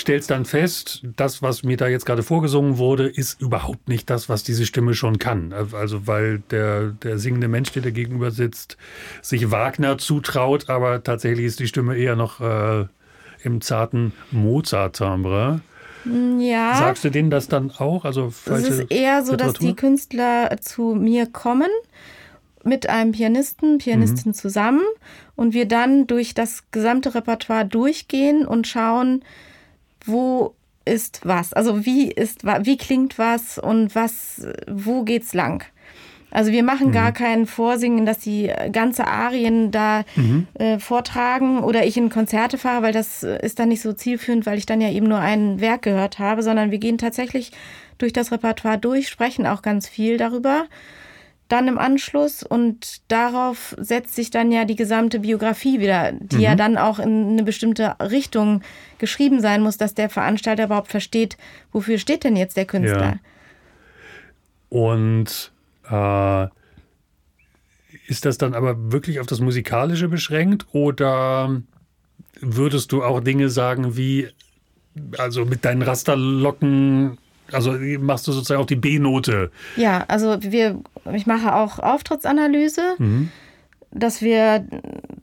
stellst 0.00 0.30
dann 0.30 0.44
fest, 0.44 1.02
das, 1.16 1.42
was 1.42 1.62
mir 1.62 1.76
da 1.76 1.88
jetzt 1.88 2.06
gerade 2.06 2.22
vorgesungen 2.22 2.78
wurde, 2.78 3.06
ist 3.08 3.40
überhaupt 3.40 3.88
nicht 3.88 4.10
das, 4.10 4.28
was 4.28 4.42
diese 4.42 4.66
Stimme 4.66 4.94
schon 4.94 5.18
kann. 5.18 5.52
Also 5.52 6.06
weil 6.06 6.40
der, 6.50 6.88
der 7.02 7.18
singende 7.18 7.48
Mensch, 7.48 7.72
der 7.72 7.82
da 7.82 7.90
gegenüber 7.90 8.30
sitzt, 8.30 8.76
sich 9.22 9.50
Wagner 9.50 9.98
zutraut, 9.98 10.68
aber 10.68 11.02
tatsächlich 11.02 11.46
ist 11.46 11.60
die 11.60 11.68
Stimme 11.68 11.96
eher 11.96 12.16
noch 12.16 12.40
äh, 12.40 12.86
im 13.42 13.60
zarten 13.60 14.12
Mozart-Timbre. 14.30 15.60
Ja. 16.38 16.74
Sagst 16.76 17.04
du 17.04 17.10
denen 17.10 17.30
das 17.30 17.48
dann 17.48 17.70
auch? 17.70 18.04
Also 18.04 18.32
es 18.46 18.68
ist 18.68 18.90
eher 18.90 19.22
so, 19.22 19.32
Literatur? 19.32 19.52
dass 19.52 19.60
die 19.60 19.74
Künstler 19.74 20.56
zu 20.60 20.94
mir 20.94 21.26
kommen 21.26 21.70
mit 22.64 22.88
einem 22.88 23.12
Pianisten, 23.12 23.78
Pianistin 23.78 24.30
mhm. 24.30 24.34
zusammen 24.34 24.82
und 25.36 25.54
wir 25.54 25.66
dann 25.66 26.06
durch 26.06 26.34
das 26.34 26.64
gesamte 26.70 27.14
Repertoire 27.14 27.66
durchgehen 27.66 28.46
und 28.46 28.66
schauen, 28.66 29.22
wo 30.04 30.54
ist 30.84 31.20
was? 31.24 31.52
Also 31.52 31.84
wie 31.84 32.10
ist 32.10 32.44
wie 32.44 32.76
klingt 32.76 33.18
was 33.18 33.58
und 33.58 33.94
was 33.94 34.46
wo 34.66 35.02
geht's 35.02 35.34
lang? 35.34 35.64
Also 36.30 36.52
wir 36.52 36.62
machen 36.62 36.88
mhm. 36.88 36.92
gar 36.92 37.12
kein 37.12 37.46
Vorsingen, 37.46 38.06
dass 38.06 38.18
die 38.18 38.52
ganze 38.72 39.06
Arien 39.06 39.72
da 39.72 40.04
mhm. 40.14 40.46
äh, 40.54 40.78
vortragen 40.78 41.60
oder 41.60 41.84
ich 41.84 41.96
in 41.96 42.08
Konzerte 42.08 42.56
fahre, 42.56 42.82
weil 42.82 42.92
das 42.92 43.24
ist 43.24 43.58
dann 43.58 43.68
nicht 43.68 43.82
so 43.82 43.92
zielführend, 43.92 44.46
weil 44.46 44.58
ich 44.58 44.66
dann 44.66 44.80
ja 44.80 44.90
eben 44.90 45.08
nur 45.08 45.18
ein 45.18 45.60
Werk 45.60 45.82
gehört 45.82 46.18
habe, 46.18 46.42
sondern 46.42 46.70
wir 46.70 46.78
gehen 46.78 46.98
tatsächlich 46.98 47.50
durch 47.98 48.12
das 48.12 48.30
Repertoire 48.30 48.78
durch, 48.78 49.08
sprechen 49.08 49.46
auch 49.46 49.62
ganz 49.62 49.88
viel 49.88 50.16
darüber 50.16 50.66
dann 51.50 51.68
im 51.68 51.78
Anschluss 51.78 52.42
und 52.42 53.02
darauf 53.08 53.74
setzt 53.78 54.14
sich 54.14 54.30
dann 54.30 54.52
ja 54.52 54.64
die 54.64 54.76
gesamte 54.76 55.20
Biografie 55.20 55.80
wieder, 55.80 56.12
die 56.12 56.36
mhm. 56.36 56.42
ja 56.42 56.54
dann 56.54 56.78
auch 56.78 56.98
in 56.98 57.30
eine 57.30 57.42
bestimmte 57.42 57.96
Richtung 58.00 58.62
geschrieben 58.98 59.40
sein 59.40 59.62
muss, 59.62 59.76
dass 59.76 59.94
der 59.94 60.08
Veranstalter 60.08 60.64
überhaupt 60.64 60.90
versteht, 60.90 61.36
wofür 61.72 61.98
steht 61.98 62.24
denn 62.24 62.36
jetzt 62.36 62.56
der 62.56 62.66
Künstler. 62.66 63.00
Ja. 63.00 63.18
Und 64.68 65.52
äh, 65.90 66.48
ist 68.06 68.24
das 68.24 68.38
dann 68.38 68.54
aber 68.54 68.92
wirklich 68.92 69.20
auf 69.20 69.26
das 69.26 69.40
Musikalische 69.40 70.08
beschränkt 70.08 70.66
oder 70.72 71.60
würdest 72.40 72.92
du 72.92 73.02
auch 73.02 73.20
Dinge 73.20 73.50
sagen 73.50 73.96
wie, 73.96 74.28
also 75.18 75.44
mit 75.44 75.64
deinen 75.64 75.82
Rasterlocken 75.82 77.18
also 77.52 77.72
machst 78.00 78.26
du 78.26 78.32
sozusagen 78.32 78.60
auch 78.60 78.66
die 78.66 78.76
B-Note. 78.76 79.50
Ja, 79.76 80.04
also 80.08 80.36
wir, 80.40 80.80
ich 81.12 81.26
mache 81.26 81.54
auch 81.54 81.78
Auftrittsanalyse, 81.78 82.94
mhm. 82.98 83.30
dass 83.90 84.22
wir, 84.22 84.64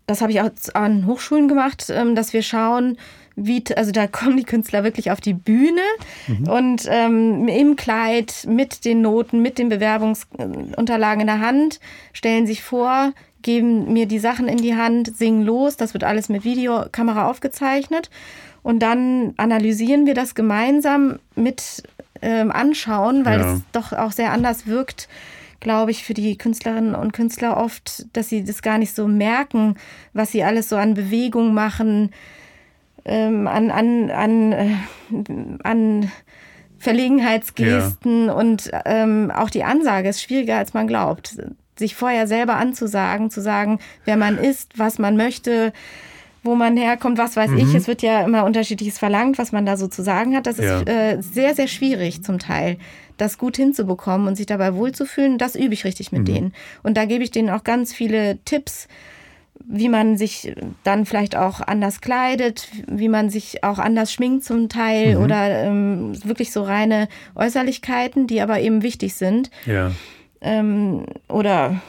das 0.05 0.21
habe 0.21 0.31
ich 0.31 0.41
auch 0.41 0.49
an 0.73 1.05
Hochschulen 1.05 1.47
gemacht, 1.47 1.87
ähm, 1.89 2.15
dass 2.15 2.33
wir 2.33 2.41
schauen, 2.41 2.97
wie, 3.35 3.63
also 3.75 3.91
da 3.91 4.07
kommen 4.07 4.37
die 4.37 4.43
Künstler 4.43 4.83
wirklich 4.83 5.11
auf 5.11 5.21
die 5.21 5.33
Bühne 5.33 5.81
mhm. 6.27 6.49
und 6.49 6.87
ähm, 6.89 7.47
im 7.47 7.75
Kleid 7.75 8.45
mit 8.47 8.83
den 8.83 9.01
Noten, 9.01 9.41
mit 9.41 9.57
den 9.57 9.69
Bewerbungsunterlagen 9.69 11.21
in 11.21 11.27
der 11.27 11.39
Hand, 11.39 11.79
stellen 12.13 12.47
sich 12.47 12.63
vor, 12.63 13.13
geben 13.41 13.93
mir 13.93 14.07
die 14.07 14.19
Sachen 14.19 14.47
in 14.47 14.57
die 14.57 14.75
Hand, 14.75 15.15
singen 15.15 15.43
los. 15.43 15.77
Das 15.77 15.93
wird 15.93 16.03
alles 16.03 16.27
mit 16.27 16.43
Videokamera 16.43 17.29
aufgezeichnet. 17.29 18.09
Und 18.61 18.79
dann 18.79 19.33
analysieren 19.37 20.05
wir 20.05 20.13
das 20.13 20.35
gemeinsam 20.35 21.19
mit 21.35 21.83
ähm, 22.21 22.51
anschauen, 22.51 23.25
weil 23.25 23.39
ja. 23.39 23.53
es 23.53 23.61
doch 23.71 23.93
auch 23.93 24.11
sehr 24.11 24.31
anders 24.31 24.67
wirkt, 24.67 25.07
glaube 25.59 25.91
ich, 25.91 26.03
für 26.03 26.13
die 26.13 26.37
Künstlerinnen 26.37 26.95
und 26.95 27.13
Künstler 27.13 27.57
oft, 27.57 28.05
dass 28.13 28.29
sie 28.29 28.43
das 28.43 28.61
gar 28.61 28.77
nicht 28.77 28.95
so 28.95 29.07
merken, 29.07 29.75
was 30.13 30.31
sie 30.31 30.43
alles 30.43 30.69
so 30.69 30.75
an 30.75 30.93
Bewegung 30.93 31.53
machen, 31.53 32.11
ähm, 33.05 33.47
an, 33.47 33.71
an, 33.71 34.11
an, 34.11 34.51
äh, 34.51 34.75
an 35.63 36.11
Verlegenheitsgesten 36.77 38.27
ja. 38.27 38.33
und 38.33 38.69
ähm, 38.85 39.31
auch 39.31 39.49
die 39.49 39.63
Ansage 39.63 40.09
ist 40.09 40.21
schwieriger, 40.21 40.57
als 40.57 40.73
man 40.73 40.87
glaubt. 40.87 41.35
Sich 41.75 41.95
vorher 41.95 42.27
selber 42.27 42.55
anzusagen, 42.55 43.29
zu 43.29 43.41
sagen, 43.41 43.79
wer 44.05 44.17
man 44.17 44.37
ist, 44.37 44.77
was 44.77 44.99
man 44.99 45.15
möchte, 45.15 45.73
wo 46.47 46.55
man 46.55 46.75
herkommt, 46.77 47.19
was 47.19 47.35
weiß 47.35 47.51
mhm. 47.51 47.57
ich. 47.59 47.75
Es 47.75 47.87
wird 47.87 48.01
ja 48.01 48.21
immer 48.21 48.45
unterschiedliches 48.45 48.97
verlangt, 48.97 49.37
was 49.37 49.51
man 49.51 49.65
da 49.65 49.77
so 49.77 49.87
zu 49.87 50.01
sagen 50.01 50.35
hat. 50.35 50.47
Das 50.47 50.57
ja. 50.57 50.79
ist 50.79 50.89
äh, 50.89 51.17
sehr, 51.21 51.53
sehr 51.53 51.67
schwierig 51.67 52.23
zum 52.23 52.39
Teil, 52.39 52.77
das 53.17 53.37
gut 53.37 53.57
hinzubekommen 53.57 54.27
und 54.27 54.35
sich 54.35 54.47
dabei 54.47 54.73
wohlzufühlen. 54.73 55.37
Das 55.37 55.55
übe 55.55 55.73
ich 55.75 55.85
richtig 55.85 56.11
mit 56.11 56.21
mhm. 56.21 56.25
denen. 56.25 56.53
Und 56.81 56.97
da 56.97 57.05
gebe 57.05 57.23
ich 57.23 57.29
denen 57.29 57.49
auch 57.49 57.63
ganz 57.63 57.93
viele 57.93 58.39
Tipps, 58.45 58.87
wie 59.65 59.89
man 59.89 60.17
sich 60.17 60.55
dann 60.83 61.05
vielleicht 61.05 61.35
auch 61.35 61.61
anders 61.61 62.01
kleidet, 62.01 62.69
wie 62.87 63.09
man 63.09 63.29
sich 63.29 63.63
auch 63.63 63.79
anders 63.79 64.13
schminkt 64.13 64.45
zum 64.45 64.69
Teil 64.69 65.15
mhm. 65.15 65.23
oder 65.23 65.63
ähm, 65.63 66.23
wirklich 66.23 66.51
so 66.51 66.63
reine 66.63 67.07
Äußerlichkeiten, 67.35 68.27
die 68.27 68.41
aber 68.41 68.59
eben 68.61 68.81
wichtig 68.81 69.15
sind. 69.15 69.51
Ja. 69.65 69.91
Ähm, 70.41 71.05
oder 71.27 71.81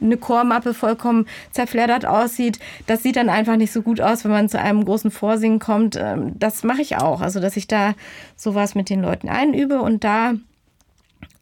eine 0.00 0.16
Chormappe 0.16 0.74
vollkommen 0.74 1.26
zerfleddert 1.52 2.06
aussieht, 2.06 2.58
das 2.86 3.02
sieht 3.02 3.16
dann 3.16 3.28
einfach 3.28 3.56
nicht 3.56 3.72
so 3.72 3.82
gut 3.82 4.00
aus, 4.00 4.24
wenn 4.24 4.32
man 4.32 4.48
zu 4.48 4.58
einem 4.60 4.84
großen 4.84 5.10
Vorsingen 5.10 5.58
kommt. 5.58 5.96
Ähm, 5.96 6.32
das 6.38 6.62
mache 6.64 6.82
ich 6.82 6.96
auch, 6.96 7.20
also 7.20 7.40
dass 7.40 7.56
ich 7.56 7.66
da 7.66 7.94
sowas 8.36 8.74
mit 8.74 8.90
den 8.90 9.02
Leuten 9.02 9.28
einübe 9.28 9.80
und 9.80 10.04
da 10.04 10.34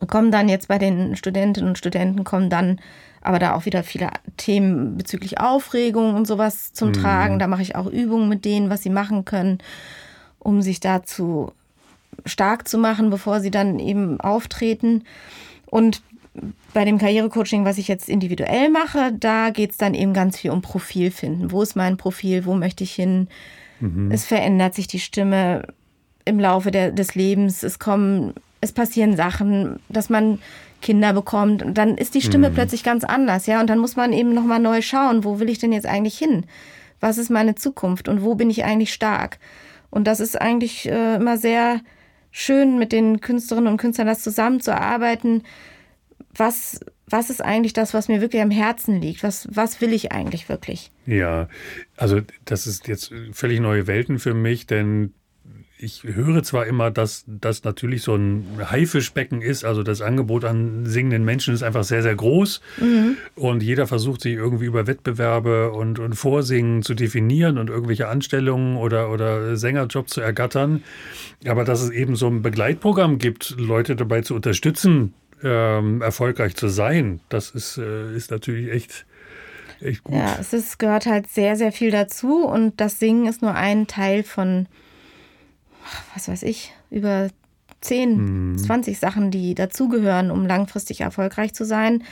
kommen 0.06 0.30
dann 0.30 0.48
jetzt 0.48 0.68
bei 0.68 0.78
den 0.78 1.16
Studentinnen 1.16 1.70
und 1.70 1.78
Studenten 1.78 2.24
kommen 2.24 2.50
dann 2.50 2.80
aber 3.24 3.38
da 3.38 3.54
auch 3.54 3.64
wieder 3.64 3.82
viele 3.82 4.10
Themen 4.36 4.98
bezüglich 4.98 5.40
Aufregung 5.40 6.14
und 6.14 6.26
sowas 6.26 6.74
zum 6.74 6.88
mhm. 6.88 6.92
Tragen. 6.92 7.38
Da 7.38 7.46
mache 7.46 7.62
ich 7.62 7.74
auch 7.74 7.86
Übungen 7.86 8.28
mit 8.28 8.44
denen, 8.44 8.68
was 8.68 8.82
sie 8.82 8.90
machen 8.90 9.24
können, 9.24 9.58
um 10.38 10.60
sich 10.60 10.78
dazu 10.78 11.52
stark 12.26 12.68
zu 12.68 12.76
machen, 12.76 13.08
bevor 13.08 13.40
sie 13.40 13.50
dann 13.50 13.78
eben 13.78 14.20
auftreten. 14.20 15.04
Und 15.64 16.02
bei 16.72 16.84
dem 16.84 16.98
Karrierecoaching, 16.98 17.64
was 17.64 17.78
ich 17.78 17.88
jetzt 17.88 18.08
individuell 18.08 18.68
mache, 18.68 19.12
da 19.12 19.50
geht 19.50 19.70
es 19.70 19.76
dann 19.76 19.94
eben 19.94 20.12
ganz 20.12 20.38
viel 20.38 20.50
um 20.50 20.62
Profil 20.62 21.10
finden. 21.10 21.52
Wo 21.52 21.62
ist 21.62 21.76
mein 21.76 21.96
Profil? 21.96 22.44
Wo 22.44 22.54
möchte 22.54 22.84
ich 22.84 22.92
hin? 22.92 23.28
Mhm. 23.80 24.10
Es 24.10 24.24
verändert 24.24 24.74
sich 24.74 24.86
die 24.86 24.98
Stimme 24.98 25.68
im 26.24 26.40
Laufe 26.40 26.70
der, 26.70 26.90
des 26.90 27.14
Lebens. 27.14 27.62
Es 27.62 27.78
kommen, 27.78 28.34
es 28.60 28.72
passieren 28.72 29.16
Sachen, 29.16 29.78
dass 29.88 30.10
man 30.10 30.40
Kinder 30.82 31.12
bekommt. 31.12 31.62
Und 31.62 31.78
dann 31.78 31.96
ist 31.96 32.14
die 32.14 32.22
Stimme 32.22 32.50
mhm. 32.50 32.54
plötzlich 32.54 32.82
ganz 32.82 33.04
anders, 33.04 33.46
ja. 33.46 33.60
Und 33.60 33.70
dann 33.70 33.78
muss 33.78 33.94
man 33.94 34.12
eben 34.12 34.34
nochmal 34.34 34.60
neu 34.60 34.82
schauen, 34.82 35.22
wo 35.22 35.38
will 35.38 35.48
ich 35.48 35.58
denn 35.58 35.72
jetzt 35.72 35.86
eigentlich 35.86 36.18
hin? 36.18 36.44
Was 36.98 37.18
ist 37.18 37.30
meine 37.30 37.54
Zukunft 37.54 38.08
und 38.08 38.22
wo 38.22 38.34
bin 38.34 38.50
ich 38.50 38.64
eigentlich 38.64 38.92
stark? 38.92 39.38
Und 39.90 40.06
das 40.08 40.18
ist 40.18 40.40
eigentlich 40.40 40.88
äh, 40.88 41.16
immer 41.16 41.38
sehr 41.38 41.80
schön, 42.32 42.78
mit 42.78 42.90
den 42.90 43.20
Künstlerinnen 43.20 43.70
und 43.70 43.76
Künstlern 43.76 44.08
das 44.08 44.22
zusammenzuarbeiten 44.22 45.44
was, 46.36 46.80
was 47.08 47.30
ist 47.30 47.42
eigentlich 47.42 47.72
das, 47.72 47.94
was 47.94 48.08
mir 48.08 48.20
wirklich 48.20 48.42
am 48.42 48.50
Herzen 48.50 49.00
liegt? 49.00 49.22
Was, 49.22 49.48
was 49.50 49.80
will 49.80 49.92
ich 49.92 50.12
eigentlich 50.12 50.48
wirklich? 50.48 50.90
Ja, 51.06 51.48
also 51.96 52.20
das 52.44 52.66
ist 52.66 52.88
jetzt 52.88 53.12
völlig 53.32 53.60
neue 53.60 53.86
Welten 53.86 54.18
für 54.18 54.34
mich, 54.34 54.66
denn 54.66 55.12
ich 55.84 56.04
höre 56.04 56.42
zwar 56.42 56.66
immer, 56.66 56.90
dass 56.90 57.24
das 57.26 57.64
natürlich 57.64 58.02
so 58.02 58.14
ein 58.14 58.44
Haifischbecken 58.70 59.42
ist, 59.42 59.64
also 59.64 59.82
das 59.82 60.00
Angebot 60.00 60.44
an 60.44 60.86
singenden 60.86 61.24
Menschen 61.24 61.52
ist 61.52 61.62
einfach 61.62 61.84
sehr, 61.84 62.02
sehr 62.02 62.14
groß 62.14 62.60
mhm. 62.80 63.16
und 63.34 63.62
jeder 63.62 63.86
versucht 63.86 64.22
sich 64.22 64.34
irgendwie 64.34 64.64
über 64.64 64.86
Wettbewerbe 64.86 65.72
und, 65.72 65.98
und 65.98 66.14
Vorsingen 66.14 66.82
zu 66.82 66.94
definieren 66.94 67.58
und 67.58 67.70
irgendwelche 67.70 68.08
Anstellungen 68.08 68.76
oder, 68.76 69.10
oder 69.10 69.56
Sängerjobs 69.56 70.12
zu 70.12 70.20
ergattern. 70.20 70.82
Aber 71.46 71.64
dass 71.64 71.82
es 71.82 71.90
eben 71.90 72.16
so 72.16 72.28
ein 72.28 72.42
Begleitprogramm 72.42 73.18
gibt, 73.18 73.54
Leute 73.58 73.96
dabei 73.96 74.22
zu 74.22 74.34
unterstützen, 74.34 75.12
ähm, 75.44 76.02
erfolgreich 76.02 76.56
zu 76.56 76.68
sein, 76.68 77.20
das 77.28 77.50
ist, 77.50 77.78
äh, 77.78 78.16
ist 78.16 78.30
natürlich 78.30 78.72
echt, 78.72 79.06
echt 79.80 80.04
gut. 80.04 80.14
Ja, 80.14 80.36
es 80.40 80.52
ist, 80.52 80.78
gehört 80.78 81.06
halt 81.06 81.28
sehr, 81.28 81.56
sehr 81.56 81.72
viel 81.72 81.90
dazu 81.90 82.46
und 82.46 82.80
das 82.80 82.98
Singen 82.98 83.26
ist 83.26 83.42
nur 83.42 83.54
ein 83.54 83.86
Teil 83.86 84.22
von, 84.22 84.66
was 86.14 86.28
weiß 86.28 86.42
ich, 86.42 86.72
über 86.90 87.28
10, 87.82 88.10
hm. 88.16 88.58
20 88.58 88.98
Sachen, 88.98 89.30
die 89.30 89.54
dazugehören, 89.54 90.30
um 90.30 90.46
langfristig 90.46 91.02
erfolgreich 91.02 91.54
zu 91.54 91.64
sein 91.64 92.02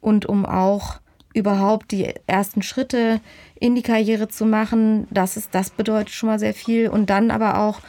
und 0.00 0.26
um 0.26 0.44
auch 0.44 1.00
überhaupt 1.32 1.90
die 1.90 2.12
ersten 2.26 2.62
Schritte 2.62 3.20
in 3.58 3.74
die 3.74 3.82
Karriere 3.82 4.28
zu 4.28 4.46
machen. 4.46 5.06
Das 5.10 5.36
ist, 5.36 5.54
das 5.54 5.70
bedeutet 5.70 6.10
schon 6.10 6.28
mal 6.28 6.38
sehr 6.38 6.54
viel. 6.54 6.88
Und 6.88 7.10
dann 7.10 7.30
aber 7.30 7.58
auch 7.58 7.80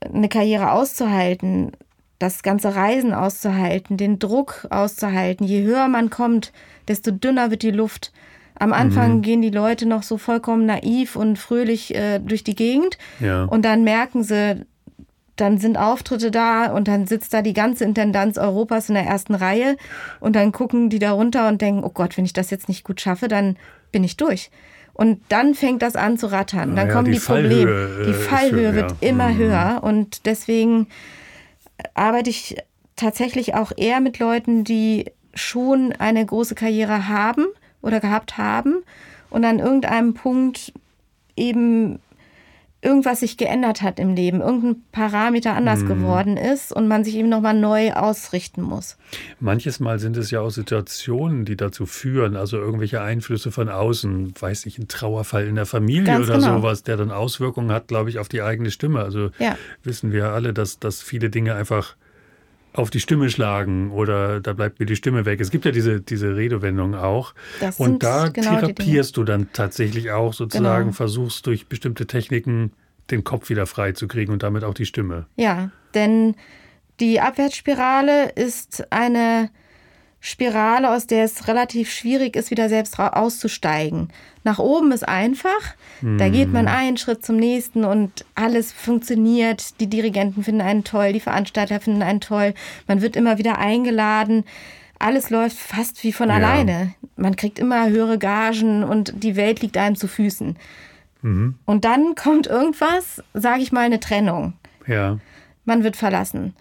eine 0.00 0.28
Karriere 0.28 0.70
auszuhalten, 0.70 1.72
das 2.18 2.42
ganze 2.42 2.74
Reisen 2.74 3.12
auszuhalten, 3.12 3.96
den 3.96 4.18
Druck 4.18 4.66
auszuhalten. 4.70 5.46
Je 5.46 5.62
höher 5.62 5.88
man 5.88 6.10
kommt, 6.10 6.52
desto 6.88 7.10
dünner 7.10 7.50
wird 7.50 7.62
die 7.62 7.70
Luft. 7.70 8.12
Am 8.58 8.72
Anfang 8.72 9.16
mhm. 9.16 9.22
gehen 9.22 9.42
die 9.42 9.50
Leute 9.50 9.86
noch 9.86 10.02
so 10.02 10.16
vollkommen 10.16 10.64
naiv 10.64 11.14
und 11.14 11.38
fröhlich 11.38 11.94
äh, 11.94 12.18
durch 12.20 12.42
die 12.42 12.54
Gegend. 12.54 12.96
Ja. 13.20 13.44
Und 13.44 13.66
dann 13.66 13.84
merken 13.84 14.22
sie, 14.22 14.64
dann 15.36 15.58
sind 15.58 15.76
Auftritte 15.76 16.30
da 16.30 16.72
und 16.72 16.88
dann 16.88 17.06
sitzt 17.06 17.34
da 17.34 17.42
die 17.42 17.52
ganze 17.52 17.84
Intendanz 17.84 18.38
Europas 18.38 18.88
in 18.88 18.94
der 18.94 19.04
ersten 19.04 19.34
Reihe. 19.34 19.76
Und 20.20 20.34
dann 20.36 20.52
gucken 20.52 20.88
die 20.88 20.98
da 20.98 21.12
runter 21.12 21.48
und 21.48 21.60
denken, 21.60 21.84
oh 21.84 21.90
Gott, 21.90 22.16
wenn 22.16 22.24
ich 22.24 22.32
das 22.32 22.50
jetzt 22.50 22.68
nicht 22.68 22.84
gut 22.84 23.02
schaffe, 23.02 23.28
dann 23.28 23.58
bin 23.92 24.02
ich 24.02 24.16
durch. 24.16 24.50
Und 24.94 25.20
dann 25.28 25.54
fängt 25.54 25.82
das 25.82 25.94
an 25.94 26.16
zu 26.16 26.28
rattern. 26.28 26.74
Dann 26.74 26.88
ja, 26.88 26.92
kommen 26.94 27.12
die, 27.12 27.12
die 27.12 27.18
Probleme. 27.18 28.04
Die 28.06 28.14
Fallhöhe 28.14 28.74
wird 28.74 28.92
ja. 28.92 29.08
immer 29.08 29.28
mhm. 29.28 29.36
höher. 29.36 29.80
Und 29.82 30.24
deswegen 30.24 30.86
arbeite 31.94 32.30
ich 32.30 32.56
tatsächlich 32.96 33.54
auch 33.54 33.72
eher 33.76 34.00
mit 34.00 34.18
Leuten, 34.18 34.64
die 34.64 35.12
schon 35.34 35.92
eine 35.92 36.24
große 36.24 36.54
Karriere 36.54 37.08
haben 37.08 37.46
oder 37.82 38.00
gehabt 38.00 38.38
haben 38.38 38.82
und 39.30 39.44
an 39.44 39.58
irgendeinem 39.58 40.14
Punkt 40.14 40.72
eben 41.36 41.98
irgendwas 42.86 43.20
sich 43.20 43.36
geändert 43.36 43.82
hat 43.82 43.98
im 43.98 44.14
Leben, 44.14 44.40
irgendein 44.40 44.82
Parameter 44.92 45.54
anders 45.54 45.80
mhm. 45.80 45.88
geworden 45.88 46.36
ist 46.36 46.72
und 46.72 46.88
man 46.88 47.04
sich 47.04 47.16
eben 47.16 47.28
nochmal 47.28 47.54
neu 47.54 47.92
ausrichten 47.92 48.62
muss. 48.62 48.96
Manches 49.40 49.80
Mal 49.80 49.98
sind 49.98 50.16
es 50.16 50.30
ja 50.30 50.40
auch 50.40 50.50
Situationen, 50.50 51.44
die 51.44 51.56
dazu 51.56 51.84
führen, 51.84 52.36
also 52.36 52.56
irgendwelche 52.58 53.02
Einflüsse 53.02 53.50
von 53.50 53.68
außen, 53.68 54.34
weiß 54.38 54.66
ich, 54.66 54.78
ein 54.78 54.88
Trauerfall 54.88 55.46
in 55.46 55.56
der 55.56 55.66
Familie 55.66 56.04
Ganz 56.04 56.26
oder 56.26 56.38
genau. 56.38 56.58
sowas, 56.58 56.84
der 56.84 56.96
dann 56.96 57.10
Auswirkungen 57.10 57.72
hat, 57.72 57.88
glaube 57.88 58.08
ich, 58.08 58.18
auf 58.18 58.28
die 58.28 58.42
eigene 58.42 58.70
Stimme. 58.70 59.00
Also 59.00 59.30
ja. 59.38 59.56
wissen 59.82 60.12
wir 60.12 60.30
alle, 60.30 60.54
dass, 60.54 60.78
dass 60.78 61.02
viele 61.02 61.28
Dinge 61.28 61.54
einfach 61.54 61.96
auf 62.76 62.90
die 62.90 63.00
Stimme 63.00 63.30
schlagen 63.30 63.90
oder 63.90 64.40
da 64.40 64.52
bleibt 64.52 64.80
mir 64.80 64.86
die 64.86 64.96
Stimme 64.96 65.24
weg. 65.24 65.40
Es 65.40 65.50
gibt 65.50 65.64
ja 65.64 65.70
diese, 65.70 66.00
diese 66.00 66.36
Redewendung 66.36 66.94
auch. 66.94 67.34
Das 67.60 67.80
und 67.80 68.02
da 68.02 68.28
genau 68.28 68.60
therapierst 68.60 69.16
du 69.16 69.24
dann 69.24 69.48
tatsächlich 69.52 70.10
auch 70.10 70.32
sozusagen, 70.32 70.86
genau. 70.86 70.96
versuchst 70.96 71.46
durch 71.46 71.66
bestimmte 71.66 72.06
Techniken 72.06 72.72
den 73.10 73.24
Kopf 73.24 73.48
wieder 73.50 73.66
frei 73.66 73.92
zu 73.92 74.08
kriegen 74.08 74.32
und 74.32 74.42
damit 74.42 74.64
auch 74.64 74.74
die 74.74 74.86
Stimme. 74.86 75.26
Ja, 75.36 75.70
denn 75.94 76.34
die 77.00 77.20
Abwärtsspirale 77.20 78.30
ist 78.30 78.92
eine 78.92 79.50
Spirale, 80.28 80.90
aus 80.90 81.06
der 81.06 81.22
es 81.22 81.46
relativ 81.46 81.88
schwierig 81.88 82.34
ist, 82.34 82.50
wieder 82.50 82.68
selbst 82.68 82.98
auszusteigen. 82.98 84.08
Nach 84.42 84.58
oben 84.58 84.90
ist 84.90 85.06
einfach, 85.06 85.76
mm. 86.00 86.18
da 86.18 86.28
geht 86.28 86.52
man 86.52 86.66
einen 86.66 86.96
Schritt 86.96 87.24
zum 87.24 87.36
nächsten 87.36 87.84
und 87.84 88.24
alles 88.34 88.72
funktioniert. 88.72 89.78
Die 89.78 89.86
Dirigenten 89.86 90.42
finden 90.42 90.62
einen 90.62 90.82
toll, 90.82 91.12
die 91.12 91.20
Veranstalter 91.20 91.78
finden 91.78 92.02
einen 92.02 92.20
toll, 92.20 92.54
man 92.88 93.02
wird 93.02 93.14
immer 93.14 93.38
wieder 93.38 93.58
eingeladen. 93.58 94.42
Alles 94.98 95.30
läuft 95.30 95.56
fast 95.56 96.02
wie 96.02 96.12
von 96.12 96.28
ja. 96.28 96.34
alleine. 96.34 96.92
Man 97.14 97.36
kriegt 97.36 97.60
immer 97.60 97.88
höhere 97.88 98.18
Gagen 98.18 98.82
und 98.82 99.22
die 99.22 99.36
Welt 99.36 99.62
liegt 99.62 99.76
einem 99.76 99.94
zu 99.94 100.08
Füßen. 100.08 100.56
Mhm. 101.22 101.54
Und 101.66 101.84
dann 101.84 102.16
kommt 102.16 102.48
irgendwas, 102.48 103.22
sage 103.32 103.62
ich 103.62 103.70
mal, 103.70 103.82
eine 103.82 104.00
Trennung. 104.00 104.54
Ja. 104.88 105.20
Man 105.64 105.84
wird 105.84 105.94
verlassen. 105.94 106.56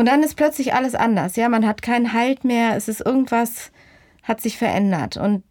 Und 0.00 0.06
dann 0.06 0.22
ist 0.22 0.34
plötzlich 0.34 0.72
alles 0.72 0.94
anders. 0.94 1.36
Ja, 1.36 1.50
man 1.50 1.66
hat 1.66 1.82
keinen 1.82 2.14
Halt 2.14 2.42
mehr. 2.42 2.74
Es 2.74 2.88
ist 2.88 3.02
irgendwas, 3.02 3.70
hat 4.22 4.40
sich 4.40 4.56
verändert. 4.56 5.18
Und 5.18 5.42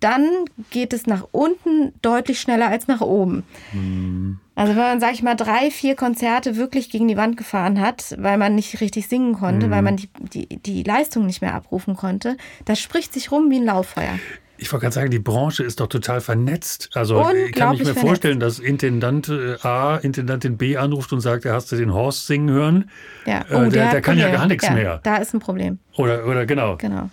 dann 0.00 0.26
geht 0.70 0.94
es 0.94 1.06
nach 1.06 1.28
unten 1.30 1.92
deutlich 2.00 2.40
schneller 2.40 2.68
als 2.68 2.88
nach 2.88 3.02
oben. 3.02 3.44
Mhm. 3.74 4.40
Also 4.54 4.70
wenn 4.76 4.82
man, 4.82 5.00
sag 5.00 5.12
ich 5.12 5.22
mal, 5.22 5.34
drei, 5.34 5.70
vier 5.70 5.94
Konzerte 5.94 6.56
wirklich 6.56 6.88
gegen 6.88 7.06
die 7.06 7.18
Wand 7.18 7.36
gefahren 7.36 7.82
hat, 7.82 8.16
weil 8.18 8.38
man 8.38 8.54
nicht 8.54 8.80
richtig 8.80 9.08
singen 9.08 9.34
konnte, 9.34 9.66
mhm. 9.66 9.70
weil 9.72 9.82
man 9.82 9.96
die, 9.98 10.08
die, 10.32 10.56
die 10.56 10.82
Leistung 10.84 11.26
nicht 11.26 11.42
mehr 11.42 11.54
abrufen 11.54 11.94
konnte, 11.94 12.38
das 12.64 12.80
spricht 12.80 13.12
sich 13.12 13.30
rum 13.30 13.50
wie 13.50 13.56
ein 13.56 13.66
Lauffeuer. 13.66 14.18
Ich 14.60 14.72
wollte 14.72 14.82
gerade 14.84 14.94
sagen, 14.94 15.10
die 15.10 15.18
Branche 15.20 15.62
ist 15.62 15.80
doch 15.80 15.86
total 15.86 16.20
vernetzt. 16.20 16.90
Also 16.94 17.20
ich 17.30 17.52
kann 17.52 17.74
ich 17.74 17.78
mir 17.80 17.86
vernetzt. 17.86 18.06
vorstellen, 18.06 18.40
dass 18.40 18.58
Intendant 18.58 19.28
äh, 19.28 19.56
A 19.62 19.96
Intendantin 19.96 20.56
B 20.56 20.76
anruft 20.76 21.12
und 21.12 21.20
sagt, 21.20 21.46
hast 21.46 21.70
du 21.72 21.76
den 21.76 21.94
Horst 21.94 22.26
singen 22.26 22.50
hören? 22.50 22.90
Ja, 23.24 23.44
oh, 23.50 23.54
äh, 23.54 23.60
der, 23.60 23.70
der, 23.70 23.90
der 23.92 24.00
kann 24.02 24.18
ja 24.18 24.30
gar 24.30 24.46
nichts 24.46 24.66
ja, 24.66 24.72
mehr. 24.72 25.00
Da 25.04 25.16
ist 25.16 25.32
ein 25.32 25.40
Problem. 25.40 25.78
Oder, 25.96 26.26
oder 26.26 26.44
genau. 26.44 26.76
Genau. 26.76 27.08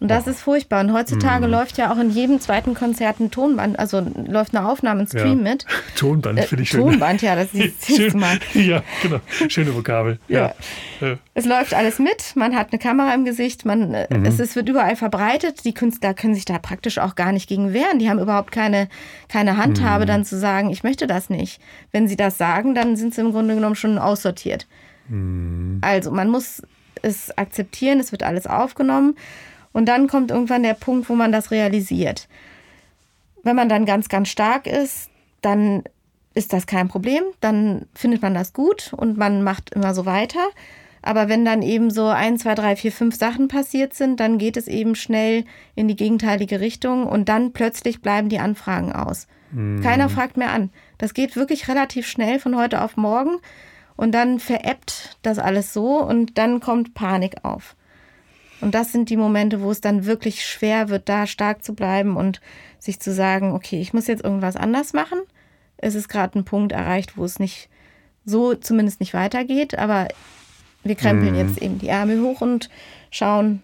Und 0.00 0.08
das 0.08 0.26
oh. 0.26 0.30
ist 0.30 0.40
furchtbar. 0.40 0.80
Und 0.80 0.92
heutzutage 0.92 1.46
mhm. 1.46 1.52
läuft 1.52 1.78
ja 1.78 1.92
auch 1.92 1.98
in 1.98 2.10
jedem 2.10 2.40
zweiten 2.40 2.74
Konzert 2.74 3.20
ein 3.20 3.30
Tonband, 3.30 3.78
also 3.78 4.04
läuft 4.26 4.54
eine 4.54 4.68
Aufnahme, 4.68 5.00
ein 5.00 5.06
Stream 5.06 5.44
ja. 5.44 5.52
mit. 5.52 5.66
Tonband, 5.96 6.40
finde 6.40 6.62
ich 6.62 6.70
schön. 6.70 6.80
Tonband, 6.80 7.22
ja, 7.22 7.36
das 7.36 7.48
ist 7.54 7.86
Schön, 7.86 8.18
Mal. 8.18 8.38
Ja, 8.54 8.82
genau. 9.02 9.20
Schöne 9.48 9.74
Vokabel. 9.74 10.18
Ja. 10.28 10.54
ja. 11.00 11.16
Es 11.34 11.46
läuft 11.46 11.74
alles 11.74 11.98
mit, 11.98 12.34
man 12.34 12.54
hat 12.54 12.72
eine 12.72 12.78
Kamera 12.78 13.14
im 13.14 13.24
Gesicht, 13.24 13.64
man, 13.64 13.94
äh, 13.94 14.06
mhm. 14.10 14.24
es, 14.24 14.38
es, 14.38 14.56
wird 14.56 14.68
überall 14.68 14.96
verbreitet. 14.96 15.64
Die 15.64 15.74
Künstler 15.74 16.14
können 16.14 16.34
sich 16.34 16.44
da 16.44 16.58
praktisch 16.58 16.98
auch 16.98 17.14
gar 17.14 17.32
nicht 17.32 17.48
gegen 17.48 17.72
wehren. 17.72 17.98
Die 17.98 18.08
haben 18.08 18.18
überhaupt 18.18 18.52
keine, 18.52 18.88
keine 19.28 19.56
Handhabe, 19.56 20.04
mhm. 20.04 20.08
dann 20.08 20.24
zu 20.24 20.38
sagen, 20.38 20.70
ich 20.70 20.82
möchte 20.82 21.06
das 21.06 21.30
nicht. 21.30 21.60
Wenn 21.92 22.08
sie 22.08 22.16
das 22.16 22.36
sagen, 22.38 22.74
dann 22.74 22.96
sind 22.96 23.14
sie 23.14 23.20
im 23.20 23.32
Grunde 23.32 23.54
genommen 23.54 23.76
schon 23.76 23.98
aussortiert. 23.98 24.66
Mhm. 25.08 25.78
Also 25.82 26.10
man 26.10 26.28
muss 26.28 26.62
es 27.02 27.36
akzeptieren, 27.36 28.00
es 28.00 28.12
wird 28.12 28.22
alles 28.22 28.46
aufgenommen. 28.46 29.16
Und 29.74 29.86
dann 29.86 30.06
kommt 30.06 30.30
irgendwann 30.30 30.62
der 30.62 30.74
Punkt, 30.74 31.10
wo 31.10 31.14
man 31.14 31.32
das 31.32 31.50
realisiert. 31.50 32.28
Wenn 33.42 33.56
man 33.56 33.68
dann 33.68 33.84
ganz, 33.84 34.08
ganz 34.08 34.28
stark 34.28 34.66
ist, 34.66 35.10
dann 35.42 35.82
ist 36.32 36.52
das 36.52 36.66
kein 36.66 36.88
Problem. 36.88 37.22
Dann 37.40 37.86
findet 37.92 38.22
man 38.22 38.34
das 38.34 38.54
gut 38.54 38.92
und 38.96 39.18
man 39.18 39.42
macht 39.42 39.74
immer 39.74 39.92
so 39.92 40.06
weiter. 40.06 40.40
Aber 41.02 41.28
wenn 41.28 41.44
dann 41.44 41.60
eben 41.60 41.90
so 41.90 42.06
ein, 42.06 42.38
zwei, 42.38 42.54
drei, 42.54 42.76
vier, 42.76 42.92
fünf 42.92 43.16
Sachen 43.16 43.48
passiert 43.48 43.94
sind, 43.94 44.20
dann 44.20 44.38
geht 44.38 44.56
es 44.56 44.68
eben 44.68 44.94
schnell 44.94 45.44
in 45.74 45.88
die 45.88 45.96
gegenteilige 45.96 46.60
Richtung 46.60 47.06
und 47.06 47.28
dann 47.28 47.52
plötzlich 47.52 48.00
bleiben 48.00 48.28
die 48.28 48.38
Anfragen 48.38 48.92
aus. 48.92 49.26
Mhm. 49.50 49.82
Keiner 49.82 50.08
fragt 50.08 50.36
mehr 50.36 50.52
an. 50.52 50.70
Das 50.96 51.14
geht 51.14 51.36
wirklich 51.36 51.68
relativ 51.68 52.06
schnell 52.06 52.38
von 52.38 52.56
heute 52.56 52.80
auf 52.80 52.96
morgen 52.96 53.36
und 53.96 54.12
dann 54.12 54.38
veräppt 54.38 55.18
das 55.22 55.38
alles 55.38 55.72
so 55.72 55.98
und 55.98 56.38
dann 56.38 56.60
kommt 56.60 56.94
Panik 56.94 57.36
auf. 57.42 57.74
Und 58.64 58.74
das 58.74 58.92
sind 58.92 59.10
die 59.10 59.18
Momente, 59.18 59.60
wo 59.60 59.70
es 59.70 59.82
dann 59.82 60.06
wirklich 60.06 60.46
schwer 60.46 60.88
wird, 60.88 61.10
da 61.10 61.26
stark 61.26 61.62
zu 61.62 61.74
bleiben 61.74 62.16
und 62.16 62.40
sich 62.78 62.98
zu 62.98 63.12
sagen, 63.12 63.52
okay, 63.52 63.78
ich 63.78 63.92
muss 63.92 64.06
jetzt 64.06 64.24
irgendwas 64.24 64.56
anders 64.56 64.94
machen. 64.94 65.18
Es 65.76 65.94
ist 65.94 66.08
gerade 66.08 66.38
ein 66.38 66.46
Punkt 66.46 66.72
erreicht, 66.72 67.18
wo 67.18 67.24
es 67.26 67.38
nicht 67.38 67.68
so 68.24 68.54
zumindest 68.54 69.00
nicht 69.00 69.12
weitergeht, 69.12 69.76
aber 69.78 70.08
wir 70.82 70.94
krempeln 70.94 71.32
mhm. 71.32 71.38
jetzt 71.38 71.60
eben 71.60 71.78
die 71.78 71.88
Ärmel 71.88 72.22
hoch 72.22 72.40
und 72.40 72.70
schauen, 73.10 73.62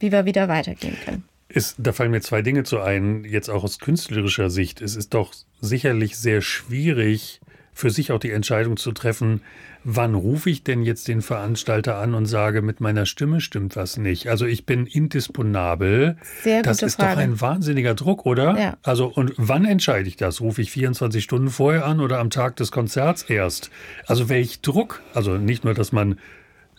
wie 0.00 0.10
wir 0.10 0.24
wieder 0.24 0.48
weitergehen 0.48 0.96
können. 1.04 1.22
Ist, 1.48 1.76
da 1.78 1.92
fallen 1.92 2.10
mir 2.10 2.20
zwei 2.20 2.42
Dinge 2.42 2.64
zu 2.64 2.80
ein, 2.80 3.24
jetzt 3.24 3.48
auch 3.48 3.62
aus 3.62 3.78
künstlerischer 3.78 4.50
Sicht. 4.50 4.80
Es 4.80 4.96
ist 4.96 5.14
doch 5.14 5.34
sicherlich 5.60 6.18
sehr 6.18 6.42
schwierig, 6.42 7.40
für 7.76 7.90
sich 7.90 8.10
auch 8.10 8.18
die 8.18 8.30
Entscheidung 8.30 8.78
zu 8.78 8.90
treffen, 8.92 9.42
wann 9.84 10.14
rufe 10.14 10.48
ich 10.48 10.64
denn 10.64 10.82
jetzt 10.82 11.08
den 11.08 11.20
Veranstalter 11.20 11.98
an 11.98 12.14
und 12.14 12.24
sage, 12.24 12.62
mit 12.62 12.80
meiner 12.80 13.04
Stimme 13.04 13.42
stimmt 13.42 13.76
was 13.76 13.98
nicht? 13.98 14.28
Also 14.28 14.46
ich 14.46 14.64
bin 14.64 14.86
indisponabel. 14.86 16.16
Sehr 16.42 16.62
das 16.62 16.80
ist 16.80 16.94
Frage. 16.94 17.16
doch 17.16 17.20
ein 17.20 17.38
wahnsinniger 17.38 17.94
Druck, 17.94 18.24
oder? 18.24 18.58
Ja. 18.58 18.78
Also 18.82 19.08
und 19.08 19.34
wann 19.36 19.66
entscheide 19.66 20.08
ich 20.08 20.16
das? 20.16 20.40
Rufe 20.40 20.62
ich 20.62 20.70
24 20.70 21.22
Stunden 21.22 21.50
vorher 21.50 21.84
an 21.84 22.00
oder 22.00 22.18
am 22.18 22.30
Tag 22.30 22.56
des 22.56 22.72
Konzerts 22.72 23.24
erst? 23.24 23.70
Also 24.06 24.30
welch 24.30 24.62
Druck? 24.62 25.02
Also 25.12 25.36
nicht 25.36 25.64
nur, 25.64 25.74
dass 25.74 25.92
man 25.92 26.12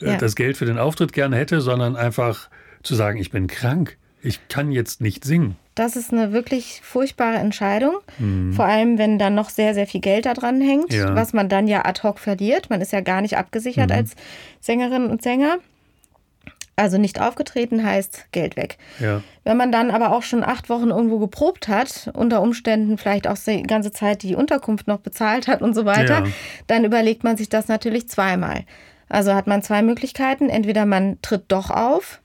äh, 0.01 0.07
ja. 0.07 0.17
das 0.17 0.35
Geld 0.35 0.57
für 0.57 0.65
den 0.65 0.79
Auftritt 0.79 1.13
gerne 1.13 1.35
hätte, 1.35 1.61
sondern 1.61 1.95
einfach 1.95 2.49
zu 2.81 2.95
sagen, 2.95 3.19
ich 3.19 3.29
bin 3.29 3.45
krank. 3.45 3.97
Ich 4.23 4.47
kann 4.47 4.71
jetzt 4.71 4.99
nicht 4.99 5.25
singen. 5.25 5.57
Das 5.77 5.95
ist 5.95 6.11
eine 6.11 6.33
wirklich 6.33 6.81
furchtbare 6.83 7.37
Entscheidung. 7.37 7.97
Mhm. 8.17 8.51
Vor 8.51 8.65
allem, 8.65 8.97
wenn 8.97 9.19
dann 9.19 9.35
noch 9.35 9.51
sehr, 9.51 9.75
sehr 9.75 9.85
viel 9.85 10.01
Geld 10.01 10.25
da 10.25 10.33
dran 10.33 10.59
hängt, 10.59 10.91
ja. 10.91 11.15
was 11.15 11.33
man 11.33 11.49
dann 11.49 11.67
ja 11.67 11.85
ad 11.85 12.01
hoc 12.01 12.17
verliert. 12.17 12.71
Man 12.71 12.81
ist 12.81 12.91
ja 12.91 13.01
gar 13.01 13.21
nicht 13.21 13.37
abgesichert 13.37 13.91
mhm. 13.91 13.95
als 13.95 14.15
Sängerin 14.59 15.05
und 15.05 15.21
Sänger. 15.21 15.59
Also 16.75 16.97
nicht 16.97 17.21
aufgetreten 17.21 17.83
heißt 17.83 18.31
Geld 18.31 18.55
weg. 18.55 18.79
Ja. 18.99 19.21
Wenn 19.43 19.55
man 19.55 19.71
dann 19.71 19.91
aber 19.91 20.13
auch 20.13 20.23
schon 20.23 20.43
acht 20.43 20.67
Wochen 20.69 20.89
irgendwo 20.89 21.19
geprobt 21.19 21.67
hat, 21.67 22.09
unter 22.13 22.41
Umständen 22.41 22.97
vielleicht 22.97 23.27
auch 23.27 23.37
die 23.37 23.61
ganze 23.61 23.91
Zeit 23.91 24.23
die 24.23 24.35
Unterkunft 24.35 24.87
noch 24.87 24.99
bezahlt 24.99 25.47
hat 25.47 25.61
und 25.61 25.75
so 25.75 25.85
weiter, 25.85 26.25
ja. 26.25 26.31
dann 26.65 26.85
überlegt 26.85 27.23
man 27.23 27.37
sich 27.37 27.49
das 27.49 27.67
natürlich 27.67 28.09
zweimal. 28.09 28.63
Also 29.09 29.35
hat 29.35 29.45
man 29.45 29.61
zwei 29.61 29.83
Möglichkeiten. 29.83 30.49
Entweder 30.49 30.87
man 30.87 31.19
tritt 31.21 31.45
doch 31.49 31.69
auf, 31.69 32.19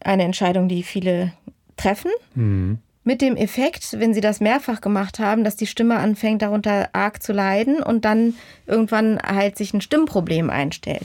eine 0.00 0.24
Entscheidung, 0.24 0.68
die 0.68 0.82
viele 0.82 1.32
treffen. 1.76 2.10
Mhm. 2.34 2.78
Mit 3.06 3.20
dem 3.20 3.36
Effekt, 3.36 3.98
wenn 3.98 4.14
sie 4.14 4.22
das 4.22 4.40
mehrfach 4.40 4.80
gemacht 4.80 5.18
haben, 5.18 5.44
dass 5.44 5.56
die 5.56 5.66
Stimme 5.66 5.96
anfängt 5.96 6.40
darunter 6.40 6.88
arg 6.94 7.22
zu 7.22 7.34
leiden 7.34 7.82
und 7.82 8.06
dann 8.06 8.34
irgendwann 8.66 9.20
halt 9.20 9.58
sich 9.58 9.74
ein 9.74 9.82
Stimmproblem 9.82 10.48
einstellt. 10.48 11.04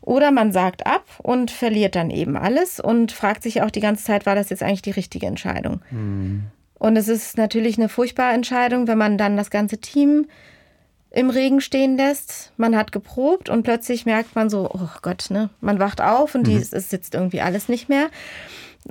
Oder 0.00 0.30
man 0.30 0.52
sagt 0.52 0.86
ab 0.86 1.04
und 1.22 1.50
verliert 1.50 1.94
dann 1.96 2.10
eben 2.10 2.36
alles 2.36 2.80
und 2.80 3.12
fragt 3.12 3.42
sich 3.42 3.62
auch 3.62 3.70
die 3.70 3.80
ganze 3.80 4.04
Zeit, 4.04 4.26
war 4.26 4.34
das 4.34 4.50
jetzt 4.50 4.62
eigentlich 4.62 4.82
die 4.82 4.90
richtige 4.92 5.26
Entscheidung? 5.26 5.80
Mhm. 5.90 6.44
Und 6.78 6.96
es 6.96 7.08
ist 7.08 7.36
natürlich 7.36 7.78
eine 7.78 7.88
furchtbare 7.88 8.34
Entscheidung, 8.34 8.86
wenn 8.86 8.98
man 8.98 9.18
dann 9.18 9.36
das 9.36 9.50
ganze 9.50 9.78
Team 9.78 10.26
im 11.10 11.30
Regen 11.30 11.60
stehen 11.60 11.96
lässt. 11.96 12.52
Man 12.56 12.76
hat 12.76 12.92
geprobt 12.92 13.48
und 13.48 13.62
plötzlich 13.62 14.04
merkt 14.04 14.36
man 14.36 14.50
so, 14.50 14.70
oh 14.72 14.88
Gott, 15.02 15.26
ne? 15.30 15.50
Man 15.60 15.80
wacht 15.80 16.00
auf 16.00 16.34
und 16.34 16.42
mhm. 16.42 16.50
die, 16.50 16.56
es 16.56 16.90
sitzt 16.90 17.14
irgendwie 17.14 17.40
alles 17.40 17.68
nicht 17.68 17.88
mehr. 17.88 18.08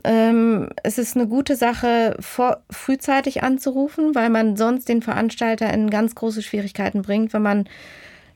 Ähm, 0.03 0.69
es 0.83 0.97
ist 0.97 1.15
eine 1.15 1.27
gute 1.27 1.55
Sache, 1.55 2.15
vor, 2.19 2.61
frühzeitig 2.69 3.43
anzurufen, 3.43 4.15
weil 4.15 4.29
man 4.29 4.57
sonst 4.57 4.89
den 4.89 5.01
Veranstalter 5.01 5.71
in 5.73 5.89
ganz 5.89 6.15
große 6.15 6.41
Schwierigkeiten 6.41 7.01
bringt, 7.01 7.33
wenn 7.33 7.41
man 7.41 7.69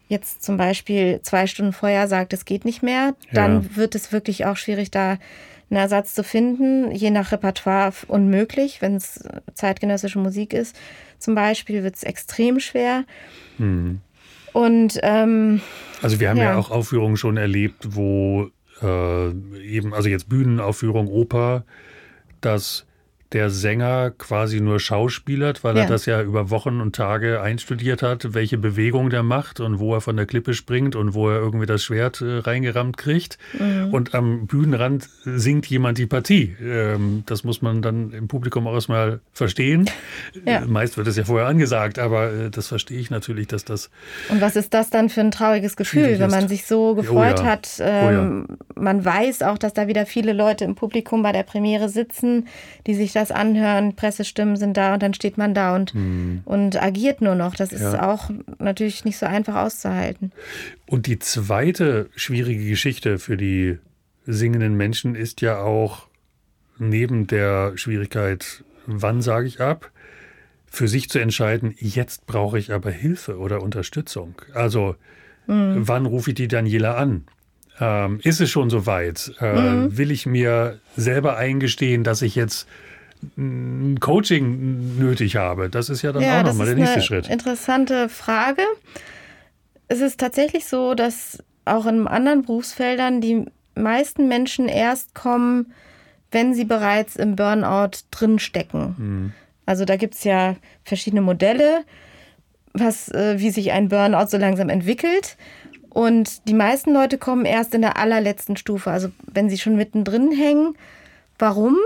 jetzt 0.08 0.44
zum 0.44 0.58
Beispiel 0.58 1.20
zwei 1.22 1.48
Stunden 1.48 1.74
vorher 1.74 2.08
sagt, 2.08 2.34
es 2.34 2.46
geht 2.46 2.66
nicht 2.66 2.82
mehr, 2.82 3.16
dann 3.32 3.64
ja. 3.64 3.76
wird 3.76 3.96
es 3.96 4.12
wirklich 4.12 4.46
auch 4.46 4.58
schwierig, 4.58 4.90
da 4.92 5.18
einen 5.70 5.80
Ersatz 5.80 6.16
zu 6.16 6.24
finden. 6.24 6.92
Je 6.92 7.12
nach 7.12 7.32
Repertoire 7.32 7.94
unmöglich, 8.08 8.82
wenn 8.82 8.96
es 8.96 9.24
zeitgenössische 9.54 10.20
Musik 10.20 10.54
ist. 10.54 10.76
Zum 11.20 11.36
Beispiel 11.36 11.84
wird 11.84 11.96
es 11.96 12.04
extrem 12.04 12.60
schwer. 12.60 13.04
Mhm. 13.58 14.02
Und 14.54 15.00
ähm, 15.04 15.62
also 16.02 16.20
wir 16.20 16.30
haben 16.30 16.38
ja. 16.38 16.52
ja 16.52 16.58
auch 16.58 16.72
Aufführungen 16.72 17.18
schon 17.18 17.38
erlebt, 17.38 17.96
wo 17.96 18.50
äh, 18.82 19.30
eben, 19.62 19.94
also 19.94 20.10
jetzt 20.10 20.30
Bühnenaufführung, 20.30 21.08
Oper, 21.08 21.66
dass 22.42 22.86
der 23.32 23.52
Sänger 23.52 24.12
quasi 24.18 24.60
nur 24.60 24.80
schauspielert, 24.80 25.64
weil 25.64 25.78
ja. 25.78 25.84
er 25.84 25.90
das 25.90 26.06
ja 26.08 26.22
über 26.22 26.50
Wochen 26.50 26.82
und 26.82 26.96
Tage 26.96 27.42
einstudiert 27.42 28.02
hat, 28.02 28.34
welche 28.34 28.58
Bewegung 28.58 29.12
der 29.12 29.22
macht 29.22 29.60
und 29.60 29.80
wo 29.80 29.94
er 29.94 30.02
von 30.02 30.18
der 30.18 30.26
Klippe 30.26 30.56
springt 30.56 30.96
und 30.96 31.14
wo 31.14 31.30
er 31.30 31.38
irgendwie 31.38 31.68
das 31.68 31.84
Schwert 31.84 32.22
äh, 32.22 32.40
reingerammt 32.40 32.98
kriegt. 32.98 33.38
Mhm. 33.58 33.94
Und 33.94 34.16
am 34.16 34.48
Bühnenrand 34.48 35.08
singt 35.24 35.68
jemand 35.68 36.00
die 36.00 36.08
Partie. 36.08 36.56
Ähm, 36.60 37.24
das 37.28 37.44
muss 37.44 37.62
man 37.62 37.84
dann 37.84 38.12
im 38.12 38.28
Publikum 38.28 38.68
auch 38.68 38.74
erstmal 38.74 39.20
verstehen. 39.32 39.90
Ja. 40.46 40.62
Meist 40.66 40.98
wird 40.98 41.08
es 41.08 41.16
ja 41.16 41.24
vorher 41.24 41.48
angesagt, 41.48 42.00
aber 42.00 42.34
äh, 42.34 42.50
das 42.50 42.68
verstehe 42.68 43.00
ich 43.00 43.12
natürlich, 43.12 43.48
dass 43.48 43.64
das. 43.64 43.92
Und 44.30 44.42
was 44.42 44.56
ist 44.56 44.74
das 44.74 44.90
dann 44.90 45.10
für 45.10 45.22
ein 45.22 45.32
trauriges 45.32 45.76
Gefühl, 45.76 46.20
wenn 46.20 46.32
man 46.32 46.48
sich 46.48 46.66
so 46.66 46.96
gefreut 46.96 47.36
oh 47.40 47.44
ja. 47.44 47.46
hat? 47.46 47.70
Ähm, 47.80 48.48
oh 48.50 48.56
man 48.76 49.04
weiß 49.04 49.44
auch, 49.44 49.58
dass 49.58 49.74
da 49.74 49.88
wieder 49.88 50.06
viele 50.06 50.34
Leute 50.34 50.66
im 50.66 50.76
Publikum 50.76 51.22
bei 51.22 51.32
der 51.32 51.44
Premiere 51.44 51.90
sitzen, 51.90 52.48
die 52.88 52.96
sich 52.96 53.14
das 53.20 53.32
anhören, 53.32 53.96
Pressestimmen 53.96 54.56
sind 54.56 54.78
da 54.78 54.94
und 54.94 55.04
dann 55.04 55.14
steht 55.14 55.38
man 55.38 55.54
da 55.54 55.76
und, 55.76 55.94
mhm. 55.94 56.42
und 56.46 56.82
agiert 56.82 57.22
nur 57.22 57.36
noch. 57.36 57.56
Das 57.56 57.72
ist 57.72 57.82
ja. 57.82 58.10
auch 58.10 58.30
natürlich 58.60 59.06
nicht 59.06 59.18
so 59.18 59.26
einfach 59.26 59.56
auszuhalten. 59.56 60.32
Und 60.88 61.08
die 61.08 61.20
zweite 61.20 62.10
schwierige 62.16 62.66
Geschichte 62.66 63.20
für 63.20 63.38
die 63.38 63.78
singenden 64.26 64.76
Menschen 64.76 65.16
ist 65.16 65.42
ja 65.42 65.60
auch 65.60 66.08
neben 66.78 67.28
der 67.28 67.78
Schwierigkeit, 67.78 68.64
wann 68.86 69.22
sage 69.22 69.48
ich 69.48 69.60
ab, 69.60 69.92
für 70.72 70.88
sich 70.88 71.10
zu 71.10 71.20
entscheiden, 71.20 71.74
jetzt 71.78 72.26
brauche 72.28 72.60
ich 72.60 72.72
aber 72.72 72.92
Hilfe 72.92 73.38
oder 73.38 73.62
Unterstützung. 73.62 74.36
Also 74.54 74.96
mhm. 75.48 75.88
wann 75.88 76.06
rufe 76.06 76.32
ich 76.32 76.36
die 76.36 76.48
Daniela 76.48 76.96
an? 76.96 77.26
Ähm, 77.80 78.20
ist 78.24 78.40
es 78.40 78.50
schon 78.50 78.70
soweit? 78.70 79.34
Äh, 79.40 79.54
mhm. 79.54 79.98
Will 79.98 80.12
ich 80.12 80.26
mir 80.26 80.80
selber 80.96 81.38
eingestehen, 81.38 82.04
dass 82.04 82.22
ich 82.22 82.36
jetzt 82.36 82.68
ein 83.38 84.00
Coaching 84.00 84.98
nötig 84.98 85.36
habe? 85.36 85.70
Das 85.70 85.90
ist 85.90 86.02
ja 86.02 86.12
dann 86.12 86.24
ja, 86.24 86.40
auch 86.40 86.46
nochmal 86.46 86.68
der 86.68 86.76
nächste 86.76 87.02
Schritt. 87.02 87.28
Interessante 87.28 88.10
Frage. 88.10 88.64
Es 89.88 90.02
ist 90.02 90.20
tatsächlich 90.20 90.66
so, 90.66 90.94
dass 90.94 91.44
auch 91.66 91.86
in 91.86 92.08
anderen 92.08 92.44
Berufsfeldern 92.44 93.22
die 93.22 93.46
meisten 93.76 94.28
Menschen 94.28 94.68
erst 94.68 95.16
kommen, 95.16 95.74
wenn 96.32 96.54
sie 96.54 96.66
bereits 96.66 97.16
im 97.16 97.36
Burnout 97.36 97.98
drinstecken. 98.12 98.96
Mhm. 98.98 99.34
Also 99.66 99.86
da 99.86 99.98
gibt 99.98 100.16
es 100.16 100.24
ja 100.24 100.56
verschiedene 100.84 101.22
Modelle, 101.22 101.84
was, 102.74 103.10
äh, 103.10 103.40
wie 103.40 103.50
sich 103.50 103.72
ein 103.72 103.90
Burnout 103.90 104.28
so 104.28 104.38
langsam 104.38 104.70
entwickelt. 104.70 105.38
Und 105.90 106.48
die 106.48 106.54
meisten 106.54 106.94
Leute 106.94 107.18
kommen 107.18 107.46
erst 107.46 107.74
in 107.74 107.82
der 107.82 107.98
allerletzten 107.98 108.58
Stufe, 108.58 108.92
also 108.92 109.10
wenn 109.32 109.50
sie 109.50 109.58
schon 109.58 109.76
mittendrin 109.76 110.32
hängen. 110.32 110.76
Warum? 111.40 111.78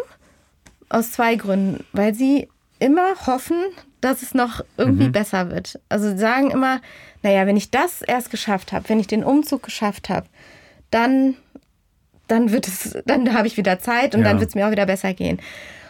Aus 0.94 1.12
zwei 1.12 1.36
Gründen. 1.36 1.84
Weil 1.92 2.14
sie 2.14 2.48
immer 2.80 3.16
hoffen, 3.26 3.58
dass 4.02 4.22
es 4.22 4.34
noch 4.34 4.62
irgendwie 4.78 5.08
mhm. 5.08 5.12
besser 5.12 5.50
wird. 5.50 5.80
Also 5.90 6.16
sagen 6.16 6.52
immer, 6.52 6.82
naja, 7.22 7.48
wenn 7.48 7.58
ich 7.58 7.72
das 7.72 8.02
erst 8.02 8.30
geschafft 8.30 8.72
habe, 8.74 8.90
wenn 8.90 9.00
ich 9.00 9.08
den 9.08 9.24
Umzug 9.24 9.64
geschafft 9.64 10.10
habe, 10.10 10.28
dann, 10.92 11.36
dann 12.28 12.52
wird 12.52 12.68
es, 12.68 12.98
dann 13.06 13.34
habe 13.34 13.48
ich 13.48 13.58
wieder 13.58 13.80
Zeit 13.80 14.14
und 14.14 14.22
ja. 14.22 14.30
dann 14.30 14.40
wird 14.40 14.50
es 14.50 14.56
mir 14.56 14.68
auch 14.68 14.72
wieder 14.72 14.86
besser 14.86 15.14
gehen. 15.14 15.40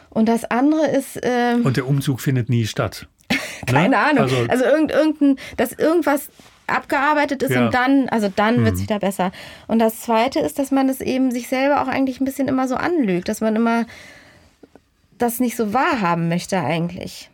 Und 0.10 0.30
das 0.30 0.46
andere 0.46 0.88
ist. 0.88 1.20
Ähm, 1.24 1.66
und 1.66 1.76
der 1.76 1.88
Umzug 1.88 2.22
findet 2.22 2.50
nie 2.50 2.66
statt. 2.66 3.08
Keine 3.66 3.90
ne? 3.90 3.98
Ahnung. 3.98 4.24
Also, 4.24 4.46
also 4.48 4.64
irgend, 4.64 4.92
irgendein, 4.92 5.36
dass 5.58 5.74
irgendwas 5.74 6.30
abgearbeitet 6.68 7.44
ist 7.44 7.52
ja. 7.52 7.66
und 7.66 7.74
dann, 7.74 8.08
also 8.10 8.32
dann 8.34 8.58
hm. 8.58 8.66
wird 8.66 8.76
es 8.76 8.82
wieder 8.82 9.00
besser. 9.00 9.32
Und 9.68 9.80
das 9.80 10.02
Zweite 10.02 10.40
ist, 10.40 10.60
dass 10.60 10.72
man 10.72 10.88
es 10.88 11.02
eben 11.02 11.32
sich 11.32 11.50
selber 11.50 11.82
auch 11.82 11.88
eigentlich 11.88 12.22
ein 12.22 12.26
bisschen 12.26 12.48
immer 12.48 12.68
so 12.68 12.76
anlügt, 12.76 13.28
dass 13.28 13.42
man 13.42 13.56
immer 13.56 13.86
das 15.24 15.40
nicht 15.40 15.56
so 15.56 15.74
wahrhaben 15.74 16.30
möchte 16.30 16.60
eigentlich. 16.60 17.30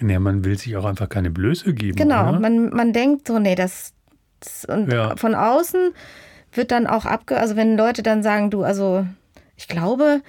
Ja, 0.00 0.18
man 0.18 0.44
will 0.44 0.58
sich 0.58 0.76
auch 0.76 0.84
einfach 0.84 1.08
keine 1.08 1.30
Blöße 1.30 1.72
geben. 1.72 1.96
Genau, 1.96 2.30
oder? 2.30 2.40
Man, 2.40 2.70
man 2.70 2.92
denkt 2.92 3.28
so, 3.28 3.38
nee, 3.38 3.54
das, 3.54 3.92
das 4.40 4.64
und 4.64 4.92
ja. 4.92 5.14
von 5.16 5.34
außen 5.34 5.92
wird 6.52 6.70
dann 6.70 6.86
auch 6.86 7.04
abge, 7.04 7.38
also 7.38 7.56
wenn 7.56 7.76
Leute 7.76 8.02
dann 8.02 8.22
sagen, 8.22 8.50
du, 8.50 8.64
also 8.64 9.06
ich 9.56 9.68
glaube, 9.68 10.22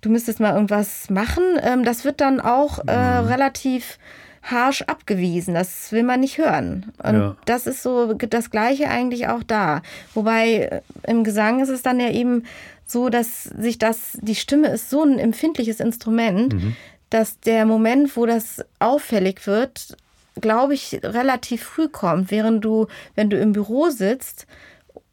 du 0.00 0.10
müsstest 0.10 0.40
mal 0.40 0.54
irgendwas 0.54 1.10
machen, 1.10 1.44
ähm, 1.62 1.84
das 1.84 2.04
wird 2.04 2.20
dann 2.20 2.40
auch 2.40 2.78
äh, 2.86 3.20
mhm. 3.20 3.26
relativ 3.28 3.98
harsch 4.42 4.82
abgewiesen. 4.82 5.54
Das 5.54 5.92
will 5.92 6.02
man 6.02 6.20
nicht 6.20 6.38
hören. 6.38 6.92
Und 7.02 7.14
ja. 7.14 7.36
das 7.44 7.66
ist 7.66 7.82
so 7.82 8.12
das 8.14 8.50
Gleiche 8.50 8.88
eigentlich 8.88 9.28
auch 9.28 9.42
da. 9.42 9.82
Wobei 10.14 10.54
äh, 10.54 10.80
im 11.06 11.24
Gesang 11.24 11.60
ist 11.60 11.68
es 11.68 11.82
dann 11.82 12.00
ja 12.00 12.10
eben 12.10 12.44
so, 12.86 13.08
dass 13.08 13.44
sich 13.44 13.78
das, 13.78 14.18
die 14.20 14.34
Stimme 14.34 14.68
ist 14.68 14.90
so 14.90 15.02
ein 15.02 15.18
empfindliches 15.18 15.80
Instrument, 15.80 16.54
mhm. 16.54 16.76
dass 17.10 17.40
der 17.40 17.66
Moment, 17.66 18.16
wo 18.16 18.26
das 18.26 18.64
auffällig 18.78 19.46
wird, 19.46 19.96
glaube 20.40 20.74
ich, 20.74 21.00
relativ 21.02 21.62
früh 21.62 21.88
kommt, 21.88 22.30
während 22.30 22.64
du, 22.64 22.86
wenn 23.14 23.30
du 23.30 23.38
im 23.38 23.52
Büro 23.52 23.90
sitzt 23.90 24.46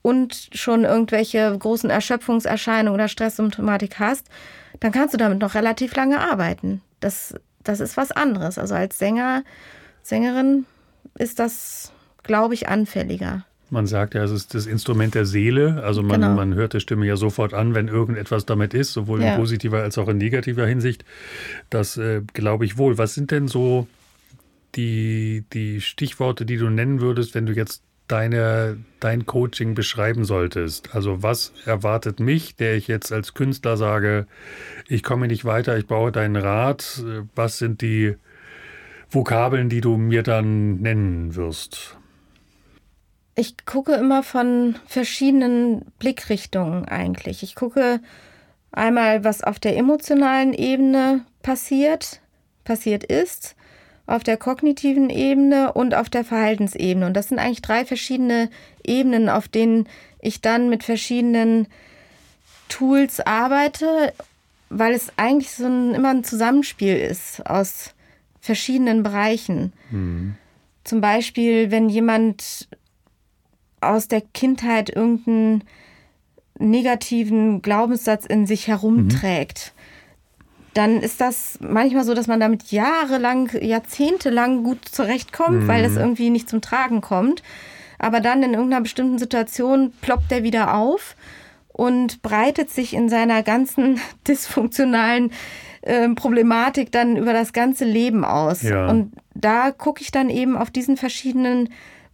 und 0.02 0.50
schon 0.54 0.86
irgendwelche 0.86 1.58
großen 1.58 1.90
Erschöpfungserscheinungen 1.90 2.94
oder 2.94 3.08
Stresssymptomatik 3.08 4.00
hast, 4.00 4.28
dann 4.80 4.92
kannst 4.92 5.14
du 5.14 5.18
damit 5.18 5.40
noch 5.40 5.56
relativ 5.56 5.96
lange 5.96 6.20
arbeiten. 6.20 6.82
Das 7.02 7.34
das 7.64 7.80
ist 7.80 7.98
was 7.98 8.12
anderes. 8.12 8.58
Also 8.58 8.76
als 8.76 8.98
Sänger, 8.98 9.44
Sängerin 10.02 10.66
ist 11.18 11.40
das, 11.40 11.92
glaube 12.24 12.54
ich, 12.54 12.68
anfälliger. 12.68 13.46
Man 13.72 13.88
sagt 13.88 14.16
ja, 14.16 14.24
es 14.24 14.32
ist 14.32 14.54
das 14.54 14.66
Instrument 14.66 15.16
der 15.16 15.26
Seele. 15.26 15.84
Also 15.84 16.02
man, 16.02 16.22
genau. 16.22 16.36
man 16.36 16.56
hört 16.56 16.74
die 16.74 16.80
Stimme 16.80 17.06
ja 17.06 17.16
sofort 17.16 17.54
an, 17.54 17.76
wenn 17.76 17.88
irgendetwas 17.88 18.46
damit 18.46 18.74
ist, 18.74 18.94
sowohl 18.94 19.22
ja. 19.22 19.34
in 19.34 19.40
positiver 19.40 19.82
als 19.82 19.98
auch 19.98 20.08
in 20.08 20.18
negativer 20.18 20.66
Hinsicht. 20.66 21.06
Das 21.70 21.98
äh, 21.98 22.22
glaube 22.34 22.66
ich 22.66 22.78
wohl. 22.78 22.98
Was 22.98 23.14
sind 23.14 23.32
denn 23.32 23.48
so 23.48 23.88
die, 24.76 25.44
die 25.54 25.82
Stichworte, 25.82 26.46
die 26.46 26.58
du 26.58 26.70
nennen 26.70 27.02
würdest, 27.02 27.36
wenn 27.36 27.46
du 27.46 27.54
jetzt 27.54 27.84
deine, 28.10 28.78
dein 29.00 29.26
Coaching 29.26 29.76
beschreiben 29.76 30.26
solltest. 30.26 30.94
Also 30.96 31.24
was 31.24 31.54
erwartet 31.66 32.20
mich, 32.20 32.56
der 32.56 32.76
ich 32.76 32.88
jetzt 32.88 33.12
als 33.14 33.34
Künstler 33.34 33.78
sage, 33.78 34.28
ich 34.88 35.04
komme 35.04 35.28
nicht 35.28 35.46
weiter, 35.46 35.78
ich 35.78 35.88
brauche 35.88 36.12
deinen 36.12 36.36
Rat. 36.36 37.04
Was 37.36 37.60
sind 37.60 37.82
die 37.82 38.16
Vokabeln, 39.10 39.70
die 39.70 39.82
du 39.82 39.98
mir 39.98 40.24
dann 40.24 40.82
nennen 40.82 41.36
wirst? 41.36 41.99
Ich 43.40 43.66
gucke 43.66 43.94
immer 43.94 44.22
von 44.22 44.76
verschiedenen 44.86 45.86
Blickrichtungen 45.98 46.84
eigentlich. 46.84 47.42
Ich 47.42 47.56
gucke 47.56 48.02
einmal, 48.74 49.24
was 49.24 49.46
auf 49.46 49.60
der 49.60 49.78
emotionalen 49.78 50.54
Ebene 50.54 51.24
passiert, 51.42 52.20
passiert 52.66 53.06
ist 53.06 53.56
auf 54.08 54.24
der 54.24 54.36
kognitiven 54.36 55.10
Ebene 55.10 55.72
und 55.72 55.96
auf 55.96 56.10
der 56.10 56.26
Verhaltensebene. 56.26 57.06
Und 57.06 57.14
das 57.14 57.30
sind 57.30 57.40
eigentlich 57.40 57.62
drei 57.62 57.86
verschiedene 57.86 58.50
Ebenen, 58.86 59.30
auf 59.30 59.48
denen 59.48 59.88
ich 60.20 60.42
dann 60.42 60.68
mit 60.68 60.84
verschiedenen 60.84 61.68
Tools 62.68 63.22
arbeite, 63.22 64.12
weil 64.70 64.92
es 64.92 65.14
eigentlich 65.16 65.52
so 65.52 65.66
ein, 65.66 65.94
immer 65.94 66.10
ein 66.10 66.26
Zusammenspiel 66.26 66.98
ist 66.98 67.46
aus 67.46 67.94
verschiedenen 68.42 69.02
Bereichen. 69.02 69.72
Mhm. 69.92 70.36
Zum 70.84 71.00
Beispiel, 71.00 71.72
wenn 71.72 71.88
jemand 71.88 72.68
aus 73.82 74.08
der 74.08 74.22
Kindheit 74.22 74.90
irgendeinen 74.90 75.64
negativen 76.58 77.62
Glaubenssatz 77.62 78.26
in 78.26 78.46
sich 78.46 78.68
herumträgt, 78.68 79.74
mhm 79.76 79.80
dann 80.74 81.02
ist 81.02 81.20
das 81.20 81.58
manchmal 81.62 82.04
so, 82.04 82.14
dass 82.14 82.28
man 82.28 82.40
damit 82.40 82.72
jahrelang, 82.72 83.50
jahrzehntelang 83.60 84.64
gut 84.64 84.86
zurechtkommt, 84.86 85.64
mhm. 85.64 85.68
weil 85.68 85.84
das 85.84 85.96
irgendwie 85.96 86.30
nicht 86.30 86.50
zum 86.50 86.62
Tragen 86.62 87.02
kommt. 87.02 87.44
Aber 87.98 88.22
dann 88.22 88.44
in 88.44 88.54
irgendeiner 88.54 88.82
bestimmten 88.82 89.20
Situation 89.20 89.92
ploppt 90.02 90.32
der 90.32 90.44
wieder 90.44 90.76
auf 90.76 91.16
und 91.68 92.22
breitet 92.22 92.70
sich 92.70 92.94
in 92.94 93.10
seiner 93.10 93.44
ganzen 93.44 94.00
dysfunktionalen 94.28 95.32
äh, 95.82 96.08
Problematik 96.10 96.92
dann 96.92 97.18
über 97.18 97.34
das 97.34 97.52
ganze 97.52 97.86
Leben 97.86 98.24
aus. 98.24 98.62
Ja. 98.62 98.88
Und 98.88 99.14
da 99.34 99.72
gucke 99.72 100.02
ich 100.02 100.12
dann 100.12 100.30
eben 100.30 100.56
auf 100.56 100.72
diesen 100.72 100.98
verschiedenen 100.98 101.70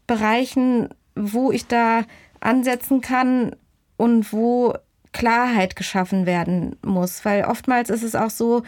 Bereichen, 0.07 0.89
wo 1.15 1.51
ich 1.51 1.67
da 1.67 2.03
ansetzen 2.39 3.01
kann 3.01 3.55
und 3.97 4.31
wo 4.31 4.73
Klarheit 5.13 5.75
geschaffen 5.75 6.25
werden 6.25 6.75
muss. 6.83 7.23
Weil 7.23 7.45
oftmals 7.45 7.89
ist 7.89 8.03
es 8.03 8.15
auch 8.15 8.29
so, 8.29 8.63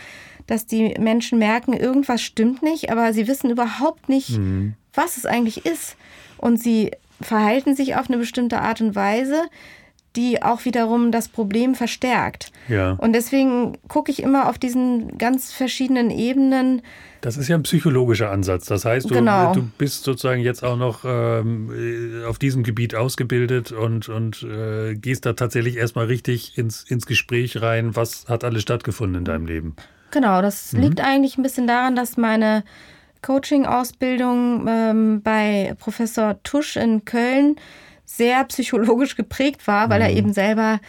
dass 0.48 0.66
die 0.66 0.96
Menschen 0.98 1.40
merken, 1.40 1.74
irgendwas 1.74 2.22
stimmt 2.22 2.64
nicht, 2.64 2.90
aber 2.90 3.14
sie 3.14 3.28
wissen 3.28 3.50
überhaupt 3.50 4.08
nicht, 4.08 4.38
mhm. 4.38 4.76
was 4.94 5.18
es 5.18 5.26
eigentlich 5.26 5.66
ist. 5.66 5.98
Und 6.38 6.58
sie 6.58 6.92
verhalten 7.22 7.76
sich 7.76 7.96
auf 7.96 8.08
eine 8.10 8.18
bestimmte 8.18 8.62
Art 8.62 8.80
und 8.80 8.96
Weise, 8.96 9.44
die 10.18 10.42
auch 10.42 10.66
wiederum 10.66 11.12
das 11.12 11.30
Problem 11.30 11.76
verstärkt. 11.76 12.52
Ja. 12.68 12.94
Und 12.94 13.14
deswegen 13.14 13.78
gucke 13.88 14.12
ich 14.12 14.22
immer 14.22 14.50
auf 14.50 14.58
diesen 14.58 15.18
ganz 15.18 15.54
verschiedenen 15.54 16.10
Ebenen. 16.10 16.82
Das 17.22 17.38
ist 17.38 17.48
ja 17.48 17.56
ein 17.56 17.64
psychologischer 17.64 18.32
Ansatz. 18.32 18.66
Das 18.66 18.84
heißt, 18.84 19.10
du, 19.10 19.14
genau. 19.14 19.54
du 19.54 19.70
bist 19.78 20.04
sozusagen 20.04 20.42
jetzt 20.42 20.64
auch 20.64 20.78
noch 20.78 21.06
ähm, 21.06 22.24
auf 22.28 22.40
diesem 22.40 22.64
Gebiet 22.64 22.96
ausgebildet 22.96 23.72
und, 23.72 24.10
und 24.10 24.44
äh, 24.44 24.96
gehst 24.96 25.26
da 25.26 25.34
tatsächlich 25.34 25.78
erstmal 25.78 26.08
richtig 26.08 26.58
ins, 26.58 26.84
ins 26.84 27.06
Gespräch 27.06 27.62
rein. 27.62 27.96
Was 27.96 28.26
hat 28.28 28.44
alles 28.44 28.64
stattgefunden 28.64 29.20
in 29.20 29.26
deinem 29.26 29.46
Leben? 29.46 29.76
Genau, 30.12 30.42
das 30.42 30.74
mhm. 30.74 30.82
liegt 30.82 31.02
eigentlich 31.02 31.38
ein 31.38 31.44
bisschen 31.44 31.68
daran, 31.68 31.96
dass 31.96 32.18
meine 32.18 32.64
Coaching-Ausbildung 33.22 34.66
ähm, 34.68 35.22
bei 35.22 35.76
Professor 35.80 36.42
Tusch 36.44 36.76
in 36.76 37.06
Köln 37.06 37.56
sehr 38.08 38.46
psychologisch 38.46 39.16
geprägt 39.16 39.68
war, 39.68 39.90
weil 39.90 40.00
mhm. 40.00 40.06
er 40.06 40.14
eben 40.14 40.34
selber 40.34 40.80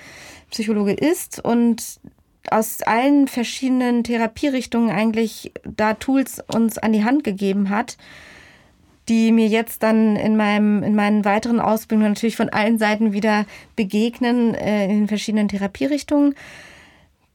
Psychologe 0.51 0.93
ist 0.93 1.45
und 1.45 2.01
aus 2.51 2.81
allen 2.83 3.29
verschiedenen 3.29 4.05
Therapierichtungen 4.05 4.89
eigentlich 4.89 5.53
da 5.65 5.93
Tools 5.93 6.43
uns 6.55 6.79
an 6.79 6.95
die 6.95 7.05
Hand 7.05 7.25
gegeben 7.25 7.69
hat, 7.69 7.99
die 9.11 9.33
mir 9.33 9.49
jetzt 9.49 9.83
dann 9.83 10.17
in 10.17 10.37
meinem 10.37 10.83
in 10.83 10.95
meinen 10.95 11.27
weiteren 11.27 11.61
Ausbildungen 11.61 12.13
natürlich 12.13 12.37
von 12.37 12.49
allen 12.49 12.79
Seiten 12.79 13.13
wieder 13.13 13.45
begegnen 13.77 14.55
äh, 14.55 14.85
in 14.85 15.01
den 15.01 15.09
verschiedenen 15.09 15.49
Therapierichtungen, 15.49 16.35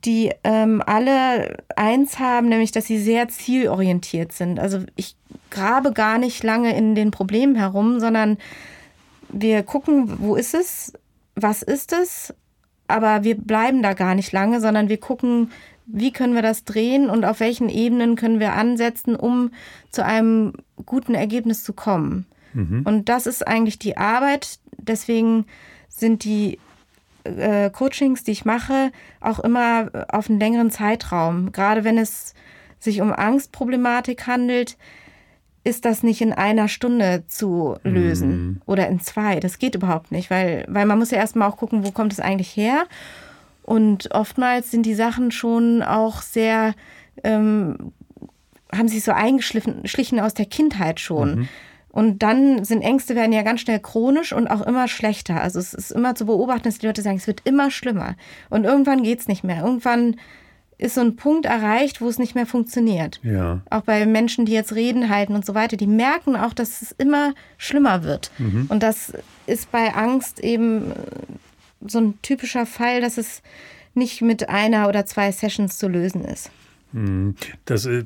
die 0.05 0.31
ähm, 0.43 0.81
alle 0.83 1.57
eins 1.75 2.17
haben, 2.17 2.49
nämlich 2.49 2.71
dass 2.71 2.87
sie 2.87 2.97
sehr 2.97 3.27
zielorientiert 3.27 4.31
sind. 4.31 4.59
Also 4.59 4.79
ich 4.95 5.15
grabe 5.51 5.91
gar 5.91 6.17
nicht 6.17 6.43
lange 6.43 6.75
in 6.75 6.95
den 6.95 7.11
Problemen 7.11 7.55
herum, 7.55 7.99
sondern 7.99 8.37
wir 9.33 9.63
gucken, 9.63 10.19
wo 10.19 10.35
ist 10.35 10.53
es, 10.53 10.93
was 11.35 11.63
ist 11.63 11.93
es, 11.93 12.33
aber 12.87 13.23
wir 13.23 13.35
bleiben 13.35 13.81
da 13.81 13.93
gar 13.93 14.15
nicht 14.15 14.31
lange, 14.31 14.61
sondern 14.61 14.89
wir 14.89 14.99
gucken, 14.99 15.51
wie 15.85 16.11
können 16.11 16.35
wir 16.35 16.41
das 16.41 16.63
drehen 16.63 17.09
und 17.09 17.25
auf 17.25 17.39
welchen 17.39 17.69
Ebenen 17.69 18.15
können 18.15 18.39
wir 18.39 18.53
ansetzen, 18.53 19.15
um 19.15 19.51
zu 19.89 20.05
einem 20.05 20.53
guten 20.85 21.15
Ergebnis 21.15 21.63
zu 21.63 21.73
kommen. 21.73 22.25
Mhm. 22.53 22.83
Und 22.85 23.09
das 23.09 23.25
ist 23.25 23.45
eigentlich 23.45 23.79
die 23.79 23.97
Arbeit. 23.97 24.59
Deswegen 24.77 25.45
sind 25.89 26.23
die 26.23 26.59
äh, 27.23 27.69
Coachings, 27.69 28.23
die 28.23 28.31
ich 28.31 28.45
mache, 28.45 28.91
auch 29.19 29.39
immer 29.39 29.89
auf 30.09 30.29
einen 30.29 30.39
längeren 30.39 30.71
Zeitraum. 30.71 31.51
Gerade 31.51 31.83
wenn 31.83 31.97
es 31.97 32.33
sich 32.79 33.01
um 33.01 33.11
Angstproblematik 33.11 34.27
handelt, 34.27 34.77
ist 35.63 35.85
das 35.85 36.03
nicht 36.03 36.21
in 36.21 36.33
einer 36.33 36.67
Stunde 36.67 37.23
zu 37.27 37.77
lösen 37.83 38.29
mhm. 38.29 38.61
oder 38.65 38.87
in 38.87 38.99
zwei. 38.99 39.39
Das 39.39 39.59
geht 39.59 39.75
überhaupt 39.75 40.11
nicht, 40.11 40.29
weil, 40.29 40.65
weil 40.67 40.85
man 40.85 40.99
muss 40.99 41.11
ja 41.11 41.17
erstmal 41.17 41.49
auch 41.49 41.57
gucken, 41.57 41.85
wo 41.85 41.91
kommt 41.91 42.11
es 42.11 42.19
eigentlich 42.19 42.55
her 42.55 42.85
Und 43.63 44.11
oftmals 44.11 44.71
sind 44.71 44.85
die 44.85 44.93
Sachen 44.93 45.31
schon 45.31 45.81
auch 45.81 46.21
sehr, 46.21 46.73
ähm, 47.23 47.93
haben 48.75 48.89
sich 48.89 49.03
so 49.03 49.13
eingeschlichen 49.13 50.19
aus 50.19 50.33
der 50.33 50.45
Kindheit 50.45 50.99
schon. 50.99 51.35
Mhm. 51.35 51.49
Und 51.89 52.23
dann 52.23 52.65
sind 52.65 52.81
Ängste 52.81 53.15
werden 53.15 53.31
ja 53.33 53.43
ganz 53.43 53.61
schnell 53.61 53.79
chronisch 53.79 54.33
und 54.33 54.47
auch 54.47 54.61
immer 54.61 54.87
schlechter. 54.87 55.39
Also 55.41 55.59
es 55.59 55.75
ist 55.75 55.91
immer 55.91 56.15
zu 56.15 56.25
beobachten, 56.25 56.63
dass 56.63 56.79
die 56.79 56.87
Leute 56.87 57.03
sagen, 57.03 57.17
es 57.17 57.27
wird 57.27 57.41
immer 57.45 57.69
schlimmer. 57.69 58.15
Und 58.49 58.63
irgendwann 58.65 59.03
geht 59.03 59.19
es 59.19 59.27
nicht 59.27 59.43
mehr. 59.43 59.63
Irgendwann 59.63 60.15
ist 60.83 60.95
so 60.95 61.01
ein 61.01 61.15
Punkt 61.15 61.45
erreicht, 61.45 62.01
wo 62.01 62.09
es 62.09 62.19
nicht 62.19 62.35
mehr 62.35 62.45
funktioniert. 62.45 63.21
Ja. 63.23 63.61
Auch 63.69 63.81
bei 63.81 64.05
Menschen, 64.05 64.45
die 64.45 64.51
jetzt 64.51 64.75
Reden 64.75 65.09
halten 65.09 65.33
und 65.33 65.45
so 65.45 65.55
weiter, 65.55 65.77
die 65.77 65.87
merken 65.87 66.35
auch, 66.35 66.53
dass 66.53 66.81
es 66.81 66.91
immer 66.91 67.33
schlimmer 67.57 68.03
wird. 68.03 68.31
Mhm. 68.37 68.65
Und 68.67 68.83
das 68.83 69.13
ist 69.47 69.71
bei 69.71 69.93
Angst 69.93 70.41
eben 70.41 70.91
so 71.87 71.99
ein 71.99 72.21
typischer 72.21 72.65
Fall, 72.65 72.99
dass 72.99 73.17
es 73.17 73.41
nicht 73.93 74.21
mit 74.21 74.49
einer 74.49 74.89
oder 74.89 75.05
zwei 75.05 75.31
Sessions 75.31 75.77
zu 75.77 75.87
lösen 75.87 76.25
ist. 76.25 76.51
Mhm. 76.91 77.35
Das 77.63 77.85
äh, 77.85 78.03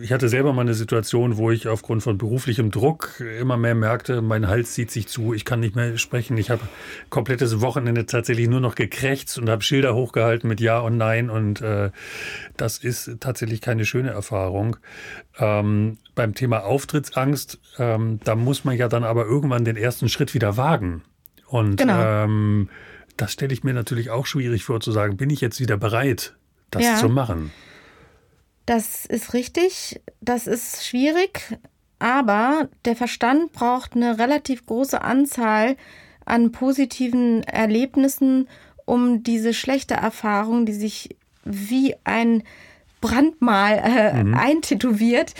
ich 0.00 0.12
hatte 0.12 0.28
selber 0.28 0.52
mal 0.52 0.62
eine 0.62 0.74
Situation, 0.74 1.36
wo 1.36 1.50
ich 1.50 1.68
aufgrund 1.68 2.02
von 2.02 2.18
beruflichem 2.18 2.70
Druck 2.70 3.20
immer 3.40 3.56
mehr 3.56 3.74
merkte, 3.74 4.22
mein 4.22 4.48
Hals 4.48 4.74
zieht 4.74 4.90
sich 4.90 5.08
zu, 5.08 5.34
ich 5.34 5.44
kann 5.44 5.60
nicht 5.60 5.76
mehr 5.76 5.98
sprechen. 5.98 6.36
Ich 6.38 6.50
habe 6.50 6.62
komplettes 7.10 7.60
Wochenende 7.60 8.06
tatsächlich 8.06 8.48
nur 8.48 8.60
noch 8.60 8.74
gekrächzt 8.74 9.38
und 9.38 9.48
habe 9.48 9.62
Schilder 9.62 9.94
hochgehalten 9.94 10.48
mit 10.48 10.60
Ja 10.60 10.78
und 10.78 10.96
Nein 10.96 11.30
und 11.30 11.60
äh, 11.60 11.90
das 12.56 12.78
ist 12.78 13.16
tatsächlich 13.20 13.60
keine 13.60 13.84
schöne 13.84 14.10
Erfahrung. 14.10 14.76
Ähm, 15.38 15.98
beim 16.14 16.34
Thema 16.34 16.64
Auftrittsangst, 16.64 17.60
ähm, 17.78 18.20
da 18.24 18.34
muss 18.36 18.64
man 18.64 18.76
ja 18.76 18.88
dann 18.88 19.04
aber 19.04 19.26
irgendwann 19.26 19.64
den 19.64 19.76
ersten 19.76 20.08
Schritt 20.08 20.34
wieder 20.34 20.56
wagen. 20.56 21.02
Und 21.46 21.76
genau. 21.76 22.24
ähm, 22.24 22.68
das 23.16 23.32
stelle 23.32 23.52
ich 23.52 23.64
mir 23.64 23.74
natürlich 23.74 24.10
auch 24.10 24.26
schwierig 24.26 24.64
vor 24.64 24.80
zu 24.80 24.92
sagen, 24.92 25.16
bin 25.16 25.30
ich 25.30 25.40
jetzt 25.40 25.60
wieder 25.60 25.76
bereit, 25.76 26.36
das 26.70 26.82
ja. 26.82 26.96
zu 26.96 27.08
machen? 27.08 27.52
Das 28.66 29.04
ist 29.04 29.34
richtig, 29.34 30.00
das 30.20 30.46
ist 30.46 30.86
schwierig, 30.86 31.58
aber 31.98 32.68
der 32.84 32.96
Verstand 32.96 33.52
braucht 33.52 33.94
eine 33.94 34.18
relativ 34.18 34.66
große 34.66 35.02
Anzahl 35.02 35.76
an 36.24 36.52
positiven 36.52 37.42
Erlebnissen, 37.44 38.48
um 38.86 39.22
diese 39.22 39.54
schlechte 39.54 39.94
Erfahrung, 39.94 40.66
die 40.66 40.72
sich 40.72 41.16
wie 41.44 41.94
ein 42.04 42.42
Brandmal 43.00 43.82
äh, 43.84 44.24
mhm. 44.24 44.34
eintätowiert, 44.34 45.34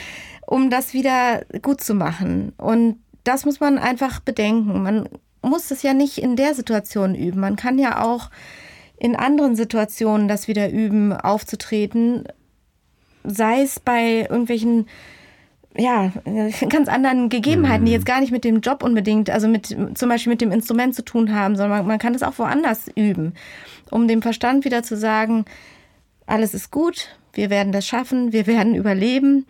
um 0.47 0.69
das 0.69 0.93
wieder 0.93 1.45
gut 1.63 1.81
zu 1.81 1.95
machen. 1.95 2.53
Und 2.59 2.99
das 3.25 3.47
muss 3.47 3.61
man 3.61 3.79
einfach 3.79 4.21
bedenken. 4.21 4.83
Man 4.83 5.09
muss 5.41 5.71
es 5.71 5.83
ja 5.83 5.95
nicht 5.95 6.19
in 6.19 6.37
der 6.37 6.55
Situation 6.55 7.15
üben. 7.15 7.41
Man 7.41 7.57
kann 7.57 7.79
ja 7.79 8.05
auch 8.05 8.31
in 8.99 9.17
anderen 9.17 9.57
Situationen 9.57 10.29
das 10.29 10.47
wieder 10.47 10.71
üben, 10.71 11.13
aufzutreten 11.13 12.25
sei 13.25 13.63
es 13.63 13.81
bei 13.81 14.27
irgendwelchen 14.29 14.87
ja, 15.77 16.13
ganz 16.69 16.89
anderen 16.89 17.29
Gegebenheiten, 17.29 17.83
mhm. 17.83 17.87
die 17.87 17.93
jetzt 17.93 18.07
gar 18.07 18.21
nicht 18.21 18.33
mit 18.33 18.45
dem 18.45 18.61
Job 18.61 18.83
unbedingt, 18.83 19.31
also 19.31 19.49
mit 19.49 19.67
zum 19.67 20.09
Beispiel 20.09 20.31
mit 20.31 20.41
dem 20.41 20.53
Instrument 20.53 20.95
zu 20.95 21.05
tun 21.05 21.35
haben, 21.35 21.57
sondern 21.57 21.79
man, 21.79 21.87
man 21.87 21.99
kann 21.99 22.15
es 22.15 22.23
auch 22.23 22.39
woanders 22.39 22.89
üben, 22.95 23.35
um 23.91 24.07
dem 24.09 24.23
Verstand 24.23 24.65
wieder 24.65 24.83
zu 24.83 24.97
sagen, 24.97 25.45
alles 26.27 26.55
ist 26.55 26.71
gut, 26.71 27.09
wir 27.33 27.51
werden 27.51 27.73
das 27.73 27.87
schaffen, 27.87 28.33
wir 28.33 28.47
werden 28.47 28.75
überleben 28.75 29.47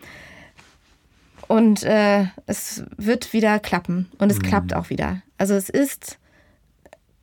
und 1.47 1.83
äh, 1.83 2.25
es 2.47 2.83
wird 2.97 3.33
wieder 3.33 3.59
klappen 3.59 4.09
und 4.17 4.31
es 4.31 4.39
mhm. 4.39 4.43
klappt 4.43 4.73
auch 4.73 4.89
wieder. 4.89 5.21
Also 5.37 5.53
es 5.53 5.69
ist 5.69 6.17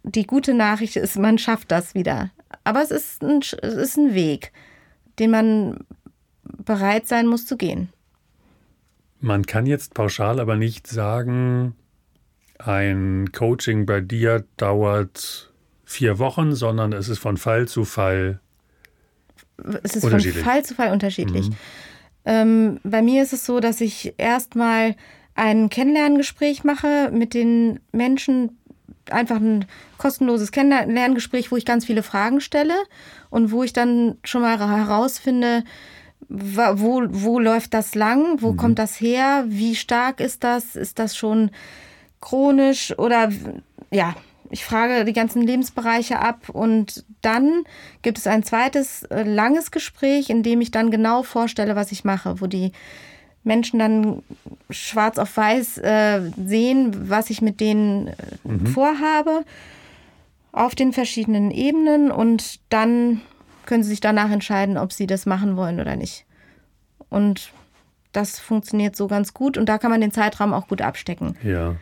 die 0.05 0.27
gute 0.27 0.55
Nachricht 0.55 0.97
ist, 0.97 1.17
man 1.19 1.39
schafft 1.39 1.71
das 1.71 1.95
wieder, 1.95 2.31
aber 2.65 2.83
es 2.83 2.91
ist 2.91 3.23
ein, 3.23 3.39
es 3.39 3.75
ist 3.75 3.97
ein 3.97 4.15
Weg, 4.15 4.53
den 5.19 5.31
man 5.31 5.79
bereit 6.65 7.09
sein 7.09 7.27
muss 7.27 7.47
zu 7.47 7.57
gehen. 7.57 7.89
Man 9.21 9.47
kann 9.47 9.67
jetzt 9.67 9.95
pauschal 9.95 10.41
aber 10.41 10.57
nicht 10.57 10.87
sagen, 10.87 11.77
ein 12.59 13.31
Coaching 13.33 13.87
bei 13.87 14.01
dir 14.01 14.45
dauert 14.57 15.53
vier 15.85 16.19
Wochen, 16.19 16.55
sondern 16.55 16.93
es 16.93 17.09
ist 17.09 17.19
von 17.19 17.37
Fall 17.37 17.69
zu 17.69 17.85
Fall 17.85 18.41
es 19.83 19.97
ist 19.97 20.09
von 20.09 20.21
Fall 20.21 20.65
zu 20.65 20.75
Fall 20.75 20.93
unterschiedlich. 20.93 21.49
Mhm. 21.49 21.57
Ähm, 22.25 22.81
bei 22.85 23.03
mir 23.03 23.23
ist 23.23 23.33
es 23.33 23.45
so, 23.45 23.61
dass 23.61 23.81
ich 23.81 24.15
erstmal 24.19 24.97
ein 25.35 25.71
Kennenlerngespräch 25.71 26.65
mache 26.65 27.11
mit 27.13 27.35
den 27.35 27.81
Menschen, 27.91 28.59
einfach 29.11 29.37
ein 29.37 29.65
kostenloses 29.99 30.53
Kennenlerngespräch, 30.53 31.51
wo 31.51 31.57
ich 31.57 31.65
ganz 31.65 31.85
viele 31.85 32.03
Fragen 32.03 32.41
stelle 32.41 32.75
und 33.31 33.51
wo 33.51 33.63
ich 33.63 33.73
dann 33.73 34.19
schon 34.25 34.43
mal 34.43 34.59
herausfinde, 34.59 35.65
wo, 36.33 37.03
wo 37.09 37.39
läuft 37.39 37.75
das 37.75 37.95
lang? 37.95 38.41
Wo 38.41 38.53
mhm. 38.53 38.57
kommt 38.57 38.79
das 38.79 39.01
her? 39.01 39.45
Wie 39.49 39.77
stark 39.77 40.21
ist 40.21 40.45
das? 40.45 40.77
Ist 40.77 40.99
das 40.99 41.17
schon 41.17 41.51
chronisch 42.21 42.97
oder 42.99 43.31
ja, 43.91 44.15
ich 44.51 44.65
frage 44.65 45.05
die 45.05 45.13
ganzen 45.13 45.43
Lebensbereiche 45.43 46.19
ab 46.19 46.49
und 46.51 47.05
dann 47.21 47.65
gibt 48.03 48.19
es 48.19 48.27
ein 48.27 48.43
zweites 48.43 49.03
äh, 49.05 49.23
langes 49.23 49.71
Gespräch, 49.71 50.31
in 50.31 50.43
dem 50.43 50.61
ich 50.61 50.71
dann 50.71 50.91
genau 50.91 51.23
vorstelle, 51.23 51.75
was 51.75 51.91
ich 51.91 52.05
mache, 52.05 52.41
wo 52.41 52.47
die 52.47 52.73
Menschen 53.45 53.79
dann 53.79 54.23
schwarz 54.71 55.19
auf 55.19 55.37
weiß 55.37 55.79
äh, 55.79 56.31
sehen, 56.45 57.11
was 57.11 57.31
ich 57.31 57.43
mit 57.43 57.61
denen 57.61 58.09
äh, 58.09 58.13
mhm. 58.45 58.67
vorhabe 58.67 59.45
auf 60.53 60.75
den 60.75 60.93
verschiedenen 60.93 61.51
Ebenen 61.51 62.11
und 62.11 62.61
dann 62.69 63.23
können 63.73 63.85
sie 63.85 63.89
sich 63.89 64.01
danach 64.01 64.31
entscheiden, 64.31 64.77
ob 64.77 64.93
sie 64.93 65.07
das 65.07 65.25
machen 65.25 65.57
wollen 65.57 65.81
oder 65.81 65.97
nicht. 65.97 66.27
Und 67.09 67.55
das 68.13 68.39
funktioniert 68.39 68.97
so 68.97 69.07
ganz 69.07 69.33
gut 69.33 69.57
und 69.57 69.67
da 69.67 69.79
kann 69.79 69.91
man 69.91 70.03
den 70.03 70.13
Zeitraum 70.13 70.53
auch 70.53 70.69
gut 70.69 70.83
abstecken. 70.83 71.37
Ja. 71.43 71.77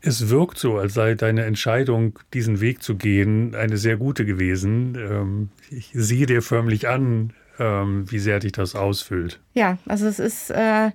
Es 0.00 0.30
wirkt 0.30 0.56
so, 0.56 0.78
als 0.78 0.94
sei 0.94 1.14
deine 1.14 1.44
Entscheidung, 1.44 2.18
diesen 2.32 2.62
Weg 2.62 2.82
zu 2.82 2.96
gehen, 2.96 3.54
eine 3.54 3.76
sehr 3.76 3.98
gute 3.98 4.24
gewesen. 4.24 4.94
Ähm, 4.94 5.48
ich 5.68 5.90
sehe 5.92 6.24
dir 6.24 6.40
förmlich 6.40 6.88
an, 6.88 7.34
ähm, 7.58 8.10
wie 8.10 8.18
sehr 8.18 8.40
dich 8.40 8.52
das 8.52 8.74
ausfüllt. 8.74 9.40
Ja, 9.52 9.76
also 9.84 10.06
es 10.06 10.18
ist 10.18 10.50
äh, 10.52 10.90